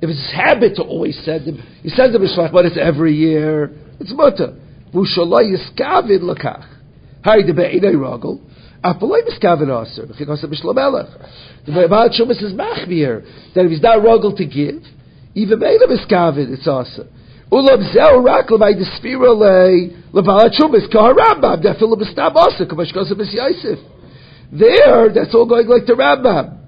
If 0.01 0.09
it's 0.09 0.21
his 0.21 0.33
habit 0.33 0.77
to 0.77 0.83
always 0.83 1.21
send 1.25 1.47
him, 1.47 1.57
he 1.83 1.89
sends 1.89 2.15
him 2.15 2.23
a 2.23 2.27
shlach, 2.27 2.53
but 2.53 2.65
it's 2.65 2.79
every 2.81 3.15
year. 3.15 3.73
It's 3.99 4.13
mutter. 4.15 4.57
V'ushaloi 4.95 5.51
yiskavin 5.51 6.21
lakach. 6.21 6.69
Hari 7.25 7.43
de 7.43 7.53
be'inay 7.53 7.97
rogel. 7.97 8.41
Apaloi 8.85 9.23
miskavin 9.29 9.69
aser. 9.69 10.07
Because 10.17 10.45
of 10.45 10.51
Mishlomelech. 10.51 11.67
The 11.67 11.89
Baal 11.91 12.09
Shumas 12.09 12.41
is 12.41 12.53
machmir. 12.53 13.25
That 13.55 13.65
if 13.65 13.71
he's 13.73 13.83
not 13.83 13.99
rogel 13.99 14.37
to 14.37 14.47
give, 14.47 14.83
even 15.35 15.59
be'inay 15.59 15.87
miskavin, 15.87 16.53
it's 16.53 16.67
aser. 16.67 17.07
Ulam 17.53 17.83
zeh 17.93 18.25
rak 18.25 18.51
l'may 18.51 18.75
despira 18.75 19.35
le 19.35 19.91
l'Baal 20.13 20.51
Shumas 20.51 20.87
kaharambam. 20.93 21.63
Defilu 21.63 21.97
b'stam 21.97 22.37
aser. 22.37 22.67
Kamash 22.67 22.93
kosa 22.95 23.15
b's 23.17 23.33
Yosef. 23.35 23.79
There, 24.53 25.13
that's 25.13 25.35
all 25.35 25.47
going 25.47 25.69
like 25.69 25.87
the 25.87 25.95
Rambam. 25.95 26.59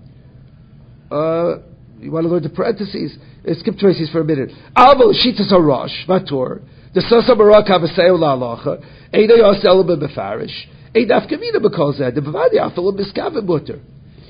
Uh, 1.10 1.58
you 2.00 2.10
want 2.10 2.24
to 2.24 2.30
learn 2.30 2.42
the 2.42 2.48
parentheses? 2.48 3.16
Uh, 3.46 3.54
skip 3.58 3.76
traces 3.76 4.10
for 4.10 4.20
a 4.20 4.24
minute. 4.24 4.50
Aval 4.76 5.12
shitas 5.14 5.52
harash 5.52 6.06
vator. 6.06 6.62
The 6.94 7.00
sasa 7.02 7.34
barak 7.36 7.66
havaseu 7.66 8.18
la'alacha. 8.18 8.84
Eina 9.12 9.36
yasel 9.38 9.84
b'mefarish. 9.84 10.66
Ein 10.94 11.08
afkamina 11.08 11.58
b'kol 11.58 11.98
zeh. 11.98 12.14
The 12.14 12.20
bavadi 12.20 12.58
afel 12.58 12.92
b'skavim 12.92 13.44
mutter. 13.44 13.80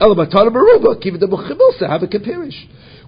Ela 0.00 0.14
matana 0.14 0.50
baruba. 0.50 1.00
Kiva 1.02 1.18
the 1.18 1.26
muchimilsa 1.26 1.88
have 1.88 2.02
a 2.02 2.06
kapirish. 2.06 2.56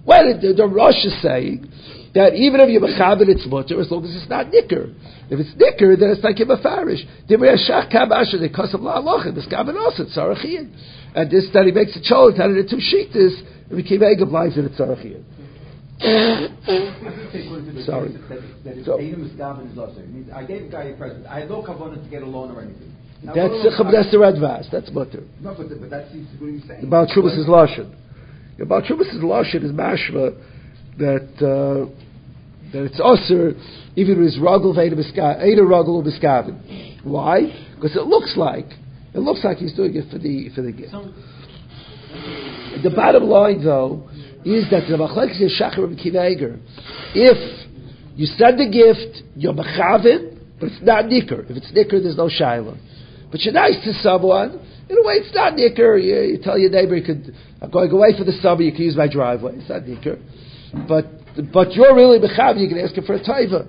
Well, 0.05 0.39
the, 0.39 0.53
the 0.53 0.67
Rosh 0.67 1.03
is 1.05 1.19
saying 1.21 1.67
that 2.13 2.33
even 2.35 2.59
if 2.61 2.69
you 2.69 2.79
mechavin, 2.79 3.27
it's 3.27 3.45
mutter 3.47 3.79
as 3.81 3.89
long 3.89 4.05
as 4.05 4.15
it's 4.15 4.29
not 4.29 4.49
nicker. 4.49 4.93
If 5.29 5.39
it's 5.41 5.53
nicker, 5.57 5.97
then 5.97 6.13
it's 6.13 6.23
like 6.23 6.37
a 6.39 6.45
mefarish. 6.45 7.01
Divrei 7.27 7.57
shach 7.57 7.91
kam 7.91 8.11
asher 8.11 8.37
de 8.37 8.49
kasam 8.49 8.81
la'alacha. 8.85 9.33
B'skavim 9.33 9.75
also 9.75 10.05
tzarachiyim. 10.05 10.69
And 11.15 11.31
this 11.31 11.49
that 11.53 11.65
he 11.65 11.71
makes 11.71 11.95
a 11.97 12.01
cholet 12.01 12.39
out 12.39 12.51
of 12.51 12.55
the 12.55 12.67
two 12.69 12.77
shitas. 12.77 13.33
Rabbi 13.69 13.81
Kiva 13.87 14.05
Eger 14.11 14.25
blind 14.27 14.53
in 14.53 14.65
the 14.65 14.69
tzarachiyim. 14.69 15.23
Sorry. 17.85 18.11
That, 18.29 18.41
that 18.63 18.77
is, 18.77 18.85
So- 18.85 18.99
Adam 18.99 19.25
is 19.25 19.31
Gavin 19.33 19.67
is 19.67 19.77
also. 19.77 19.99
It 19.99 20.09
means 20.09 20.29
I 20.33 20.43
gave 20.43 20.63
a 20.67 20.69
guy 20.69 20.83
a 20.83 20.97
present. 20.97 21.25
I 21.25 21.39
had 21.39 21.49
no 21.49 21.63
kavanah 21.63 22.03
to 22.03 22.09
get 22.09 22.21
a 22.21 22.25
loan 22.25 22.51
or 22.51 22.61
anything. 22.61 22.93
Now, 23.23 23.33
That's 23.33 24.11
the 24.11 24.17
I- 24.19 24.31
Radvaz. 24.31 24.69
That's 24.71 24.91
mutter. 24.91 25.23
No, 25.41 25.55
but, 25.57 25.69
but 25.69 25.89
that 25.89 26.11
seems 26.11 26.29
to 26.31 26.37
be 26.37 26.45
what 26.45 26.53
he's 26.53 26.67
saying. 26.67 26.81
The 26.81 26.87
Baal 26.87 27.07
Trubas 27.07 27.37
is 27.39 27.47
Lashon. 27.47 27.95
Trubas 28.59 29.13
is 29.13 29.21
Lashon 29.21 29.63
is 29.63 29.71
mashma 29.71 30.37
that 30.97 31.29
uh, 31.39 31.91
that 32.71 32.85
it's 32.85 32.99
usher 33.03 33.53
even 33.95 34.19
with 34.21 34.35
ruggle 34.39 34.73
veda 34.75 34.95
eda 35.45 35.61
ruggle 35.61 36.03
biskavin. 36.03 37.03
Why? 37.03 37.41
Because 37.75 37.95
it 37.95 38.05
looks 38.07 38.35
like 38.37 38.67
it 39.13 39.19
looks 39.19 39.43
like 39.43 39.57
he's 39.57 39.73
doing 39.73 39.95
it 39.95 40.11
for 40.11 40.17
the 40.17 40.49
for 40.55 40.61
the 40.61 40.71
gift. 40.71 40.93
The 42.83 42.89
bottom 42.89 43.23
line, 43.23 43.63
though, 43.63 44.07
is 44.43 44.69
that 44.71 44.87
the 44.87 44.97
machlekes 44.97 45.41
is 45.41 45.59
shachar 45.59 46.01
Kiva 46.01 46.27
If 47.13 47.67
you 48.15 48.25
send 48.25 48.59
the 48.59 48.69
gift, 48.69 49.23
you're 49.35 49.53
mechavin, 49.53 50.39
but 50.59 50.69
it's 50.69 50.81
not 50.81 51.07
nicker. 51.07 51.41
If 51.43 51.57
it's 51.57 51.71
nicker, 51.73 51.99
there's 52.01 52.17
no 52.17 52.29
shaila. 52.29 52.77
But 53.31 53.41
you're 53.41 53.53
nice 53.53 53.83
to 53.83 53.93
someone. 53.93 54.59
In 54.89 54.97
a 54.97 55.01
way, 55.01 55.15
it's 55.15 55.33
not 55.33 55.55
nicker. 55.55 55.97
You, 55.97 56.21
you 56.21 56.39
tell 56.41 56.57
your 56.57 56.69
neighbor, 56.69 56.95
you 56.95 57.03
could, 57.03 57.35
I'm 57.61 57.71
going 57.71 57.91
away 57.91 58.17
for 58.17 58.23
the 58.23 58.33
summer, 58.33 58.61
you 58.61 58.71
can 58.71 58.83
use 58.83 58.95
my 58.95 59.07
driveway. 59.07 59.53
It's 59.55 59.69
not 59.69 59.87
nicker. 59.87 60.17
But, 60.87 61.05
but 61.51 61.73
you're 61.73 61.95
really 61.95 62.19
mechavin, 62.19 62.61
you 62.61 62.69
can 62.69 62.79
ask 62.79 62.93
him 62.93 63.05
for 63.05 63.15
a 63.15 63.23
taiva. 63.23 63.67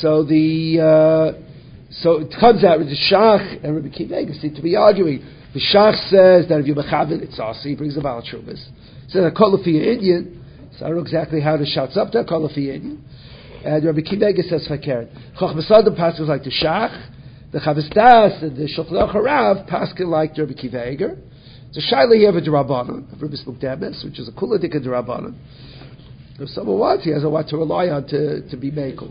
So 0.00 0.24
the, 0.24 0.80
uh, 0.80 1.48
so 1.90 2.20
it 2.20 2.34
comes 2.38 2.64
out 2.64 2.78
with 2.78 2.88
the 2.88 2.96
Shach 3.10 3.64
and 3.64 3.76
Rabbi 3.76 3.88
Kiva 3.88 4.14
seem 4.40 4.54
to 4.54 4.62
be 4.62 4.76
arguing. 4.76 5.24
The 5.52 5.60
Shach 5.60 5.96
says 6.08 6.48
that 6.48 6.60
if 6.60 6.66
you're 6.66 6.76
mechavin, 6.76 7.22
it's 7.22 7.38
also, 7.38 7.68
he 7.68 7.74
brings 7.74 7.94
the 7.94 8.00
I 9.26 9.30
call 9.30 9.54
it 9.56 9.64
for 9.64 9.70
your 9.70 9.90
Indian. 9.90 10.44
So 10.78 10.84
I 10.84 10.88
don't 10.88 10.98
know 10.98 11.02
exactly 11.02 11.40
how 11.40 11.56
the 11.56 11.66
shouts 11.66 11.96
up 11.96 12.12
for 12.54 12.60
your 12.60 12.74
Indian. 12.74 13.04
And 13.64 13.84
Rabbi 13.84 14.00
Kiva 14.02 14.42
says, 14.48 14.68
Fakir. 14.68 15.08
Chochmas 15.40 15.70
Adam 15.70 15.96
passes 15.96 16.28
like 16.28 16.44
the 16.44 16.52
Shach. 16.52 17.17
The 17.50 17.60
Chavos 17.60 17.88
Daas 17.94 18.42
and 18.42 18.56
the 18.58 18.68
Shulchan 18.68 19.14
Harav 19.14 19.66
paskin 19.70 20.08
like 20.08 20.36
Rabbi 20.36 20.52
Kiva 20.52 20.90
Eger. 20.92 21.16
It's 21.70 21.78
a 21.78 21.94
shaila 21.94 22.14
here 22.14 22.28
of 22.28 22.36
a 22.36 22.42
Durabanan, 22.42 23.10
of 23.10 23.22
Rabbi 23.22 23.36
Slukdemis, 23.36 24.04
which 24.04 24.18
is 24.18 24.28
a 24.28 24.32
kuladik 24.32 24.76
of 24.76 24.82
Durabanan. 24.82 25.34
If 26.38 26.50
someone 26.50 26.78
wants, 26.78 27.04
he 27.04 27.10
has 27.10 27.24
a 27.24 27.30
what 27.30 27.48
to 27.48 27.56
rely 27.56 27.88
on 27.88 28.06
to, 28.08 28.46
to 28.50 28.56
be 28.58 28.70
makel. 28.70 29.08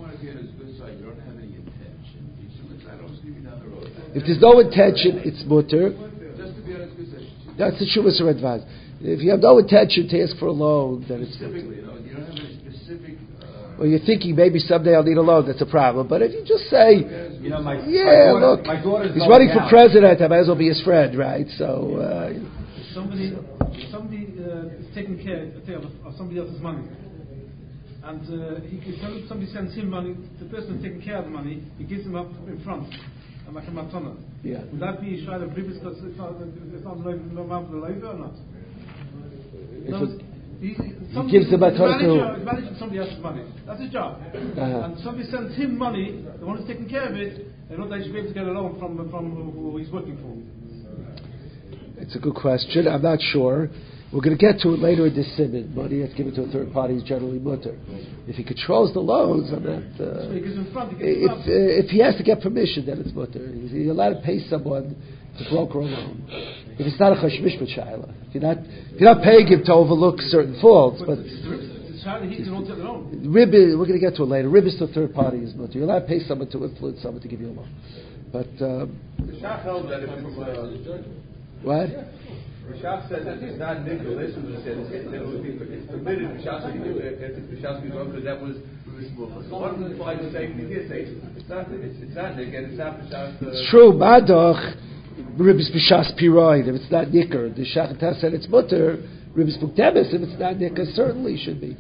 If 4.13 4.23
there's 4.25 4.39
no 4.39 4.59
intention, 4.59 5.21
it's 5.25 5.43
mutter. 5.45 5.97
That's 7.57 7.79
the 7.79 7.85
Shuvas 7.85 8.21
or 8.21 8.29
advance. 8.29 8.63
If 9.01 9.21
you 9.21 9.31
have 9.31 9.39
no 9.39 9.57
intention 9.57 10.07
to 10.09 10.21
ask 10.21 10.37
for 10.37 10.45
a 10.45 10.51
loan, 10.51 11.05
then 11.09 11.23
it's 11.23 11.39
mutter. 11.41 12.46
Well, 13.77 13.87
you're 13.87 13.99
thinking 14.05 14.35
maybe 14.35 14.59
someday 14.59 14.95
I'll 14.95 15.03
need 15.03 15.17
a 15.17 15.21
loan. 15.21 15.45
That's 15.45 15.61
a 15.61 15.65
problem. 15.65 16.07
But 16.07 16.21
if 16.23 16.33
you 16.33 16.43
just 16.43 16.65
say, 16.69 16.97
You 17.39 17.49
know, 17.49 17.61
my, 17.61 17.77
yeah, 17.85 18.33
my 18.33 18.39
daughter, 18.39 18.45
look, 18.45 18.65
my 18.65 18.81
daughter's 18.81 19.13
he's 19.13 19.21
going 19.21 19.29
running 19.29 19.49
for 19.53 19.69
president, 19.69 20.21
I 20.21 20.27
might 20.27 20.39
as 20.39 20.47
well 20.47 20.57
be 20.57 20.67
his 20.67 20.81
friend, 20.83 21.17
right? 21.17 21.45
So, 21.57 21.95
uh, 22.01 22.33
Somebody, 22.93 23.37
somebody 23.91 24.33
uh, 24.41 24.81
is 24.81 24.87
taking 24.95 25.21
care 25.21 25.45
of, 25.77 25.85
of 26.05 26.17
somebody 26.17 26.39
else's 26.39 26.59
money. 26.61 26.87
And 28.03 28.21
uh, 28.25 28.61
he, 28.65 28.81
if 28.89 29.27
somebody 29.29 29.51
sends 29.53 29.75
him 29.75 29.89
money, 29.91 30.15
the 30.39 30.45
person 30.45 30.75
who's 30.75 30.83
taking 30.83 31.01
care 31.01 31.17
of 31.17 31.25
the 31.25 31.31
money, 31.31 31.61
he 31.77 31.83
gives 31.83 32.05
him 32.05 32.15
up 32.15 32.31
in 32.47 32.59
front, 32.63 32.89
and 33.45 33.53
like 33.53 33.67
a 33.67 33.71
matana. 33.71 34.15
yeah. 34.41 34.63
Would 34.71 34.79
that 34.79 35.01
be 35.01 35.23
Shai 35.25 35.37
the 35.37 35.47
previous 35.47 35.77
because 35.77 35.97
it's 36.01 36.17
not, 36.17 36.33
it's 36.73 36.83
not 36.83 36.97
no 36.99 37.11
no 37.11 37.41
amount 37.43 37.69
for 37.69 37.75
the 37.75 37.81
labor 37.85 38.07
or 38.07 38.17
not? 38.17 38.33
He, 40.59 40.73
gives 41.29 41.51
the 41.51 41.57
matana 41.57 41.99
to- 41.99 42.07
manager, 42.07 42.35
he's 42.35 42.45
managing 42.45 42.75
somebody 42.79 42.99
else's 42.99 43.19
money. 43.19 43.43
That's 43.65 43.81
his 43.81 43.91
job. 43.91 44.19
Uh-huh. 44.33 44.63
And 44.63 44.99
somebody 45.03 45.29
sends 45.29 45.55
him 45.55 45.77
money, 45.77 46.25
the 46.39 46.45
one 46.45 46.57
who's 46.57 46.67
taking 46.67 46.89
care 46.89 47.07
of 47.07 47.15
it, 47.15 47.45
and 47.69 47.77
not 47.77 47.95
he 47.97 48.03
should 48.03 48.13
be 48.13 48.19
able 48.19 48.29
to 48.29 48.33
get 48.33 48.47
a 48.47 48.51
loan 48.51 48.79
from, 48.79 48.97
from 49.11 49.31
who 49.53 49.77
he's 49.77 49.91
working 49.91 50.17
for. 50.17 50.33
It's 52.01 52.15
a 52.15 52.19
good 52.19 52.35
question. 52.35 52.87
I'm 52.87 53.01
not 53.01 53.19
sure. 53.21 53.69
We're 54.13 54.21
going 54.21 54.37
to 54.37 54.39
get 54.39 54.61
to 54.61 54.69
it 54.73 54.79
later 54.79 55.07
in 55.07 55.15
this 55.15 55.27
simon. 55.35 55.75
Money 55.75 55.99
that's 55.99 56.13
given 56.13 56.33
to 56.35 56.43
a 56.43 56.47
third 56.47 56.71
party 56.71 56.95
is 56.95 57.03
generally 57.03 57.39
mutter. 57.39 57.75
If 58.25 58.35
he 58.37 58.43
controls 58.43 58.93
the 58.93 59.01
loans, 59.01 59.51
I'm 59.51 59.63
not. 59.63 59.83
So 59.97 60.31
he 60.31 60.39
Uh, 60.39 60.43
gives 60.43 60.55
him 60.55 60.71
front, 60.71 60.91
he 60.93 60.97
gives 60.97 61.17
if, 61.27 61.31
uh, 61.31 61.83
if 61.83 61.89
he 61.89 61.99
has 61.99 62.15
to 62.15 62.23
get 62.23 62.39
permission, 62.41 62.85
then 62.85 62.99
it's 63.03 63.13
mutter. 63.13 63.51
He's 63.53 63.71
he's 63.71 63.89
allowed 63.89 64.13
to 64.15 64.21
pay 64.21 64.39
someone 64.47 64.95
to 65.37 65.49
broker 65.51 65.79
a 65.79 65.85
loan. 65.85 66.23
If 66.79 66.87
it's 66.87 66.99
not 66.99 67.11
a 67.13 67.15
chashmishpat 67.19 67.67
shaila, 67.75 68.07
if 68.29 68.33
you're 68.35 68.43
not 68.43 68.57
if 68.93 69.01
you're 69.01 69.13
not 69.13 69.23
paying 69.23 69.45
him 69.47 69.63
to 69.65 69.73
overlook 69.73 70.21
certain 70.21 70.55
faults, 70.61 71.01
but 71.05 71.19
It's 71.19 71.43
the 71.43 71.99
Shai 72.03 72.19
that 72.21 72.29
he 72.29 72.35
can 72.37 72.45
hold 72.53 72.69
it 72.69 72.79
alone. 72.79 73.23
rib 73.27 73.53
is, 73.53 73.75
we're 73.75 73.85
going 73.91 73.99
to 73.99 74.05
get 74.07 74.15
to 74.15 74.23
it 74.23 74.29
later. 74.29 74.47
Rib 74.47 74.65
is 74.67 74.75
to 74.77 74.85
a 74.85 74.87
third 74.87 75.13
party 75.13 75.39
is 75.39 75.53
mutter. 75.53 75.73
You're 75.73 75.83
allowed 75.83 76.01
to 76.01 76.05
pay 76.07 76.19
someone 76.21 76.47
to 76.51 76.63
influence 76.63 77.01
someone 77.01 77.21
to 77.23 77.27
give 77.27 77.41
you 77.41 77.49
a 77.49 77.55
loan. 77.59 77.67
But 78.31 78.47
um, 78.63 78.95
The 79.19 79.33
Shach 79.43 79.63
held 79.63 79.89
that 79.91 80.03
if 80.03 80.09
it's, 80.09 80.37
uh, 80.39 81.03
what? 81.63 81.89
Shach 82.75 83.07
said 83.09 83.25
that 83.25 83.39
it's 83.39 83.59
not 83.59 83.85
nickel. 83.85 84.17
This 84.17 84.35
was 84.35 84.63
said 84.63 84.77
that 85.11 85.25
would 85.25 85.43
be 85.43 85.55
it's 85.55 85.89
permitted 85.89 86.27
for 86.35 86.43
to 86.43 86.79
do 86.83 86.99
it 86.99 87.21
if 87.21 87.59
Shach 87.63 87.83
be 87.83 87.89
wrong 87.89 88.11
because 88.11 88.25
that 88.25 88.41
was 88.41 88.57
one 89.49 89.75
of 89.75 89.79
the 89.79 89.95
say 89.95 91.07
it's 91.07 91.49
not 91.49 91.67
it's, 91.71 92.15
not 92.15 92.35
nickel 92.35 92.65
it's 92.65 92.77
not 92.77 92.99
Shach. 93.07 93.41
Uh, 93.41 93.49
it's 93.49 93.69
true, 93.69 93.93
Badach, 93.93 94.75
Ribbis 95.37 95.69
B'Shas 95.71 96.19
Piroid, 96.19 96.67
if 96.67 96.75
it's 96.75 96.91
not 96.91 97.13
Nicker. 97.13 97.49
The 97.49 97.63
Shachatah 97.63 98.19
said 98.19 98.33
it's 98.33 98.47
mutter, 98.49 98.97
Ribbis 99.35 99.61
B'Ktemis, 99.61 100.13
if 100.13 100.21
it's 100.21 100.39
not 100.39 100.57
Nicker, 100.57 100.85
certainly 100.93 101.37
should 101.37 101.61
be. 101.61 101.77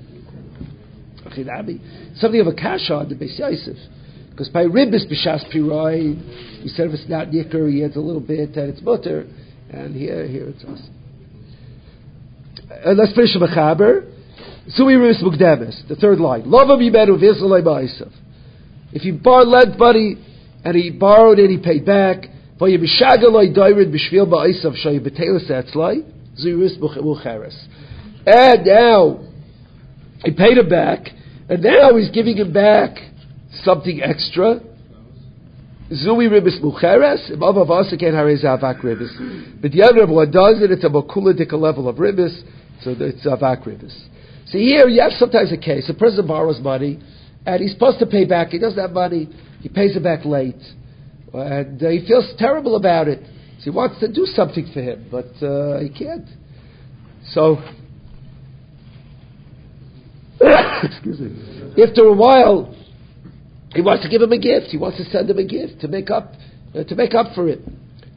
Something 2.15 2.41
of 2.41 2.47
a 2.47 2.53
kasha 2.53 2.93
on 2.95 3.09
the 3.09 3.15
Beis 3.15 3.37
Yosef. 3.37 3.77
Because 4.31 4.49
by 4.49 4.63
Ribbis 4.63 5.05
B'Shas 5.11 5.51
Piroid, 5.53 6.61
he 6.61 6.69
said 6.69 6.87
if 6.87 6.93
it's 6.93 7.09
not 7.09 7.33
Nicker, 7.33 7.67
he 7.67 7.83
adds 7.83 7.95
a 7.95 7.99
little 7.99 8.21
bit, 8.21 8.55
and 8.55 8.69
it's 8.69 8.81
mutter, 8.81 9.27
and 9.71 9.95
here, 9.95 10.27
here 10.27 10.49
it's 10.49 10.63
us. 10.63 10.81
Uh, 12.85 12.91
let's 12.91 13.13
finish 13.13 13.33
the 13.33 13.39
Mechaber. 13.39 14.13
Sui 14.69 14.95
Ribbis 14.95 15.23
B'Ktemis, 15.23 15.87
the 15.87 15.95
third 15.95 16.19
line. 16.19 16.43
Lova 16.43 16.77
Mimeru 16.77 17.17
V'Yisrael 17.17 17.63
Ba'Isaf. 17.63 18.11
If 18.91 19.01
he 19.01 19.11
borrowed 19.11 19.47
lent 19.47 19.79
money, 19.79 20.17
and 20.63 20.75
he 20.75 20.89
borrowed 20.89 21.39
it, 21.39 21.49
he 21.49 21.57
paid 21.57 21.85
back, 21.85 22.25
and 22.59 22.81
now 28.65 29.19
he 30.23 30.31
paid 30.31 30.57
him 30.57 30.69
back, 30.69 31.09
and 31.49 31.63
now 31.63 31.95
he's 31.95 32.09
giving 32.11 32.37
him 32.37 32.51
back 32.51 32.97
something 33.63 34.01
extra. 34.01 34.59
Zui 35.91 36.29
ribis 36.29 36.61
mucheres, 36.61 37.33
above 37.33 37.57
of 37.57 37.71
us 37.71 37.93
again 37.93 38.13
harez 38.13 38.43
avak 38.43 38.81
ribis. 38.81 39.61
But 39.61 39.71
the 39.71 39.83
other 39.83 40.05
one 40.05 40.31
does 40.31 40.61
it, 40.61 40.71
it's 40.71 40.83
a 40.83 40.89
mokuladika 40.89 41.53
level 41.53 41.87
of 41.87 41.95
ribis, 41.95 42.41
so 42.81 42.95
it's 42.99 43.25
avak 43.25 43.65
ribis. 43.65 43.95
See 44.47 44.65
here, 44.65 44.87
you 44.87 45.01
have 45.01 45.13
sometimes 45.13 45.51
a 45.51 45.57
case, 45.57 45.89
a 45.89 45.93
person 45.93 46.27
borrows 46.27 46.59
money, 46.61 46.99
and 47.45 47.61
he's 47.61 47.73
supposed 47.73 47.99
to 47.99 48.05
pay 48.05 48.25
back, 48.25 48.49
he 48.49 48.59
doesn't 48.59 48.79
have 48.79 48.91
money, 48.91 49.29
he 49.61 49.69
pays 49.69 49.95
it 49.95 50.03
back 50.03 50.25
late 50.25 50.61
and 51.33 51.83
uh, 51.83 51.89
he 51.89 52.05
feels 52.07 52.31
terrible 52.37 52.75
about 52.75 53.07
it. 53.07 53.21
So 53.59 53.63
he 53.63 53.69
wants 53.71 53.99
to 53.99 54.11
do 54.11 54.25
something 54.25 54.69
for 54.73 54.81
him, 54.81 55.07
but 55.09 55.27
uh, 55.45 55.79
he 55.79 55.89
can't. 55.89 56.27
So, 57.31 57.57
excuse 60.83 61.19
me. 61.19 61.83
After 61.83 62.03
a 62.03 62.13
while, 62.13 62.75
he 63.73 63.81
wants 63.81 64.03
to 64.03 64.09
give 64.09 64.21
him 64.21 64.31
a 64.31 64.39
gift. 64.39 64.67
He 64.67 64.77
wants 64.77 64.97
to 64.97 65.03
send 65.05 65.29
him 65.29 65.37
a 65.37 65.45
gift 65.45 65.81
to 65.81 65.87
make 65.87 66.09
up 66.09 66.33
uh, 66.73 66.83
to 66.83 66.95
make 66.95 67.13
up 67.13 67.35
for 67.35 67.47
it. 67.47 67.59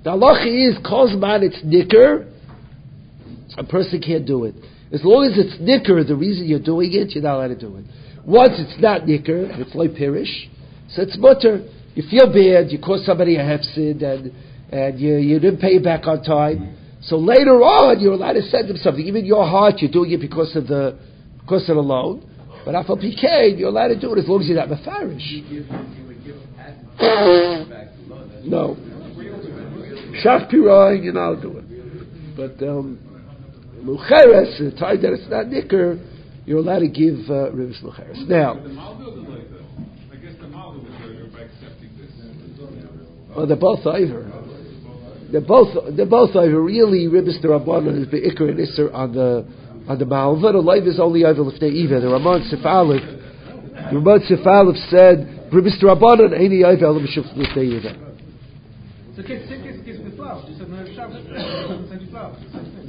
The 0.04 0.10
halacha 0.10 0.46
is 0.46 0.78
kozman 0.78 1.42
it's 1.42 1.60
nicker. 1.64 2.26
A 3.58 3.64
person 3.64 4.00
can't 4.00 4.26
do 4.26 4.44
it 4.44 4.54
as 4.92 5.00
long 5.04 5.24
as 5.24 5.36
it's 5.36 5.60
nicker. 5.60 6.02
The 6.04 6.14
reason 6.14 6.46
you're 6.46 6.62
doing 6.62 6.92
it, 6.92 7.10
you're 7.10 7.22
not 7.22 7.36
allowed 7.36 7.48
to 7.48 7.58
do 7.58 7.76
it. 7.76 7.84
Once 8.24 8.52
it's 8.58 8.80
not 8.80 9.06
nicker 9.06 9.48
it's 9.50 9.74
like 9.74 9.90
pirish, 9.90 10.48
so 10.90 11.02
it's 11.02 11.16
mutter 11.18 11.66
you 11.94 12.04
feel 12.08 12.26
bad, 12.32 12.70
you 12.70 12.78
caused 12.78 13.04
somebody 13.04 13.36
a 13.36 13.40
hefsid, 13.40 14.02
and, 14.02 14.32
and 14.72 15.00
you, 15.00 15.16
you 15.16 15.40
didn't 15.40 15.60
pay 15.60 15.78
back 15.78 16.06
on 16.06 16.22
time. 16.22 16.76
So 17.02 17.16
later 17.16 17.56
on, 17.62 17.98
you're 18.00 18.12
allowed 18.12 18.34
to 18.34 18.42
send 18.42 18.68
them 18.68 18.76
something. 18.76 19.04
Even 19.04 19.24
your 19.24 19.46
heart, 19.46 19.76
you're 19.78 19.90
doing 19.90 20.12
it 20.12 20.20
because 20.20 20.54
of 20.54 20.66
the, 20.68 20.98
because 21.40 21.68
of 21.68 21.76
the 21.76 21.82
loan. 21.82 22.24
But 22.64 22.74
after 22.74 22.94
PK, 22.94 23.58
you're 23.58 23.68
allowed 23.68 23.88
to 23.88 23.98
do 23.98 24.12
it 24.14 24.18
as 24.18 24.28
long 24.28 24.40
as 24.40 24.48
you're 24.48 24.56
not 24.56 24.68
mafarish. 24.68 25.42
no. 28.44 28.76
Shach 30.24 30.50
Pirai, 30.52 31.02
you're 31.02 31.12
not 31.12 31.40
do 31.40 31.58
it. 31.58 31.64
But, 32.36 32.62
um, 32.66 32.98
the 33.84 34.76
time 34.78 35.00
that 35.02 35.12
it's 35.12 35.30
not 35.30 35.48
nicker, 35.48 35.98
you're 36.44 36.58
allowed 36.58 36.80
to 36.80 36.88
give 36.88 37.30
uh, 37.30 37.50
Rivas 37.52 37.80
Mucheres. 37.82 38.28
Now, 38.28 38.58
Oh, 43.36 43.46
they're 43.46 43.56
both 43.56 43.86
over. 43.86 44.26
They're 45.30 45.40
both 45.40 45.96
they're 45.96 46.06
both 46.06 46.34
over. 46.34 46.60
Really, 46.60 47.06
Ribbis 47.06 47.40
the 47.40 47.48
Rabbanon 47.48 48.02
is 48.02 48.08
Be'ikr 48.08 48.50
and 48.50 48.58
Isser 48.58 48.92
on 48.92 49.12
the 49.12 49.46
on 49.88 49.98
the 49.98 50.06
Malva. 50.06 50.52
The 50.52 50.58
life 50.58 50.84
is 50.84 51.00
only 51.00 51.24
over 51.24 51.42
Lefnei 51.42 51.72
Eva. 51.72 52.00
The 52.00 52.08
Ramon 52.08 52.42
Sefalif, 52.50 53.92
Ramon 53.92 54.20
Sefalif 54.28 54.90
said 54.90 55.50
the 55.50 55.86
Rabbanon 55.86 56.32
Eini 56.38 56.64
over 56.64 56.84
Elam 56.84 57.06
Shuf 57.06 57.26
Lefnei 57.36 57.78
Eva. 57.78 58.10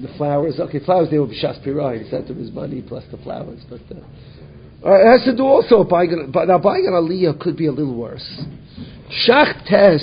The 0.01 0.07
flowers, 0.17 0.59
okay, 0.59 0.79
flowers 0.79 1.09
they 1.09 1.19
will 1.19 1.27
be 1.27 1.41
shas 1.41 1.59
pirai. 1.65 2.03
He 2.03 2.09
sent 2.09 2.29
him 2.29 2.37
his 2.37 2.51
money 2.51 2.81
plus 2.81 3.03
the 3.11 3.17
flowers, 3.17 3.61
but 3.69 3.81
uh, 3.91 3.99
uh, 4.85 4.93
it 4.93 5.11
has 5.11 5.25
to 5.25 5.35
do 5.35 5.43
also 5.43 5.83
buying. 5.83 6.31
But 6.31 6.47
now 6.47 6.57
buying 6.59 6.85
an 6.87 6.93
aliyah 6.93 7.39
could 7.39 7.57
be 7.57 7.67
a 7.67 7.71
little 7.71 7.95
worse. 7.95 8.25
Shach 9.27 9.65
tes 9.67 10.01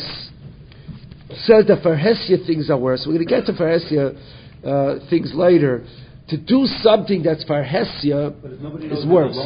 says 1.44 1.66
that 1.68 1.82
for 1.82 1.96
Hesia 1.96 2.46
things 2.46 2.70
are 2.70 2.78
worse. 2.78 3.04
We're 3.06 3.14
going 3.14 3.26
to 3.26 3.34
get 3.34 3.46
to 3.46 3.56
for 3.56 3.66
Hesia 3.66 4.16
uh, 4.64 5.08
things 5.10 5.32
later. 5.34 5.84
To 6.28 6.36
do 6.36 6.66
something 6.82 7.22
that's 7.22 7.44
for 7.44 7.64
Hesia 7.64 8.34
is 8.92 9.06
worse. 9.06 9.36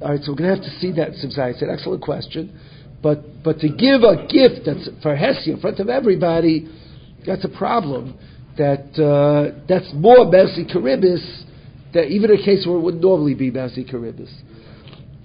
All 0.00 0.10
right, 0.10 0.20
so 0.22 0.32
we're 0.32 0.38
going 0.38 0.50
to 0.50 0.56
have 0.56 0.64
to 0.64 0.80
see 0.80 0.92
that. 0.92 1.10
It's 1.12 1.62
an 1.62 1.70
excellent 1.70 2.02
question. 2.02 2.58
But, 3.02 3.42
but 3.42 3.58
to 3.58 3.68
give 3.68 4.02
a 4.02 4.26
gift 4.28 4.64
that's 4.64 4.88
for 5.02 5.14
Hesia 5.14 5.48
in 5.48 5.60
front 5.60 5.78
of 5.80 5.88
everybody, 5.88 6.68
that's 7.26 7.44
a 7.44 7.48
problem. 7.48 8.18
That, 8.56 8.98
uh, 8.98 9.62
that's 9.68 9.90
more 9.94 10.24
Mercy 10.30 10.64
Caribis, 10.64 11.44
that 11.94 12.06
even 12.06 12.30
a 12.30 12.36
case 12.36 12.64
where 12.66 12.76
it 12.76 12.82
would 12.82 13.00
normally 13.00 13.34
be 13.34 13.50
Mercy 13.50 13.84
Caribis. 13.84 14.32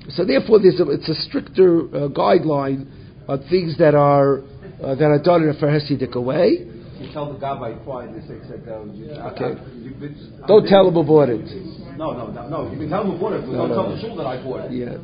So 0.09 0.25
therefore, 0.25 0.59
there's 0.59 0.79
a, 0.79 0.89
it's 0.89 1.09
a 1.09 1.15
stricter 1.23 1.81
uh, 1.81 2.07
guideline 2.09 2.87
on 3.27 3.45
things 3.49 3.77
that 3.77 3.95
are 3.95 4.39
uh, 4.81 4.95
that 4.95 5.05
are 5.05 5.21
done 5.21 5.43
in 5.43 5.49
a 5.49 5.53
Hasidic 5.53 6.15
way. 6.21 6.65
You 6.99 7.13
tell 7.13 7.31
the 7.31 7.39
gabbai 7.39 7.83
quiet. 7.83 8.13
They 8.13 8.21
say, 8.27 8.35
okay. 8.35 9.61
Don't 10.47 10.67
tell 10.67 10.87
him 10.87 10.97
about 10.97 11.29
it. 11.29 11.45
No, 11.97 12.13
no, 12.13 12.27
no, 12.27 12.47
no. 12.47 12.71
You 12.71 12.77
can 12.77 12.89
tell 12.89 13.03
him 13.03 13.17
about 13.17 13.33
it, 13.33 13.41
but 13.41 13.51
no, 13.51 13.67
don't 13.67 13.69
no, 13.69 13.75
tell 13.75 13.95
the 13.95 14.01
shul 14.01 14.15
that 14.17 14.25
I 14.25 14.41
bought 14.43 14.65
it. 14.65 14.71
Yeah. 14.71 14.97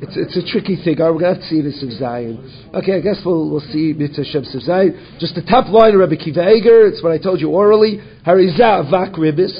It's, 0.00 0.16
it's 0.16 0.36
a 0.36 0.44
tricky 0.50 0.76
thing. 0.76 0.98
Right, 0.98 1.10
we're 1.10 1.20
going 1.20 1.34
to 1.34 1.40
have 1.40 1.44
to 1.44 1.48
see 1.48 1.62
this 1.62 1.82
of 1.82 1.92
Zion. 1.92 2.40
Okay, 2.74 2.96
I 2.96 3.00
guess 3.00 3.22
we'll, 3.24 3.48
we'll 3.48 3.64
see 3.72 3.94
Mitzvah 3.96 4.24
Shem 4.24 4.44
Zion. 4.44 5.16
Just 5.20 5.34
the 5.34 5.42
top 5.42 5.68
line 5.68 5.94
of 5.94 6.00
Rabbi 6.00 6.16
Kiva 6.16 6.50
Eger, 6.50 6.88
it's 6.88 7.02
what 7.02 7.12
I 7.12 7.18
told 7.18 7.40
you 7.40 7.50
orally. 7.50 8.00
Harizah 8.26 8.90
Vak 8.90 9.14
Ribis. 9.14 9.54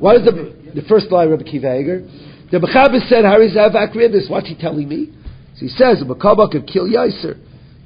What 0.00 0.16
is 0.20 0.24
the, 0.26 0.54
the 0.74 0.86
first 0.86 1.10
line 1.10 1.32
of 1.32 1.38
Rabbi 1.38 1.50
Kiva 1.50 1.80
Eger? 1.80 2.02
The 2.52 2.58
Mechaber 2.58 3.00
said 3.08 3.24
Harizah 3.24 3.72
Vak 3.72 3.94
Ribis. 3.94 4.28
What's 4.28 4.48
he 4.48 4.54
telling 4.54 4.88
me? 4.88 5.10
So 5.56 5.60
he 5.66 5.68
says, 5.68 6.02
Makabak 6.04 6.52
could 6.52 6.66
kill 6.66 6.86
Yaiser. 6.86 7.38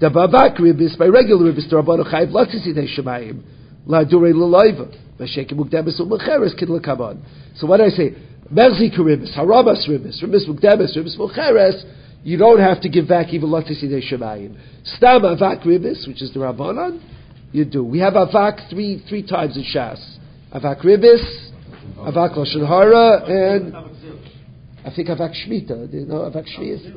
The 0.04 0.10
babak 0.10 0.58
ribis 0.58 0.98
by 0.98 1.06
regular 1.06 1.50
ribis 1.50 1.70
the 1.70 1.76
rabbanu 1.76 2.04
chayiv 2.04 2.30
latzisi 2.30 2.74
de 2.74 2.86
shemayim 2.86 3.40
la 3.86 4.04
dure 4.04 4.34
l'loiva 4.34 4.86
v'shekim 5.18 5.54
mukdemis 5.54 5.98
u'mecheres 5.98 6.54
kid 6.58 6.68
l'kaban. 6.68 7.22
So 7.54 7.66
what 7.66 7.80
I 7.80 7.88
say? 7.88 8.14
Merzik 8.52 8.98
ribis, 8.98 9.34
harabas 9.34 9.88
ribis, 9.88 10.22
ribis 10.22 10.46
mukdemis, 10.46 10.94
ribis 10.94 11.16
mecheres. 11.16 11.84
Umm 11.84 11.90
you 12.22 12.36
don't 12.36 12.60
have 12.60 12.82
to 12.82 12.90
give 12.90 13.08
back 13.08 13.32
even 13.32 13.48
latzisi 13.48 13.88
de 13.88 14.02
shemayim. 14.02 14.54
Stam 14.84 15.22
avak 15.22 15.62
ribis, 15.62 16.06
which 16.06 16.20
is 16.20 16.34
the 16.34 16.40
rabbanon, 16.40 17.00
you 17.52 17.64
do. 17.64 17.82
We 17.82 18.00
have 18.00 18.12
avak 18.12 18.68
three 18.68 19.02
three 19.08 19.26
times 19.26 19.56
in 19.56 19.62
Shas. 19.62 20.18
Avak 20.54 20.82
ribis, 20.82 21.50
avak 21.96 22.36
lashon 22.36 22.66
hara, 22.66 23.24
and 23.24 23.74
I 24.84 24.94
think 24.94 25.08
avak 25.08 25.32
shmita. 25.32 25.90
Know 26.06 26.30
avak 26.30 26.46
shmita? 26.46 26.94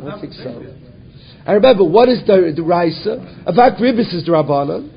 I 0.00 0.04
don't 0.10 0.20
think 0.20 0.32
so. 0.32 0.74
And 1.46 1.54
remember, 1.56 1.84
what 1.84 2.08
is 2.08 2.20
the, 2.26 2.52
the 2.56 2.62
Raisa? 2.62 3.44
Avak 3.46 3.78
Ribis 3.78 4.14
is 4.14 4.24
the 4.24 4.32
Rabbanon. 4.32 4.88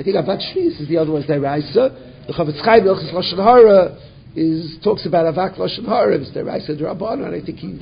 I 0.00 0.02
think 0.02 0.16
Avak 0.16 0.40
Shvis 0.40 0.80
is 0.80 0.88
the 0.88 0.96
other 0.96 1.12
one, 1.12 1.20
is 1.20 1.28
the 1.28 1.38
Raisa. 1.38 2.24
The 2.26 2.32
Chavetz 2.32 2.64
Chaim, 2.64 2.84
Ilchis 2.84 3.12
Lashon 3.12 3.36
Hara, 3.36 3.98
is, 4.34 4.78
talks 4.82 5.04
about 5.04 5.34
Avak 5.34 5.58
Lashon 5.58 5.84
Hara, 5.84 6.18
it's 6.18 6.32
the 6.32 6.42
Raisa, 6.42 6.74
the 6.74 6.84
Rabbanon, 6.84 7.38
I 7.38 7.44
think 7.44 7.58
he, 7.58 7.78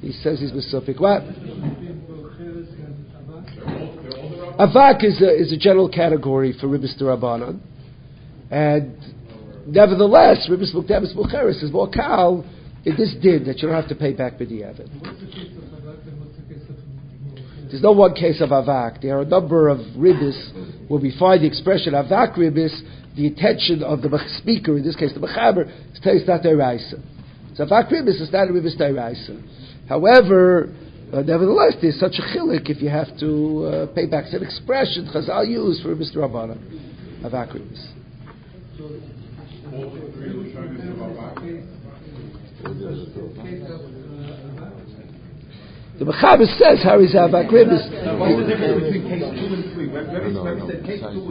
he 0.00 0.12
says 0.12 0.38
he's 0.38 0.52
Mesophic. 0.52 1.00
What? 1.00 1.22
Avak 4.58 5.04
is 5.04 5.20
a, 5.20 5.34
is 5.34 5.52
a 5.52 5.56
general 5.56 5.88
category 5.88 6.54
for 6.58 6.68
Ribis 6.68 6.96
the 6.98 7.04
Rabbanon. 7.04 7.58
And 8.50 8.96
nevertheless, 9.66 10.48
Ribis 10.48 10.72
Mukdemis 10.72 11.16
Mucheres 11.16 11.62
is 11.64 11.72
more 11.72 11.90
kal 11.90 12.44
in 12.84 12.96
this 12.96 13.14
din 13.20 13.44
that 13.46 13.58
you 13.58 13.68
don't 13.68 13.74
have 13.74 13.88
to 13.88 13.96
pay 13.96 14.12
back 14.12 14.38
B'diavad. 14.38 14.88
There's 17.70 17.82
no 17.82 17.92
one 17.92 18.14
case 18.14 18.40
of 18.40 18.50
avak. 18.50 19.02
There 19.02 19.18
are 19.18 19.22
a 19.22 19.26
number 19.26 19.68
of 19.68 19.78
ribis 19.96 20.88
where 20.88 21.00
we 21.00 21.16
find 21.18 21.42
the 21.42 21.46
expression 21.46 21.94
avak 21.94 22.36
ribis, 22.36 22.72
the 23.16 23.26
intention 23.26 23.82
of 23.82 24.02
the 24.02 24.10
speaker, 24.38 24.76
in 24.76 24.84
this 24.84 24.94
case 24.94 25.12
the 25.14 25.20
mechaber, 25.20 25.66
is 25.92 26.00
to 26.00 26.10
it's 26.14 26.28
not 26.28 26.42
deraisa. 26.42 27.02
So 27.56 27.66
avak 27.66 27.90
ribis 27.90 28.20
is 28.20 28.30
not 28.32 28.48
a 28.48 28.52
ribis 28.52 28.78
deraisa. 28.80 29.42
However, 29.88 30.72
uh, 31.12 31.22
nevertheless, 31.22 31.74
there's 31.80 31.98
such 31.98 32.18
a 32.18 32.22
chilik 32.22 32.70
if 32.70 32.80
you 32.80 32.88
have 32.88 33.18
to 33.18 33.64
uh, 33.64 33.94
pay 33.94 34.06
back. 34.06 34.26
It's 34.26 34.34
an 34.34 34.42
expression 34.44 35.08
Chazal 35.12 35.48
used 35.48 35.82
for 35.82 35.94
Mr. 35.96 36.16
Rabbana. 36.16 36.56
avak 37.24 37.52
ribis. 37.52 37.92
All 39.72 39.90
the 39.90 40.12
three 40.12 40.30
Lashonis 40.30 40.90
of 40.92 40.98
Avak. 40.98 41.42
Case 42.62 43.62
of, 43.68 43.80
uh, 43.80 44.70
The 45.98 46.04
Mechaber 46.04 46.44
says 46.60 46.84
how 46.84 47.00
is 47.00 47.14
avak 47.14 47.48
ribis. 47.48 47.80
What's 48.20 48.36
the 48.36 48.44
difference 48.44 48.84
between 48.84 49.08
case 49.08 49.32
two 49.32 49.48
and 49.48 49.64
three? 49.72 49.88
Rebbe 49.88 50.28
said 50.68 50.84
case 50.84 51.00
two 51.00 51.24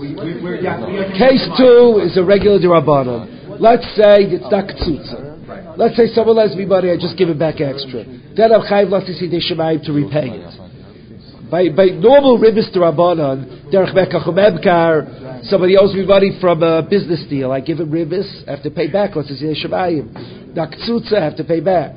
we 0.00 0.16
have- 0.64 1.12
Case 1.12 1.44
two 1.58 2.00
is 2.02 2.16
a 2.16 2.24
regular 2.24 2.58
derabanan. 2.58 3.60
Let's 3.60 3.84
say 3.94 4.24
it's 4.32 4.50
not 4.50 4.64
ktsutza. 4.64 5.76
Let's 5.76 5.94
say 5.94 6.06
someone 6.14 6.36
lends 6.36 6.56
me 6.56 6.64
money, 6.64 6.90
I 6.90 6.96
just 6.96 7.18
give 7.18 7.28
it 7.28 7.38
back 7.38 7.60
extra. 7.60 8.04
Then 8.34 8.50
I'm 8.50 8.62
chayiv 8.62 8.88
lasisi 8.88 9.28
deshemayim 9.28 9.84
to 9.84 9.92
repay 9.92 10.30
it. 10.30 11.50
By, 11.50 11.68
by 11.68 11.86
normal 12.00 12.38
ribis 12.38 12.70
derabanan, 12.72 13.68
derech 13.70 13.92
mekach 13.92 14.24
umemkar, 14.24 15.44
somebody 15.44 15.76
owes 15.76 15.92
me 15.92 16.06
money 16.06 16.32
from 16.40 16.62
a 16.62 16.80
business 16.80 17.22
deal. 17.28 17.52
I 17.52 17.60
give 17.60 17.78
him 17.78 17.90
ribis, 17.90 18.48
I 18.48 18.52
have 18.52 18.62
to 18.62 18.70
pay 18.70 18.86
back 18.86 19.12
lasisi 19.12 19.44
deshemayim. 19.52 20.54
Not 20.56 20.70
ktsutza, 20.70 21.18
I 21.18 21.24
have 21.24 21.36
to 21.36 21.44
pay 21.44 21.60
back. 21.60 21.96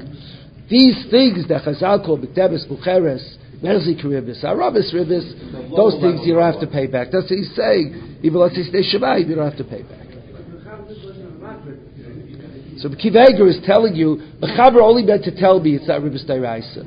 These 0.69 1.07
things 1.09 1.47
that 1.47 1.63
Chazal 1.63 2.05
call 2.05 2.17
b'tebes 2.19 2.67
bucheres, 2.67 3.23
merzik 3.63 4.03
ribis, 4.03 4.43
arabis 4.43 4.93
ribis, 4.93 5.23
those 5.75 5.95
things 6.01 6.27
you 6.27 6.33
don't 6.33 6.51
have 6.51 6.61
to 6.61 6.67
pay 6.67 6.87
back. 6.87 7.07
That's 7.11 7.31
what 7.31 7.39
he's 7.39 7.55
saying. 7.55 8.19
Even 8.21 8.39
let's 8.39 8.55
say 8.55 8.83
Shemayim, 8.83 9.29
you 9.29 9.35
don't 9.35 9.49
have 9.49 9.57
to 9.57 9.63
pay 9.63 9.83
back. 9.83 10.07
So 12.77 12.89
Kiveger 12.89 13.49
is 13.49 13.57
telling 13.65 13.95
you, 13.95 14.21
Mechaber 14.41 14.81
only 14.81 15.03
meant 15.03 15.23
to 15.23 15.35
tell 15.35 15.59
me 15.59 15.75
it's 15.75 15.87
not 15.87 16.01
ribis 16.01 16.29
deraisa. 16.29 16.85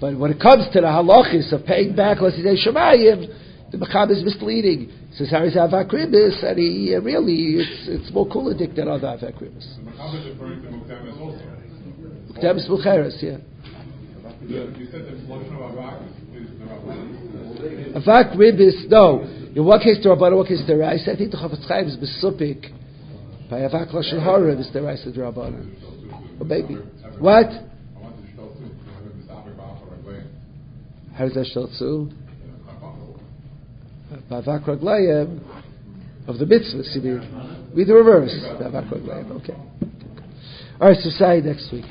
But 0.00 0.16
when 0.16 0.30
it 0.30 0.40
comes 0.40 0.66
to 0.72 0.80
the 0.80 0.86
halachis 0.86 1.52
of 1.52 1.66
paying 1.66 1.96
back, 1.96 2.18
let's 2.20 2.36
say 2.36 2.56
Shemayim, 2.56 3.70
the 3.72 3.78
Mechaber 3.78 4.12
is 4.12 4.24
misleading. 4.24 4.88
He 5.10 5.16
says, 5.16 5.30
Haris 5.30 5.56
avak 5.56 5.90
ribis, 5.90 6.42
and 6.44 6.58
he 6.58 6.94
uh, 6.94 7.00
really, 7.00 7.60
it's, 7.60 7.88
it's 7.88 8.12
more 8.14 8.26
kuladik 8.26 8.76
than 8.76 8.88
other 8.88 9.08
avak 9.08 9.42
ribis. 9.42 9.66
The 9.84 10.18
is 10.18 10.38
referring 10.38 10.62
to 10.62 11.20
also. 11.20 11.57
K'temis 12.38 12.68
bucheres, 12.68 13.22
yeah. 13.22 13.38
Lashon 14.48 15.52
of 15.58 15.74
Avak 18.02 18.36
is 18.60 18.86
no. 18.88 19.20
In 19.54 19.64
what 19.64 19.82
case 19.82 19.98
the 20.02 20.08
Rabbanah, 20.10 20.36
what 20.36 20.46
case 20.46 20.62
the 20.66 20.76
Raisa? 20.76 21.12
I 21.12 21.16
think 21.16 21.32
the 21.32 21.36
Chavetz 21.36 21.66
Chaim 21.66 21.86
is 21.88 21.96
besupik 21.96 22.70
by 23.50 23.60
Avak 23.60 23.92
Lashon 23.92 24.22
Hara 24.22 24.56
is 24.56 24.70
the 24.72 24.82
Raisa 24.82 25.10
the 25.10 25.20
Rabbanah. 25.20 25.66
Oh, 25.82 26.40
or 26.40 26.46
maybe. 26.46 26.74
What? 27.18 27.46
How 31.14 31.24
does 31.24 31.34
that 31.34 31.46
shel 31.52 31.66
tzu? 31.66 32.10
Bavak 34.30 34.64
Raglayim 34.64 35.40
of 36.28 36.38
the 36.38 36.44
mitzvahs, 36.44 36.94
you 36.94 37.02
mean? 37.02 37.72
Read 37.74 37.88
the 37.88 37.94
reverse. 37.94 38.34
Bavak 38.60 38.88
Raglayim, 38.88 39.30
okay. 39.42 39.56
All 40.80 40.86
right, 40.86 40.96
so 40.98 41.10
say 41.10 41.40
next 41.40 41.72
week. 41.72 41.86